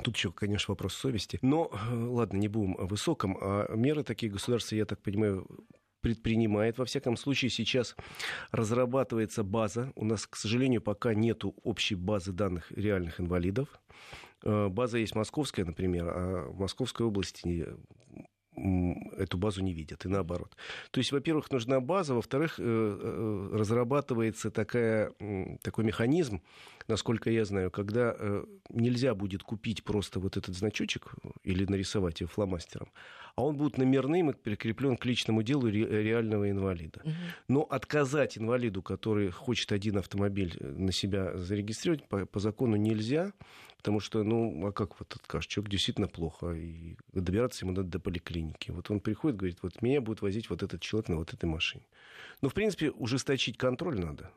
Тут 0.04 0.18
еще, 0.18 0.32
конечно, 0.32 0.72
вопрос 0.74 0.94
совести. 0.94 1.40
Но, 1.42 1.72
э, 1.72 1.96
ладно, 1.96 2.38
не 2.38 2.48
будем 2.48 2.76
о 2.78 2.86
высоком. 2.86 3.38
А 3.40 3.74
меры 3.76 4.04
такие 4.04 4.32
государства, 4.32 4.76
я 4.76 4.86
так 4.86 5.02
понимаю, 5.02 5.48
предпринимает. 6.02 6.78
Во 6.78 6.86
всяком 6.86 7.18
случае, 7.18 7.50
сейчас 7.50 7.96
разрабатывается 8.52 9.44
база. 9.44 9.94
У 9.96 10.04
нас, 10.06 10.28
к 10.28 10.36
сожалению, 10.36 10.82
пока 10.82 11.14
нет 11.14 11.44
общей 11.64 11.96
базы 11.96 12.34
данных 12.34 12.72
реальных 12.72 13.22
инвалидов. 13.22 13.70
Э, 14.44 14.68
база 14.68 14.98
есть 14.98 15.16
московская, 15.16 15.66
например, 15.66 16.08
а 16.08 16.50
в 16.50 16.60
Московской 16.60 17.06
области 17.06 17.68
эту 19.18 19.38
базу 19.38 19.62
не 19.62 19.74
видят, 19.74 20.06
и 20.06 20.10
наоборот. 20.10 20.56
То 20.92 21.00
есть, 21.00 21.12
во-первых, 21.12 21.52
нужна 21.52 21.80
база, 21.80 22.14
во-вторых, 22.14 22.58
разрабатывается 22.60 24.52
такая, 24.52 25.12
такой 25.62 25.84
механизм, 25.84 26.42
насколько 26.88 27.30
я 27.30 27.46
знаю, 27.46 27.72
когда 27.72 28.16
нельзя 28.70 29.14
будет 29.16 29.44
купить 29.44 29.84
просто 29.84 30.20
вот 30.20 30.38
этот 30.38 30.56
значочек 30.56 31.14
или 31.44 31.66
нарисовать 31.66 32.22
его 32.22 32.30
фломастером, 32.30 32.90
а 33.36 33.44
он 33.44 33.58
будет 33.58 33.78
номерным 33.78 34.30
и 34.30 34.34
прикреплен 34.34 34.96
к 34.96 35.06
личному 35.06 35.44
делу 35.44 35.68
реального 35.68 36.50
инвалида. 36.50 37.02
Угу. 37.04 37.14
Но 37.50 37.62
отказать 37.64 38.38
инвалиду, 38.38 38.82
который 38.82 39.30
хочет 39.30 39.74
один 39.74 39.98
автомобиль 39.98 40.56
на 40.62 40.94
себя 40.94 41.36
зарегистрировать, 41.38 42.08
по, 42.08 42.26
по 42.26 42.40
закону 42.40 42.78
нельзя, 42.78 43.34
потому 43.86 44.00
что, 44.00 44.24
ну, 44.24 44.66
а 44.66 44.72
как 44.72 45.00
вот 45.00 45.14
откажешь? 45.14 45.46
Человек 45.46 45.70
действительно 45.70 46.08
плохо, 46.08 46.54
и 46.54 46.98
добираться 47.14 47.66
ему 47.66 47.76
надо 47.76 47.88
до 47.88 48.00
поликлиники. 48.00 48.72
Вот 48.72 48.90
он 48.90 49.00
приходит, 49.00 49.38
говорит, 49.38 49.60
вот 49.62 49.80
меня 49.84 50.02
будет 50.02 50.24
возить 50.24 50.50
вот 50.50 50.64
этот 50.64 50.82
человек 50.82 51.08
на 51.08 51.18
вот 51.18 51.36
этой 51.36 51.46
машине. 51.46 51.86
Но, 52.42 52.50
в 52.50 52.56
принципе, 52.56 52.90
ужесточить 52.90 53.60
контроль 53.60 54.00
надо. 54.00 54.32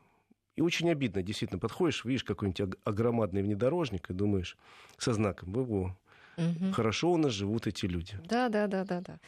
И 0.56 0.60
очень 0.60 0.90
обидно, 0.90 1.22
действительно, 1.22 1.58
подходишь, 1.58 2.04
видишь 2.04 2.24
какой-нибудь 2.24 2.76
огромадный 2.84 3.42
внедорожник 3.42 4.10
и 4.10 4.12
думаешь 4.12 4.58
со 4.98 5.14
знаком 5.14 5.54
ВВО, 5.54 5.96
Угу. 6.38 6.72
Хорошо 6.72 7.10
у 7.10 7.16
нас 7.16 7.32
живут 7.32 7.66
эти 7.66 7.86
люди. 7.86 8.14
Да, 8.24 8.48
да, 8.48 8.68
да, 8.68 8.84
да, 8.84 9.00
да. 9.00 9.18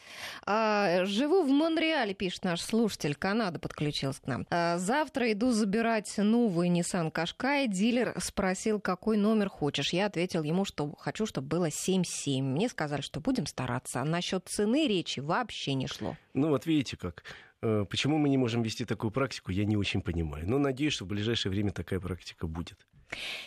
А, 0.45 1.05
живу 1.05 1.43
в 1.43 1.49
Монреале, 1.49 2.13
пишет 2.13 2.45
наш 2.45 2.61
слушатель. 2.61 3.15
Канада 3.15 3.59
подключилась 3.59 4.19
к 4.19 4.27
нам. 4.27 4.47
А, 4.49 4.77
завтра 4.77 5.31
иду 5.33 5.51
забирать 5.51 6.13
новый 6.17 6.69
Nissan 6.69 7.11
Qashqai. 7.11 7.67
Дилер 7.67 8.15
спросил, 8.19 8.79
какой 8.79 9.17
номер 9.17 9.49
хочешь. 9.49 9.91
Я 9.91 10.05
ответил 10.05 10.43
ему, 10.43 10.63
что 10.63 10.95
хочу, 10.97 11.25
чтобы 11.25 11.47
было 11.47 11.67
7-7. 11.67 12.41
Мне 12.41 12.69
сказали, 12.69 13.01
что 13.01 13.19
будем 13.19 13.45
стараться. 13.45 14.01
А 14.01 14.05
насчет 14.05 14.47
цены 14.47 14.87
речи 14.87 15.19
вообще 15.19 15.73
не 15.73 15.87
шло. 15.87 16.15
Ну 16.33 16.49
вот 16.49 16.65
видите 16.65 16.95
как. 16.95 17.23
Э, 17.61 17.85
почему 17.89 18.17
мы 18.17 18.29
не 18.29 18.37
можем 18.37 18.63
вести 18.63 18.85
такую 18.85 19.11
практику, 19.11 19.51
я 19.51 19.65
не 19.65 19.75
очень 19.75 20.01
понимаю. 20.01 20.47
Но 20.47 20.57
надеюсь, 20.57 20.93
что 20.93 21.05
в 21.05 21.09
ближайшее 21.09 21.51
время 21.51 21.71
такая 21.71 21.99
практика 21.99 22.47
будет. 22.47 22.87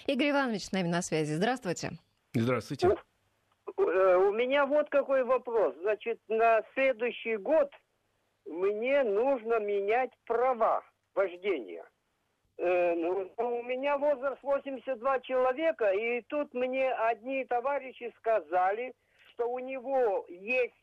Игорь 0.07 0.31
Иванович 0.31 0.65
с 0.65 0.73
нами 0.73 0.89
на 0.89 1.01
связи. 1.01 1.33
Здравствуйте. 1.33 1.99
Здравствуйте. 2.35 2.97
Э, 3.77 4.17
у 4.17 4.33
меня 4.33 4.67
вот 4.67 4.89
какой 4.91 5.25
вопрос. 5.25 5.75
Значит, 5.81 6.21
на 6.29 6.63
следующий 6.75 7.37
год 7.37 7.71
мне 8.47 9.03
нужно 9.03 9.59
менять 9.59 10.11
права 10.27 10.83
вождения. 11.15 11.85
Э, 12.57 12.95
ну, 12.95 13.33
у 13.37 13.63
меня 13.63 13.99
возраст 13.99 14.43
82 14.43 15.21
человека, 15.21 15.91
и 15.91 16.21
тут 16.23 16.55
мне 16.55 16.93
одни 16.93 17.45
товарищи 17.45 18.13
сказали, 18.19 18.95
что 19.31 19.51
у 19.51 19.59
него 19.59 20.25
есть 20.29 20.75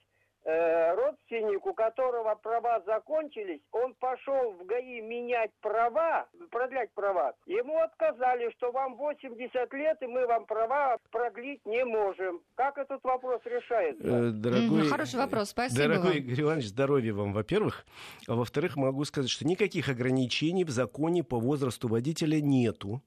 э, 0.44 0.96
родственник, 0.96 1.66
у 1.66 1.74
которого 1.74 2.36
права 2.36 2.82
закончились, 2.86 3.62
он 3.72 3.94
пошел 3.96 4.54
в 4.54 4.66
ГАИ 4.66 5.02
менять 5.02 5.52
права, 5.62 6.28
продлять 6.50 6.92
права. 6.94 7.34
Ему 7.46 7.78
отказали, 7.80 8.52
что 8.58 8.72
вам 8.72 8.96
80 8.96 9.74
лет, 9.74 9.98
и 10.02 10.08
мы 10.08 10.26
вам 10.26 10.46
права 10.46 10.98
продлить 11.12 11.66
не 11.66 11.86
можем. 11.86 12.42
Как 12.56 12.78
этот 12.78 13.04
вопрос 13.04 13.42
решается? 13.46 14.04
Э, 14.04 14.32
дорогой, 14.32 14.88
Хороший 14.88 15.20
вопрос, 15.20 15.50
спасибо 15.50 15.82
Дорогой 15.82 16.10
вам. 16.10 16.18
Игорь 16.18 16.42
Иванович, 16.42 16.68
здоровья 16.68 17.14
вам, 17.14 17.34
во-первых. 17.34 17.86
А 18.28 18.36
во-вторых, 18.36 18.76
могу 18.76 19.06
сказать, 19.06 19.30
что 19.30 19.46
никаких 19.46 19.90
ограничений 19.90 20.64
в 20.64 20.70
законе 20.70 21.24
по 21.24 21.40
возрасту 21.40 21.88
водителя 21.88 22.42
нету. 22.42 23.02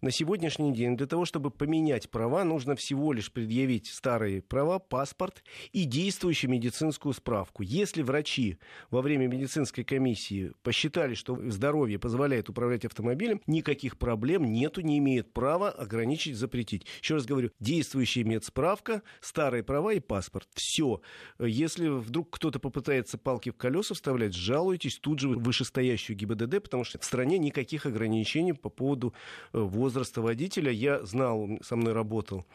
На 0.00 0.10
сегодняшний 0.10 0.72
день 0.72 0.96
для 0.96 1.06
того, 1.06 1.24
чтобы 1.24 1.50
поменять 1.50 2.10
права, 2.10 2.44
нужно 2.44 2.74
всего 2.74 3.12
лишь 3.12 3.32
предъявить 3.32 3.86
старые 3.86 4.42
права, 4.42 4.78
паспорт 4.78 5.42
и 5.72 5.84
действующий 5.84 6.48
медицинский 6.48 6.79
медицинскую 6.80 7.12
справку. 7.12 7.62
Если 7.62 8.02
врачи 8.02 8.58
во 8.90 9.02
время 9.02 9.26
медицинской 9.26 9.84
комиссии 9.84 10.52
посчитали, 10.62 11.14
что 11.14 11.38
здоровье 11.50 11.98
позволяет 11.98 12.48
управлять 12.48 12.84
автомобилем, 12.84 13.40
никаких 13.46 13.98
проблем 13.98 14.50
нету, 14.50 14.80
не 14.80 14.98
имеет 14.98 15.32
права 15.32 15.70
ограничить, 15.70 16.36
запретить. 16.36 16.86
Еще 17.02 17.14
раз 17.14 17.26
говорю, 17.26 17.50
действующая 17.60 18.24
медсправка, 18.24 19.02
старые 19.20 19.62
права 19.62 19.92
и 19.92 20.00
паспорт. 20.00 20.48
Все. 20.54 21.02
Если 21.38 21.88
вдруг 21.88 22.30
кто-то 22.30 22.58
попытается 22.58 23.18
палки 23.18 23.50
в 23.50 23.56
колеса 23.56 23.94
вставлять, 23.94 24.34
жалуйтесь 24.34 24.98
тут 24.98 25.20
же 25.20 25.28
в 25.28 25.42
вышестоящую 25.42 26.16
ГИБДД, 26.16 26.62
потому 26.62 26.84
что 26.84 26.98
в 26.98 27.04
стране 27.04 27.38
никаких 27.38 27.84
ограничений 27.86 28.54
по 28.54 28.70
поводу 28.70 29.12
э, 29.52 29.58
возраста 29.58 30.22
водителя. 30.22 30.72
Я 30.72 31.04
знал, 31.04 31.48
со 31.62 31.76
мной 31.76 31.92
работал 31.92 32.46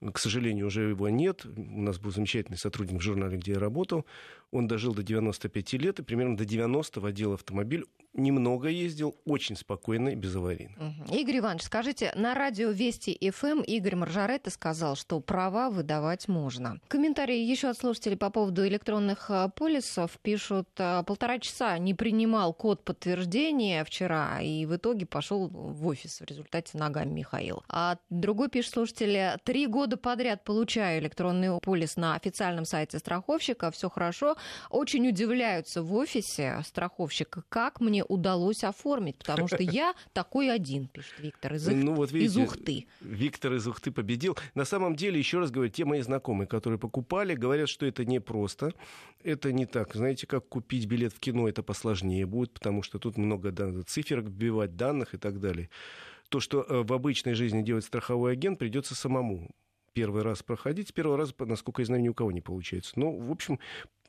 к 0.00 0.18
сожалению, 0.18 0.66
уже 0.66 0.88
его 0.88 1.08
нет. 1.08 1.44
У 1.44 1.80
нас 1.80 1.98
был 1.98 2.10
замечательный 2.10 2.56
сотрудник 2.56 3.00
в 3.00 3.02
журнале, 3.02 3.36
где 3.36 3.52
я 3.52 3.58
работал. 3.58 4.06
Он 4.50 4.68
дожил 4.68 4.94
до 4.94 5.02
95 5.02 5.72
лет 5.74 5.98
и 5.98 6.02
примерно 6.02 6.36
до 6.36 6.44
90 6.44 7.00
водил 7.00 7.32
автомобиль 7.34 7.84
немного 8.18 8.68
ездил, 8.68 9.16
очень 9.24 9.56
спокойно 9.56 10.10
и 10.10 10.14
безаварийно. 10.14 10.72
Угу. 10.76 11.16
Игорь 11.16 11.38
Иванович, 11.38 11.62
скажите, 11.62 12.12
на 12.16 12.34
радио 12.34 12.70
Вести 12.70 13.16
ФМ 13.30 13.60
Игорь 13.60 13.96
Маржаретта 13.96 14.50
сказал, 14.50 14.96
что 14.96 15.20
права 15.20 15.70
выдавать 15.70 16.28
можно. 16.28 16.80
Комментарии 16.88 17.38
еще 17.38 17.68
от 17.68 17.78
слушателей 17.78 18.16
по 18.16 18.30
поводу 18.30 18.66
электронных 18.66 19.30
а, 19.30 19.48
полисов 19.48 20.18
пишут, 20.22 20.68
а, 20.78 21.02
полтора 21.02 21.38
часа 21.38 21.78
не 21.78 21.94
принимал 21.94 22.52
код 22.52 22.84
подтверждения 22.84 23.84
вчера, 23.84 24.40
и 24.40 24.66
в 24.66 24.76
итоге 24.76 25.06
пошел 25.06 25.48
в 25.48 25.86
офис 25.86 26.20
в 26.20 26.24
результате 26.24 26.76
ногами 26.76 27.12
Михаил. 27.12 27.62
А 27.68 27.98
другой 28.10 28.48
пишет 28.48 28.72
слушатель, 28.72 29.38
три 29.44 29.66
года 29.66 29.87
подряд 29.96 30.44
получаю 30.44 31.00
электронный 31.00 31.58
полис 31.60 31.96
на 31.96 32.14
официальном 32.14 32.64
сайте 32.64 32.98
страховщика, 32.98 33.70
все 33.70 33.88
хорошо. 33.88 34.36
Очень 34.70 35.08
удивляются 35.08 35.82
в 35.82 35.94
офисе 35.94 36.60
страховщика, 36.64 37.42
как 37.48 37.80
мне 37.80 38.04
удалось 38.04 38.64
оформить, 38.64 39.16
потому 39.16 39.48
что 39.48 39.62
я 39.62 39.94
такой 40.12 40.50
один, 40.50 40.88
пишет 40.88 41.14
Виктор 41.18 41.54
из, 41.54 41.66
ну, 41.66 41.94
вот 41.94 42.12
видите, 42.12 42.32
из 42.32 42.36
Ухты. 42.36 42.86
Виктор 43.00 43.54
из 43.54 43.66
Ухты 43.66 43.90
победил. 43.90 44.36
На 44.54 44.64
самом 44.64 44.96
деле, 44.96 45.18
еще 45.18 45.38
раз 45.38 45.50
говорю, 45.50 45.70
те 45.70 45.84
мои 45.84 46.00
знакомые, 46.00 46.46
которые 46.46 46.78
покупали, 46.78 47.34
говорят, 47.34 47.68
что 47.68 47.86
это 47.86 48.04
непросто. 48.04 48.72
Это 49.24 49.52
не 49.52 49.66
так. 49.66 49.94
Знаете, 49.94 50.26
как 50.26 50.48
купить 50.48 50.86
билет 50.86 51.12
в 51.12 51.18
кино, 51.18 51.48
это 51.48 51.62
посложнее 51.62 52.26
будет, 52.26 52.52
потому 52.52 52.82
что 52.82 52.98
тут 52.98 53.16
много 53.16 53.50
да, 53.50 53.82
цифр 53.86 54.20
вбивать, 54.20 54.76
данных 54.76 55.14
и 55.14 55.18
так 55.18 55.40
далее. 55.40 55.70
То, 56.28 56.40
что 56.40 56.62
э, 56.62 56.82
в 56.82 56.92
обычной 56.92 57.34
жизни 57.34 57.62
делает 57.62 57.84
страховой 57.84 58.32
агент, 58.32 58.58
придется 58.58 58.94
самому 58.94 59.50
первый 59.98 60.22
раз 60.22 60.44
проходить. 60.44 60.90
С 60.90 60.92
первого 60.92 61.16
раза, 61.16 61.34
насколько 61.40 61.82
я 61.82 61.86
знаю, 61.86 62.02
ни 62.02 62.08
у 62.08 62.14
кого 62.14 62.30
не 62.30 62.40
получается. 62.40 62.92
Ну, 62.94 63.18
в 63.18 63.32
общем, 63.32 63.58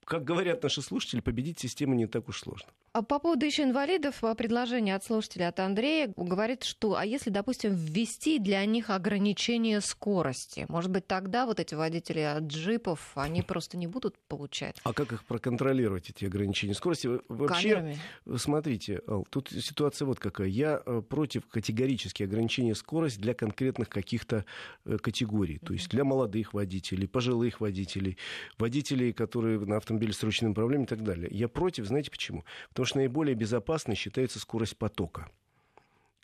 как 0.05 0.23
говорят 0.23 0.61
наши 0.61 0.83
слушатели, 0.83 1.19
победить 1.19 1.57
систему 1.57 1.95
не 1.95 2.05
так 2.05 2.29
уж 2.29 2.41
сложно. 2.41 2.69
А 2.91 3.03
по 3.03 3.19
поводу 3.19 3.45
еще 3.45 3.63
инвалидов, 3.63 4.23
предложение 4.37 4.95
от 4.95 5.03
слушателя 5.03 5.49
от 5.49 5.59
Андрея 5.59 6.11
говорит, 6.15 6.63
что 6.63 6.95
а 6.95 7.05
если, 7.05 7.29
допустим, 7.29 7.75
ввести 7.75 8.39
для 8.39 8.65
них 8.65 8.89
ограничение 8.89 9.81
скорости, 9.81 10.65
может 10.69 10.89
быть, 10.89 11.05
тогда 11.05 11.45
вот 11.45 11.59
эти 11.59 11.75
водители 11.75 12.27
джипов, 12.39 13.11
они 13.15 13.41
просто 13.41 13.77
не 13.77 13.87
будут 13.87 14.17
получать? 14.27 14.77
А 14.83 14.93
как 14.93 15.13
их 15.13 15.23
проконтролировать, 15.25 16.09
эти 16.09 16.25
ограничения 16.25 16.73
скорости? 16.73 17.09
Вообще, 17.27 17.75
Камерами. 17.75 17.97
смотрите, 18.37 19.01
Ал, 19.07 19.25
тут 19.29 19.49
ситуация 19.49 20.05
вот 20.05 20.19
какая. 20.19 20.47
Я 20.47 20.81
э, 20.85 21.01
против 21.07 21.45
категорически 21.47 22.23
ограничения 22.23 22.75
скорости 22.75 23.19
для 23.19 23.33
конкретных 23.33 23.89
каких-то 23.89 24.45
э, 24.85 24.97
категорий. 24.97 25.59
То 25.59 25.73
есть 25.73 25.89
для 25.89 26.03
молодых 26.03 26.53
водителей, 26.53 27.07
пожилых 27.07 27.61
водителей, 27.61 28.17
водителей, 28.57 29.13
которые 29.13 29.59
на 29.59 29.77
автомобиле 29.77 30.13
с 30.13 30.23
ручным 30.23 30.51
управлением 30.51 30.85
и 30.85 30.89
так 30.89 31.03
далее. 31.03 31.29
Я 31.31 31.47
против, 31.47 31.85
знаете 31.85 32.09
почему? 32.09 32.43
Потому 32.79 32.87
что 32.87 32.99
наиболее 32.99 33.35
безопасной 33.35 33.95
считается 33.95 34.39
скорость 34.39 34.77
потока. 34.77 35.27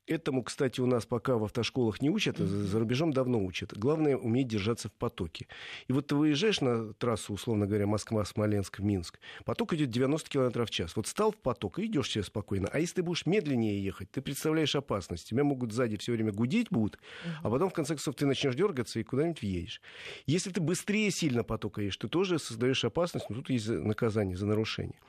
Этому, 0.07 0.41
кстати, 0.41 0.79
у 0.79 0.85
нас 0.85 1.05
пока 1.05 1.35
в 1.35 1.43
автошколах 1.43 1.99
не 2.01 2.09
учат, 2.09 2.39
а 2.39 2.45
за 2.45 2.79
рубежом 2.79 3.11
давно 3.11 3.43
учат. 3.43 3.77
Главное 3.77 4.15
уметь 4.15 4.47
держаться 4.47 4.87
в 4.87 4.93
потоке. 4.93 5.47
И 5.87 5.93
вот 5.93 6.07
ты 6.07 6.15
выезжаешь 6.15 6.61
на 6.61 6.93
трассу, 6.93 7.33
условно 7.33 7.67
говоря, 7.67 7.87
Москва-Смоленск, 7.87 8.79
Минск, 8.79 9.19
поток 9.43 9.73
идет 9.73 9.89
90 9.89 10.29
км 10.29 10.65
в 10.65 10.69
час. 10.69 10.95
Вот 10.95 11.07
стал 11.07 11.31
в 11.31 11.37
поток 11.37 11.79
и 11.79 11.87
идешь 11.87 12.11
себе 12.11 12.23
спокойно. 12.23 12.69
А 12.71 12.79
если 12.79 12.95
ты 12.95 13.03
будешь 13.03 13.25
медленнее 13.25 13.83
ехать, 13.83 14.09
ты 14.11 14.21
представляешь 14.21 14.75
опасность. 14.77 15.27
Тебя 15.27 15.43
могут 15.43 15.73
сзади 15.73 15.97
все 15.97 16.13
время 16.13 16.31
гудеть 16.31 16.67
будут, 16.69 16.99
а 17.41 17.49
потом, 17.49 17.69
в 17.69 17.73
конце 17.73 17.95
концов, 17.95 18.15
ты 18.15 18.25
начнешь 18.27 18.55
дергаться 18.55 18.99
и 18.99 19.03
куда-нибудь 19.03 19.41
въедешь. 19.41 19.81
Если 20.25 20.51
ты 20.51 20.61
быстрее 20.61 21.11
сильно 21.11 21.43
потока 21.43 21.81
едешь, 21.81 21.97
ты 21.97 22.07
тоже 22.07 22.39
создаешь 22.39 22.85
опасность, 22.85 23.29
но 23.29 23.35
тут 23.35 23.49
есть 23.49 23.67
наказание 23.67 24.37
за 24.37 24.45
нарушение. 24.45 25.01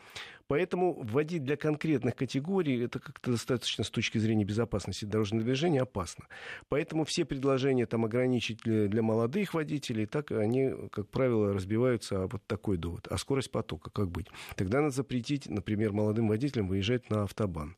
Поэтому 0.48 0.94
вводить 1.02 1.44
для 1.44 1.56
конкретных 1.56 2.14
категорий 2.14 2.84
это 2.84 2.98
как-то 3.00 3.32
достаточно 3.32 3.84
с 3.84 3.90
точки 3.90 4.18
зрения 4.18 4.44
безопасности 4.44 5.04
дорожного 5.04 5.44
движения 5.44 5.82
опасно. 5.82 6.26
Поэтому 6.68 7.04
все 7.04 7.24
предложения 7.24 7.86
там 7.86 8.04
ограничить 8.04 8.58
для, 8.62 8.86
для 8.86 9.02
молодых 9.02 9.54
водителей, 9.54 10.06
так 10.06 10.30
они, 10.30 10.72
как 10.92 11.08
правило, 11.08 11.52
разбиваются 11.52 12.22
о 12.22 12.26
вот 12.28 12.46
такой 12.46 12.76
довод. 12.76 13.08
А 13.10 13.18
скорость 13.18 13.50
потока, 13.50 13.90
как 13.90 14.10
быть? 14.10 14.26
Тогда 14.54 14.80
надо 14.80 14.94
запретить, 14.94 15.48
например, 15.48 15.92
молодым 15.92 16.28
водителям 16.28 16.68
выезжать 16.68 17.10
на 17.10 17.24
автобан. 17.24 17.76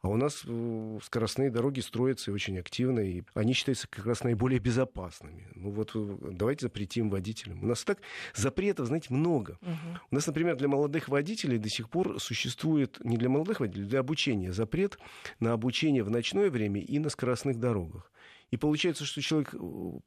А 0.00 0.08
у 0.08 0.16
нас 0.16 0.44
э, 0.46 0.98
скоростные 1.02 1.50
дороги 1.50 1.80
строятся 1.80 2.30
очень 2.30 2.56
активно, 2.58 3.00
и 3.00 3.22
они 3.34 3.52
считаются 3.52 3.88
как 3.88 4.06
раз 4.06 4.22
наиболее 4.22 4.60
безопасными. 4.60 5.48
Ну 5.56 5.70
вот 5.70 5.90
э, 5.94 6.16
давайте 6.30 6.66
запретим 6.66 7.10
водителям. 7.10 7.64
У 7.64 7.66
нас 7.66 7.82
так 7.82 7.98
запретов, 8.32 8.86
знаете, 8.86 9.12
много. 9.12 9.58
Угу. 9.60 9.98
У 10.12 10.14
нас, 10.14 10.26
например, 10.28 10.56
для 10.56 10.68
молодых 10.68 11.08
водителей 11.08 11.58
до 11.58 11.68
сих 11.68 11.90
пор 11.90 12.20
существует, 12.20 13.04
не 13.04 13.16
для 13.16 13.28
молодых 13.28 13.58
водителей, 13.58 13.86
для 13.86 13.98
обучения 13.98 14.52
запрет 14.52 14.98
на 15.40 15.52
обучение 15.52 16.04
в 16.04 16.10
ночное 16.10 16.48
время 16.48 16.80
и 16.80 17.00
на 17.00 17.08
скоростных 17.08 17.58
дорогах. 17.58 18.12
И 18.52 18.56
получается, 18.56 19.04
что 19.04 19.20
человек 19.20 19.52
э, 19.52 19.58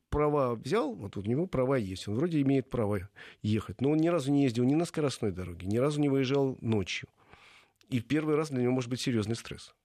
права 0.10 0.56
взял, 0.56 0.94
вот 0.94 1.18
у 1.18 1.22
него 1.22 1.48
права 1.48 1.76
есть, 1.76 2.08
он 2.08 2.16
вроде 2.16 2.40
имеет 2.42 2.70
право 2.70 3.10
ехать, 3.42 3.82
но 3.82 3.92
он 3.92 3.98
ни 3.98 4.08
разу 4.08 4.32
не 4.32 4.44
ездил 4.44 4.64
ни 4.64 4.74
на 4.74 4.86
скоростной 4.86 5.34
дороге, 5.34 5.68
ни 5.68 5.78
разу 5.78 6.00
не 6.00 6.08
выезжал 6.08 6.58
ночью. 6.62 7.10
И 7.90 8.00
в 8.00 8.06
первый 8.08 8.36
раз 8.36 8.50
для 8.52 8.62
него 8.64 8.72
может 8.72 8.90
быть 8.90 9.02
серьезный 9.02 9.36
стресс. 9.36 9.76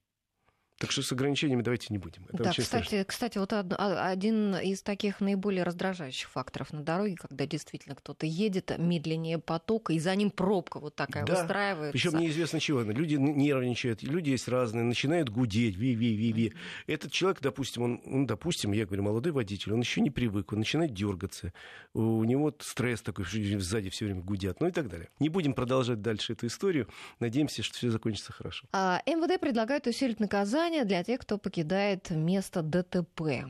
Так 0.78 0.90
что 0.90 1.02
с 1.02 1.10
ограничениями 1.10 1.62
давайте 1.62 1.86
не 1.88 1.96
будем. 1.96 2.26
Это 2.28 2.44
да, 2.44 2.52
кстати, 2.52 3.02
кстати, 3.04 3.38
вот 3.38 3.50
а, 3.52 4.08
один 4.10 4.56
из 4.56 4.82
таких 4.82 5.20
наиболее 5.20 5.62
раздражающих 5.62 6.28
факторов 6.28 6.72
на 6.74 6.82
дороге, 6.82 7.16
когда 7.16 7.46
действительно 7.46 7.94
кто-то 7.94 8.26
едет 8.26 8.74
медленнее 8.76 9.38
потока, 9.38 9.94
и 9.94 9.98
за 9.98 10.14
ним 10.14 10.30
пробка 10.30 10.78
вот 10.78 10.94
такая 10.94 11.24
да. 11.24 11.40
выстраивается. 11.40 11.92
Причем 11.92 12.18
неизвестно 12.18 12.60
чего. 12.60 12.82
Люди 12.82 13.14
нервничают, 13.14 14.02
люди 14.02 14.30
есть 14.30 14.48
разные, 14.48 14.84
начинают 14.84 15.30
гудеть, 15.30 15.76
ви-ви-ви-ви. 15.76 16.48
Mm-hmm. 16.48 16.54
Этот 16.88 17.10
человек, 17.10 17.40
допустим, 17.40 17.82
он, 17.82 18.02
он, 18.04 18.26
допустим, 18.26 18.72
я 18.72 18.84
говорю, 18.84 19.04
молодой 19.04 19.32
водитель, 19.32 19.72
он 19.72 19.80
еще 19.80 20.02
не 20.02 20.10
привык, 20.10 20.52
он 20.52 20.58
начинает 20.58 20.92
дергаться, 20.92 21.54
у 21.94 22.22
него 22.24 22.54
стресс 22.60 23.00
такой, 23.00 23.24
сзади 23.24 23.88
все 23.88 24.04
время 24.04 24.20
гудят, 24.20 24.60
ну 24.60 24.68
и 24.68 24.72
так 24.72 24.88
далее. 24.88 25.08
Не 25.20 25.30
будем 25.30 25.54
продолжать 25.54 26.02
дальше 26.02 26.34
эту 26.34 26.48
историю. 26.48 26.86
Надеемся, 27.18 27.62
что 27.62 27.78
все 27.78 27.90
закончится 27.90 28.34
хорошо. 28.34 28.66
А, 28.72 29.00
МВД 29.06 29.40
предлагает 29.40 29.86
усилить 29.86 30.20
наказание 30.20 30.65
наказание 30.66 30.84
для 30.84 31.04
тех, 31.04 31.20
кто 31.20 31.38
покидает 31.38 32.10
место 32.10 32.62
ДТП. 32.62 33.46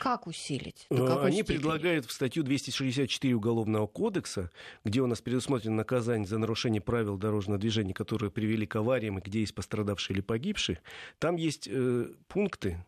Как 0.00 0.26
усилить? 0.26 0.86
До 0.90 1.22
Они 1.22 1.36
степени? 1.36 1.56
предлагают 1.56 2.04
в 2.06 2.12
статью 2.12 2.42
264 2.42 3.34
Уголовного 3.34 3.86
кодекса, 3.86 4.50
где 4.84 5.00
у 5.00 5.06
нас 5.06 5.20
предусмотрено 5.20 5.76
наказание 5.76 6.26
за 6.26 6.36
нарушение 6.38 6.80
правил 6.80 7.16
дорожного 7.16 7.58
движения, 7.60 7.94
которые 7.94 8.30
привели 8.30 8.66
к 8.66 8.74
авариям 8.76 9.18
и 9.18 9.22
где 9.22 9.40
есть 9.40 9.54
пострадавшие 9.54 10.16
или 10.16 10.20
погибшие. 10.20 10.80
Там 11.20 11.36
есть 11.36 11.68
э, 11.70 12.08
пункты, 12.26 12.84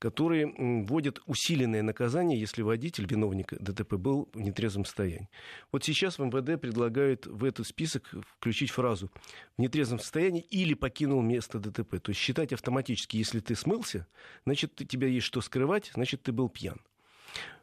которые 0.00 0.52
вводят 0.86 1.20
усиленное 1.26 1.82
наказание, 1.82 2.40
если 2.40 2.62
водитель, 2.62 3.06
виновник 3.06 3.52
ДТП, 3.60 3.94
был 3.94 4.30
в 4.32 4.40
нетрезвом 4.40 4.86
состоянии. 4.86 5.28
Вот 5.70 5.84
сейчас 5.84 6.18
в 6.18 6.24
МВД 6.24 6.58
предлагают 6.58 7.26
в 7.26 7.44
этот 7.44 7.66
список 7.66 8.12
включить 8.34 8.70
фразу 8.70 9.10
«в 9.58 9.60
нетрезвом 9.60 10.00
состоянии 10.00 10.40
или 10.40 10.72
покинул 10.72 11.20
место 11.20 11.60
ДТП». 11.60 12.00
То 12.00 12.10
есть 12.10 12.20
считать 12.20 12.54
автоматически, 12.54 13.18
если 13.18 13.40
ты 13.40 13.54
смылся, 13.54 14.06
значит, 14.46 14.80
у 14.80 14.84
тебя 14.84 15.06
есть 15.06 15.26
что 15.26 15.42
скрывать, 15.42 15.90
значит, 15.94 16.22
ты 16.22 16.32
был 16.32 16.48
пьян. 16.48 16.80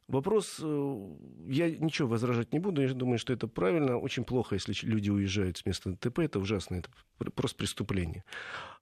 Вопрос, 0.08 0.60
э, 0.62 1.16
я 1.48 1.70
ничего 1.70 2.08
возражать 2.08 2.54
не 2.54 2.60
буду, 2.60 2.82
я 2.82 2.94
думаю, 2.94 3.18
что 3.18 3.34
это 3.34 3.48
правильно. 3.48 3.98
Очень 3.98 4.24
плохо, 4.24 4.56
если 4.56 4.74
люди 4.84 5.10
уезжают 5.10 5.58
с 5.58 5.66
места 5.66 5.90
ДТП, 5.90 6.20
это 6.20 6.40
ужасно, 6.40 6.76
это 6.76 6.90
просто 7.32 7.58
преступление. 7.58 8.24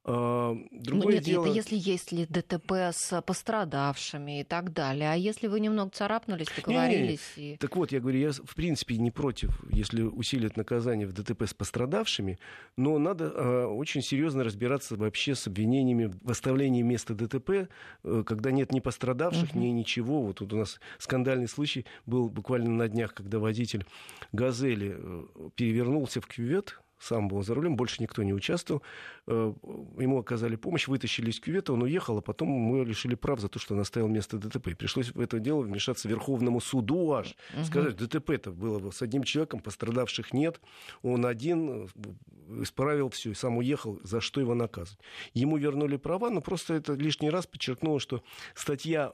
А, 0.08 0.56
другое 0.72 1.06
ну, 1.06 1.12
нет, 1.14 1.24
дело... 1.24 1.45
это 1.45 1.56
если 1.56 1.76
есть 1.76 2.12
ли 2.12 2.28
ДТП 2.28 2.74
с 2.93 3.22
пострадавшими 3.24 4.41
и 4.41 4.43
так 4.43 4.72
далее. 4.72 5.12
А 5.12 5.16
если 5.16 5.47
вы 5.47 5.60
немного 5.60 5.89
царапнулись, 5.89 6.47
договорились... 6.56 7.22
Не, 7.36 7.41
не, 7.41 7.49
не. 7.49 7.53
И... 7.56 7.58
Так 7.58 7.76
вот, 7.76 7.91
я 7.91 7.99
говорю, 7.99 8.20
я 8.20 8.32
в 8.32 8.56
принципе 8.56 8.97
не 8.97 9.10
против, 9.10 9.60
если 9.72 10.03
усилят 10.03 10.58
наказание 10.58 11.08
в 11.08 11.14
ДТП 11.14 11.43
с 11.47 11.56
пострадавшими, 11.56 12.38
но 12.78 12.99
надо 12.99 13.26
э, 13.26 13.66
очень 13.66 14.03
серьезно 14.03 14.43
разбираться 14.43 14.95
вообще 14.95 15.34
с 15.34 15.47
обвинениями 15.47 16.14
в 16.22 16.30
оставлении 16.30 16.84
места 16.84 17.16
ДТП, 17.16 17.68
э, 18.03 18.24
когда 18.28 18.51
нет 18.51 18.72
ни 18.72 18.82
пострадавших, 18.82 19.51
угу. 19.51 19.60
ни 19.60 19.68
ничего. 19.68 20.22
Вот 20.22 20.38
тут 20.38 20.53
у 20.53 20.58
нас 20.58 20.80
скандальный 20.99 21.47
случай 21.47 21.86
был 22.06 22.30
буквально 22.30 22.70
на 22.70 22.88
днях, 22.88 23.16
когда 23.16 23.39
водитель 23.39 23.88
«Газели» 24.32 24.95
э, 24.95 25.26
перевернулся 25.56 26.22
в 26.22 26.28
кювет, 26.28 26.80
сам 27.00 27.28
был 27.28 27.43
за 27.43 27.54
рулем, 27.54 27.76
больше 27.76 28.02
никто 28.02 28.24
не 28.24 28.34
участвовал. 28.34 28.82
Э, 29.28 29.54
ему 29.98 30.20
оказали 30.20 30.56
помощь, 30.56 30.88
вытащили 30.88 31.30
из 31.30 31.39
кювета, 31.39 31.74
он 31.74 31.84
уехал, 31.84 32.18
а 32.18 32.22
потом 32.22 32.50
мы 32.50 32.86
лишили 32.86 33.16
прав 33.16 33.39
за 33.39 33.50
то, 33.50 33.60
что 33.60 33.74
он 33.74 33.82
оставил 33.82 34.08
место 34.08 34.38
ДТП. 34.38 34.70
И 34.70 34.74
пришлось 34.74 35.14
в 35.14 35.20
это 35.20 35.39
дело 35.39 35.62
вмешаться 35.62 36.08
Верховному 36.08 36.62
суду 36.62 37.14
аж. 37.14 37.36
Угу. 37.54 37.64
Сказать, 37.66 37.98
ДТП-то 37.98 38.52
было 38.52 38.91
с 38.91 39.02
одним 39.02 39.24
человеком, 39.24 39.60
пострадавших 39.60 40.34
нет, 40.34 40.60
он 41.02 41.26
один, 41.26 41.89
э, 41.96 42.64
исправил 42.64 43.10
все, 43.10 43.32
и 43.32 43.34
сам 43.34 43.58
уехал, 43.58 44.00
за 44.04 44.22
что 44.22 44.41
его 44.41 44.56
наказывать. 44.56 45.00
Ему 45.34 45.58
вернули 45.58 45.98
права, 45.98 46.30
но 46.30 46.41
просто 46.41 46.74
это 46.74 46.93
лишний 46.93 47.30
раз 47.30 47.48
подчеркнуло, 47.48 48.00
что 48.00 48.24
статья 48.54 49.14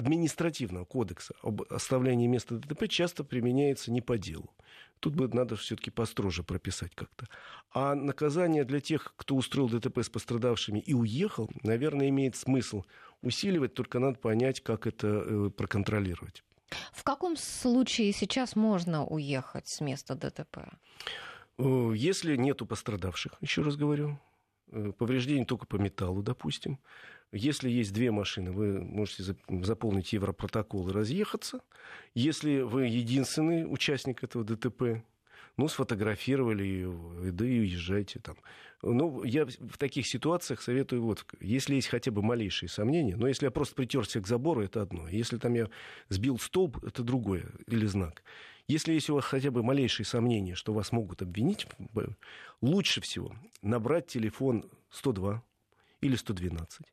административного 0.00 0.84
кодекса 0.84 1.34
об 1.42 1.62
оставлении 1.70 2.26
места 2.26 2.56
ДТП 2.56 2.88
часто 2.88 3.22
применяется 3.22 3.92
не 3.92 4.00
по 4.00 4.18
делу. 4.18 4.50
Тут 4.98 5.14
бы 5.14 5.28
надо 5.28 5.56
все-таки 5.56 5.90
построже 5.90 6.42
прописать 6.42 6.94
как-то. 6.94 7.26
А 7.72 7.94
наказание 7.94 8.64
для 8.64 8.80
тех, 8.80 9.14
кто 9.16 9.36
устроил 9.36 9.68
ДТП 9.68 9.98
с 9.98 10.08
пострадавшими 10.08 10.78
и 10.78 10.94
уехал, 10.94 11.50
наверное, 11.62 12.08
имеет 12.08 12.36
смысл 12.36 12.84
усиливать, 13.22 13.74
только 13.74 13.98
надо 13.98 14.18
понять, 14.18 14.60
как 14.60 14.86
это 14.86 15.06
э, 15.06 15.50
проконтролировать. 15.50 16.42
В 16.92 17.02
каком 17.02 17.36
случае 17.36 18.12
сейчас 18.12 18.56
можно 18.56 19.04
уехать 19.04 19.68
с 19.68 19.80
места 19.80 20.14
ДТП? 20.14 20.58
Э, 21.58 21.92
если 21.94 22.36
нету 22.36 22.66
пострадавших, 22.66 23.32
еще 23.40 23.62
раз 23.62 23.76
говорю, 23.76 24.18
э, 24.70 24.92
повреждений 24.96 25.44
только 25.44 25.66
по 25.66 25.76
металлу, 25.76 26.22
допустим, 26.22 26.78
если 27.32 27.70
есть 27.70 27.92
две 27.92 28.10
машины, 28.10 28.50
вы 28.50 28.80
можете 28.82 29.36
заполнить 29.48 30.12
европротокол 30.12 30.88
и 30.88 30.92
разъехаться. 30.92 31.60
Если 32.14 32.60
вы 32.60 32.86
единственный 32.86 33.64
участник 33.72 34.24
этого 34.24 34.44
ДТП, 34.44 35.04
ну, 35.56 35.68
сфотографировали 35.68 36.64
ее, 36.64 36.92
да 37.32 37.46
и 37.46 37.60
уезжайте 37.60 38.18
там. 38.18 38.36
Ну, 38.82 39.22
я 39.24 39.44
в 39.44 39.78
таких 39.78 40.06
ситуациях 40.06 40.62
советую, 40.62 41.02
вот, 41.02 41.24
если 41.40 41.74
есть 41.74 41.88
хотя 41.88 42.10
бы 42.10 42.22
малейшие 42.22 42.68
сомнения, 42.68 43.14
но 43.14 43.28
если 43.28 43.44
я 43.44 43.50
просто 43.50 43.74
притерся 43.74 44.20
к 44.20 44.26
забору, 44.26 44.62
это 44.62 44.80
одно. 44.82 45.06
Если 45.08 45.36
там 45.36 45.54
я 45.54 45.68
сбил 46.08 46.38
столб, 46.38 46.82
это 46.82 47.02
другое, 47.02 47.46
или 47.66 47.86
знак. 47.86 48.22
Если 48.70 48.92
есть 48.92 49.10
у 49.10 49.16
вас 49.16 49.24
хотя 49.24 49.50
бы 49.50 49.64
малейшие 49.64 50.06
сомнения, 50.06 50.54
что 50.54 50.72
вас 50.72 50.92
могут 50.92 51.22
обвинить, 51.22 51.66
лучше 52.60 53.00
всего 53.00 53.34
набрать 53.62 54.06
телефон 54.06 54.64
102 54.90 55.42
или 56.00 56.14
112 56.14 56.86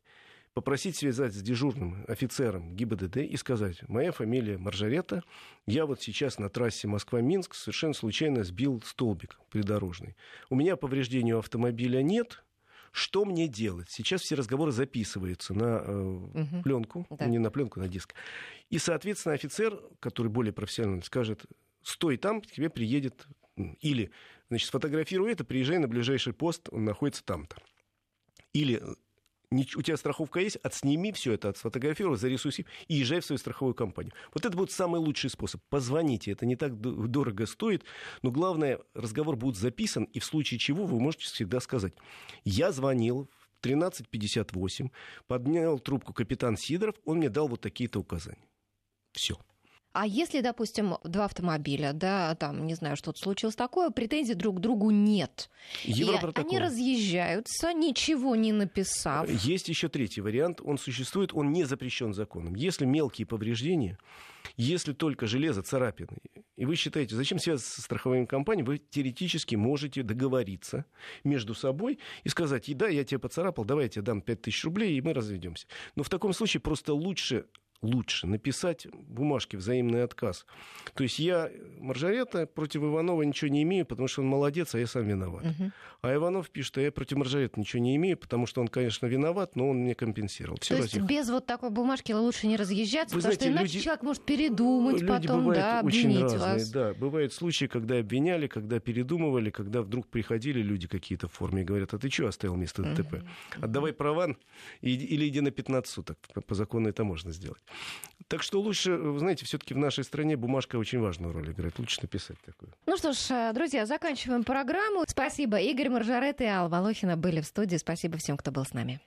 попросить 0.54 0.96
связать 0.96 1.34
с 1.34 1.40
дежурным 1.40 2.04
офицером 2.08 2.74
ГИБДД 2.74 3.18
и 3.18 3.36
сказать, 3.36 3.88
моя 3.88 4.10
фамилия 4.10 4.58
Маржарета, 4.58 5.22
я 5.66 5.86
вот 5.86 6.02
сейчас 6.02 6.40
на 6.40 6.48
трассе 6.48 6.88
Москва-Минск 6.88 7.54
совершенно 7.54 7.94
случайно 7.94 8.42
сбил 8.42 8.82
столбик 8.84 9.38
придорожный. 9.50 10.16
У 10.50 10.56
меня 10.56 10.74
повреждения 10.74 11.36
у 11.36 11.38
автомобиля 11.38 12.02
нет, 12.02 12.42
что 12.90 13.24
мне 13.24 13.46
делать? 13.46 13.88
Сейчас 13.88 14.22
все 14.22 14.34
разговоры 14.34 14.72
записываются 14.72 15.54
на 15.54 15.80
э, 15.84 16.00
угу. 16.00 16.62
пленку, 16.64 17.06
да. 17.10 17.26
не 17.26 17.38
на 17.38 17.52
пленку, 17.52 17.78
на 17.78 17.86
диск. 17.86 18.14
И, 18.68 18.78
соответственно, 18.78 19.36
офицер, 19.36 19.80
который 20.00 20.26
более 20.26 20.52
профессиональный, 20.52 21.04
скажет, 21.04 21.46
стой 21.82 22.16
там, 22.16 22.40
к 22.40 22.46
тебе 22.46 22.70
приедет. 22.70 23.26
Или, 23.80 24.10
значит, 24.48 24.68
сфотографируй 24.68 25.32
это, 25.32 25.44
приезжай 25.44 25.78
на 25.78 25.88
ближайший 25.88 26.32
пост, 26.32 26.68
он 26.70 26.84
находится 26.84 27.24
там-то. 27.24 27.56
Или 28.52 28.82
у 29.50 29.82
тебя 29.82 29.96
страховка 29.96 30.40
есть, 30.40 30.56
отсними 30.56 31.10
все 31.12 31.32
это, 31.32 31.48
отсфотографируй, 31.48 32.16
зарисуй 32.16 32.52
и 32.86 32.94
езжай 32.94 33.20
в 33.20 33.24
свою 33.24 33.38
страховую 33.38 33.74
компанию. 33.74 34.12
Вот 34.34 34.44
это 34.44 34.56
будет 34.56 34.70
самый 34.70 35.00
лучший 35.00 35.30
способ. 35.30 35.62
Позвоните, 35.70 36.32
это 36.32 36.44
не 36.44 36.56
так 36.56 36.78
дорого 36.78 37.46
стоит, 37.46 37.84
но 38.22 38.30
главное, 38.30 38.80
разговор 38.94 39.36
будет 39.36 39.56
записан, 39.56 40.04
и 40.04 40.18
в 40.18 40.24
случае 40.24 40.58
чего 40.58 40.84
вы 40.84 41.00
можете 41.00 41.24
всегда 41.24 41.60
сказать, 41.60 41.94
я 42.44 42.72
звонил 42.72 43.30
в 43.38 43.66
13.58, 43.66 44.90
поднял 45.26 45.78
трубку 45.78 46.12
капитан 46.12 46.56
Сидоров, 46.56 46.96
он 47.04 47.18
мне 47.18 47.30
дал 47.30 47.48
вот 47.48 47.62
такие-то 47.62 48.00
указания. 48.00 48.46
Все. 49.12 49.38
А 49.92 50.06
если, 50.06 50.40
допустим, 50.40 50.96
два 51.02 51.24
автомобиля, 51.24 51.92
да, 51.92 52.34
там, 52.34 52.66
не 52.66 52.74
знаю, 52.74 52.96
что-то 52.96 53.18
случилось 53.18 53.56
такое, 53.56 53.90
претензий 53.90 54.34
друг 54.34 54.58
к 54.58 54.60
другу 54.60 54.90
нет. 54.90 55.50
И 55.84 56.04
они 56.34 56.58
разъезжаются, 56.58 57.72
ничего 57.72 58.36
не 58.36 58.52
написав. 58.52 59.28
Есть 59.28 59.68
еще 59.68 59.88
третий 59.88 60.20
вариант. 60.20 60.60
Он 60.62 60.78
существует, 60.78 61.32
он 61.32 61.52
не 61.52 61.64
запрещен 61.64 62.12
законом. 62.12 62.54
Если 62.54 62.84
мелкие 62.84 63.26
повреждения, 63.26 63.98
если 64.56 64.92
только 64.92 65.26
железо, 65.26 65.62
царапины, 65.62 66.18
и 66.56 66.66
вы 66.66 66.76
считаете, 66.76 67.14
зачем 67.14 67.38
связаться 67.38 67.76
со 67.76 67.82
страховыми 67.82 68.26
компаниями, 68.26 68.66
вы 68.66 68.78
теоретически 68.78 69.54
можете 69.54 70.02
договориться 70.02 70.84
между 71.24 71.54
собой 71.54 71.98
и 72.24 72.28
сказать, 72.28 72.64
да, 72.76 72.88
я 72.88 73.04
тебя 73.04 73.20
поцарапал, 73.20 73.64
давай 73.64 73.84
я 73.84 73.88
тебе 73.88 74.02
дам 74.02 74.20
5000 74.20 74.64
рублей, 74.64 74.98
и 74.98 75.00
мы 75.00 75.14
разведемся. 75.14 75.66
Но 75.96 76.02
в 76.02 76.08
таком 76.08 76.32
случае 76.32 76.60
просто 76.60 76.94
лучше 76.94 77.46
лучше 77.82 78.26
написать 78.26 78.86
бумажке 78.92 79.56
взаимный 79.56 80.02
отказ. 80.02 80.46
То 80.94 81.04
есть 81.04 81.18
я, 81.18 81.50
Маржарета, 81.78 82.46
против 82.46 82.82
Иванова 82.82 83.22
ничего 83.22 83.50
не 83.50 83.62
имею, 83.62 83.86
потому 83.86 84.08
что 84.08 84.22
он 84.22 84.28
молодец, 84.28 84.74
а 84.74 84.78
я 84.78 84.86
сам 84.86 85.04
виноват. 85.04 85.44
Угу. 85.44 85.70
А 86.02 86.14
Иванов 86.14 86.50
пишет, 86.50 86.78
а 86.78 86.80
я 86.80 86.92
против 86.92 87.18
Маржарета 87.18 87.58
ничего 87.60 87.82
не 87.82 87.94
имею, 87.96 88.16
потому 88.16 88.46
что 88.46 88.60
он, 88.60 88.68
конечно, 88.68 89.06
виноват, 89.06 89.54
но 89.54 89.68
он 89.70 89.78
мне 89.78 89.94
компенсировал. 89.94 90.58
Все 90.60 90.76
То 90.76 90.82
есть 90.82 90.98
без 91.00 91.28
вот 91.28 91.46
такой 91.46 91.70
бумажки 91.70 92.12
лучше 92.12 92.46
не 92.46 92.56
разъезжаться, 92.56 93.14
Вы 93.14 93.22
потому 93.22 93.34
знаете, 93.34 93.44
что 93.44 93.52
иначе 93.52 93.74
люди, 93.74 93.84
человек 93.84 94.02
может 94.02 94.24
передумать 94.24 95.00
люди 95.00 95.06
потом, 95.06 95.52
да, 95.52 95.80
очень 95.84 96.20
разные, 96.20 96.38
вас. 96.38 96.70
Да, 96.70 96.94
бывают 96.94 97.32
случаи, 97.32 97.66
когда 97.66 97.98
обвиняли, 97.98 98.48
когда 98.48 98.80
передумывали, 98.80 99.50
когда 99.50 99.82
вдруг 99.82 100.08
приходили 100.08 100.60
люди 100.60 100.88
какие-то 100.88 101.28
в 101.28 101.32
форме 101.32 101.62
и 101.62 101.64
говорят, 101.64 101.94
а 101.94 101.98
ты 101.98 102.10
что 102.10 102.26
оставил 102.26 102.56
место 102.56 102.82
ДТП? 102.82 103.14
Угу. 103.14 103.64
Отдавай 103.64 103.92
права 103.92 104.36
или 104.80 105.28
иди 105.28 105.40
на 105.40 105.52
15 105.52 105.92
суток. 105.92 106.18
По 106.46 106.54
закону 106.54 106.88
это 106.88 107.04
можно 107.04 107.32
сделать. 107.32 107.62
Так 108.28 108.42
что 108.42 108.60
лучше, 108.60 108.92
вы 108.96 109.18
знаете, 109.18 109.46
все-таки 109.46 109.72
в 109.72 109.78
нашей 109.78 110.04
стране 110.04 110.36
бумажка 110.36 110.76
очень 110.76 111.00
важную 111.00 111.32
роль 111.32 111.50
играет. 111.50 111.78
Лучше 111.78 112.00
написать 112.02 112.36
такую. 112.44 112.72
Ну 112.86 112.96
что 112.98 113.12
ж, 113.12 113.30
э, 113.30 113.52
друзья, 113.54 113.86
заканчиваем 113.86 114.44
программу. 114.44 115.04
Спасибо. 115.06 115.58
Игорь 115.58 115.88
Маржарет 115.88 116.40
и 116.42 116.44
Алла 116.44 116.68
Волохина 116.68 117.16
были 117.16 117.40
в 117.40 117.46
студии. 117.46 117.76
Спасибо 117.76 118.18
всем, 118.18 118.36
кто 118.36 118.50
был 118.50 118.66
с 118.66 118.74
нами. 118.74 119.00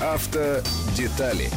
Автодетали 0.00 1.50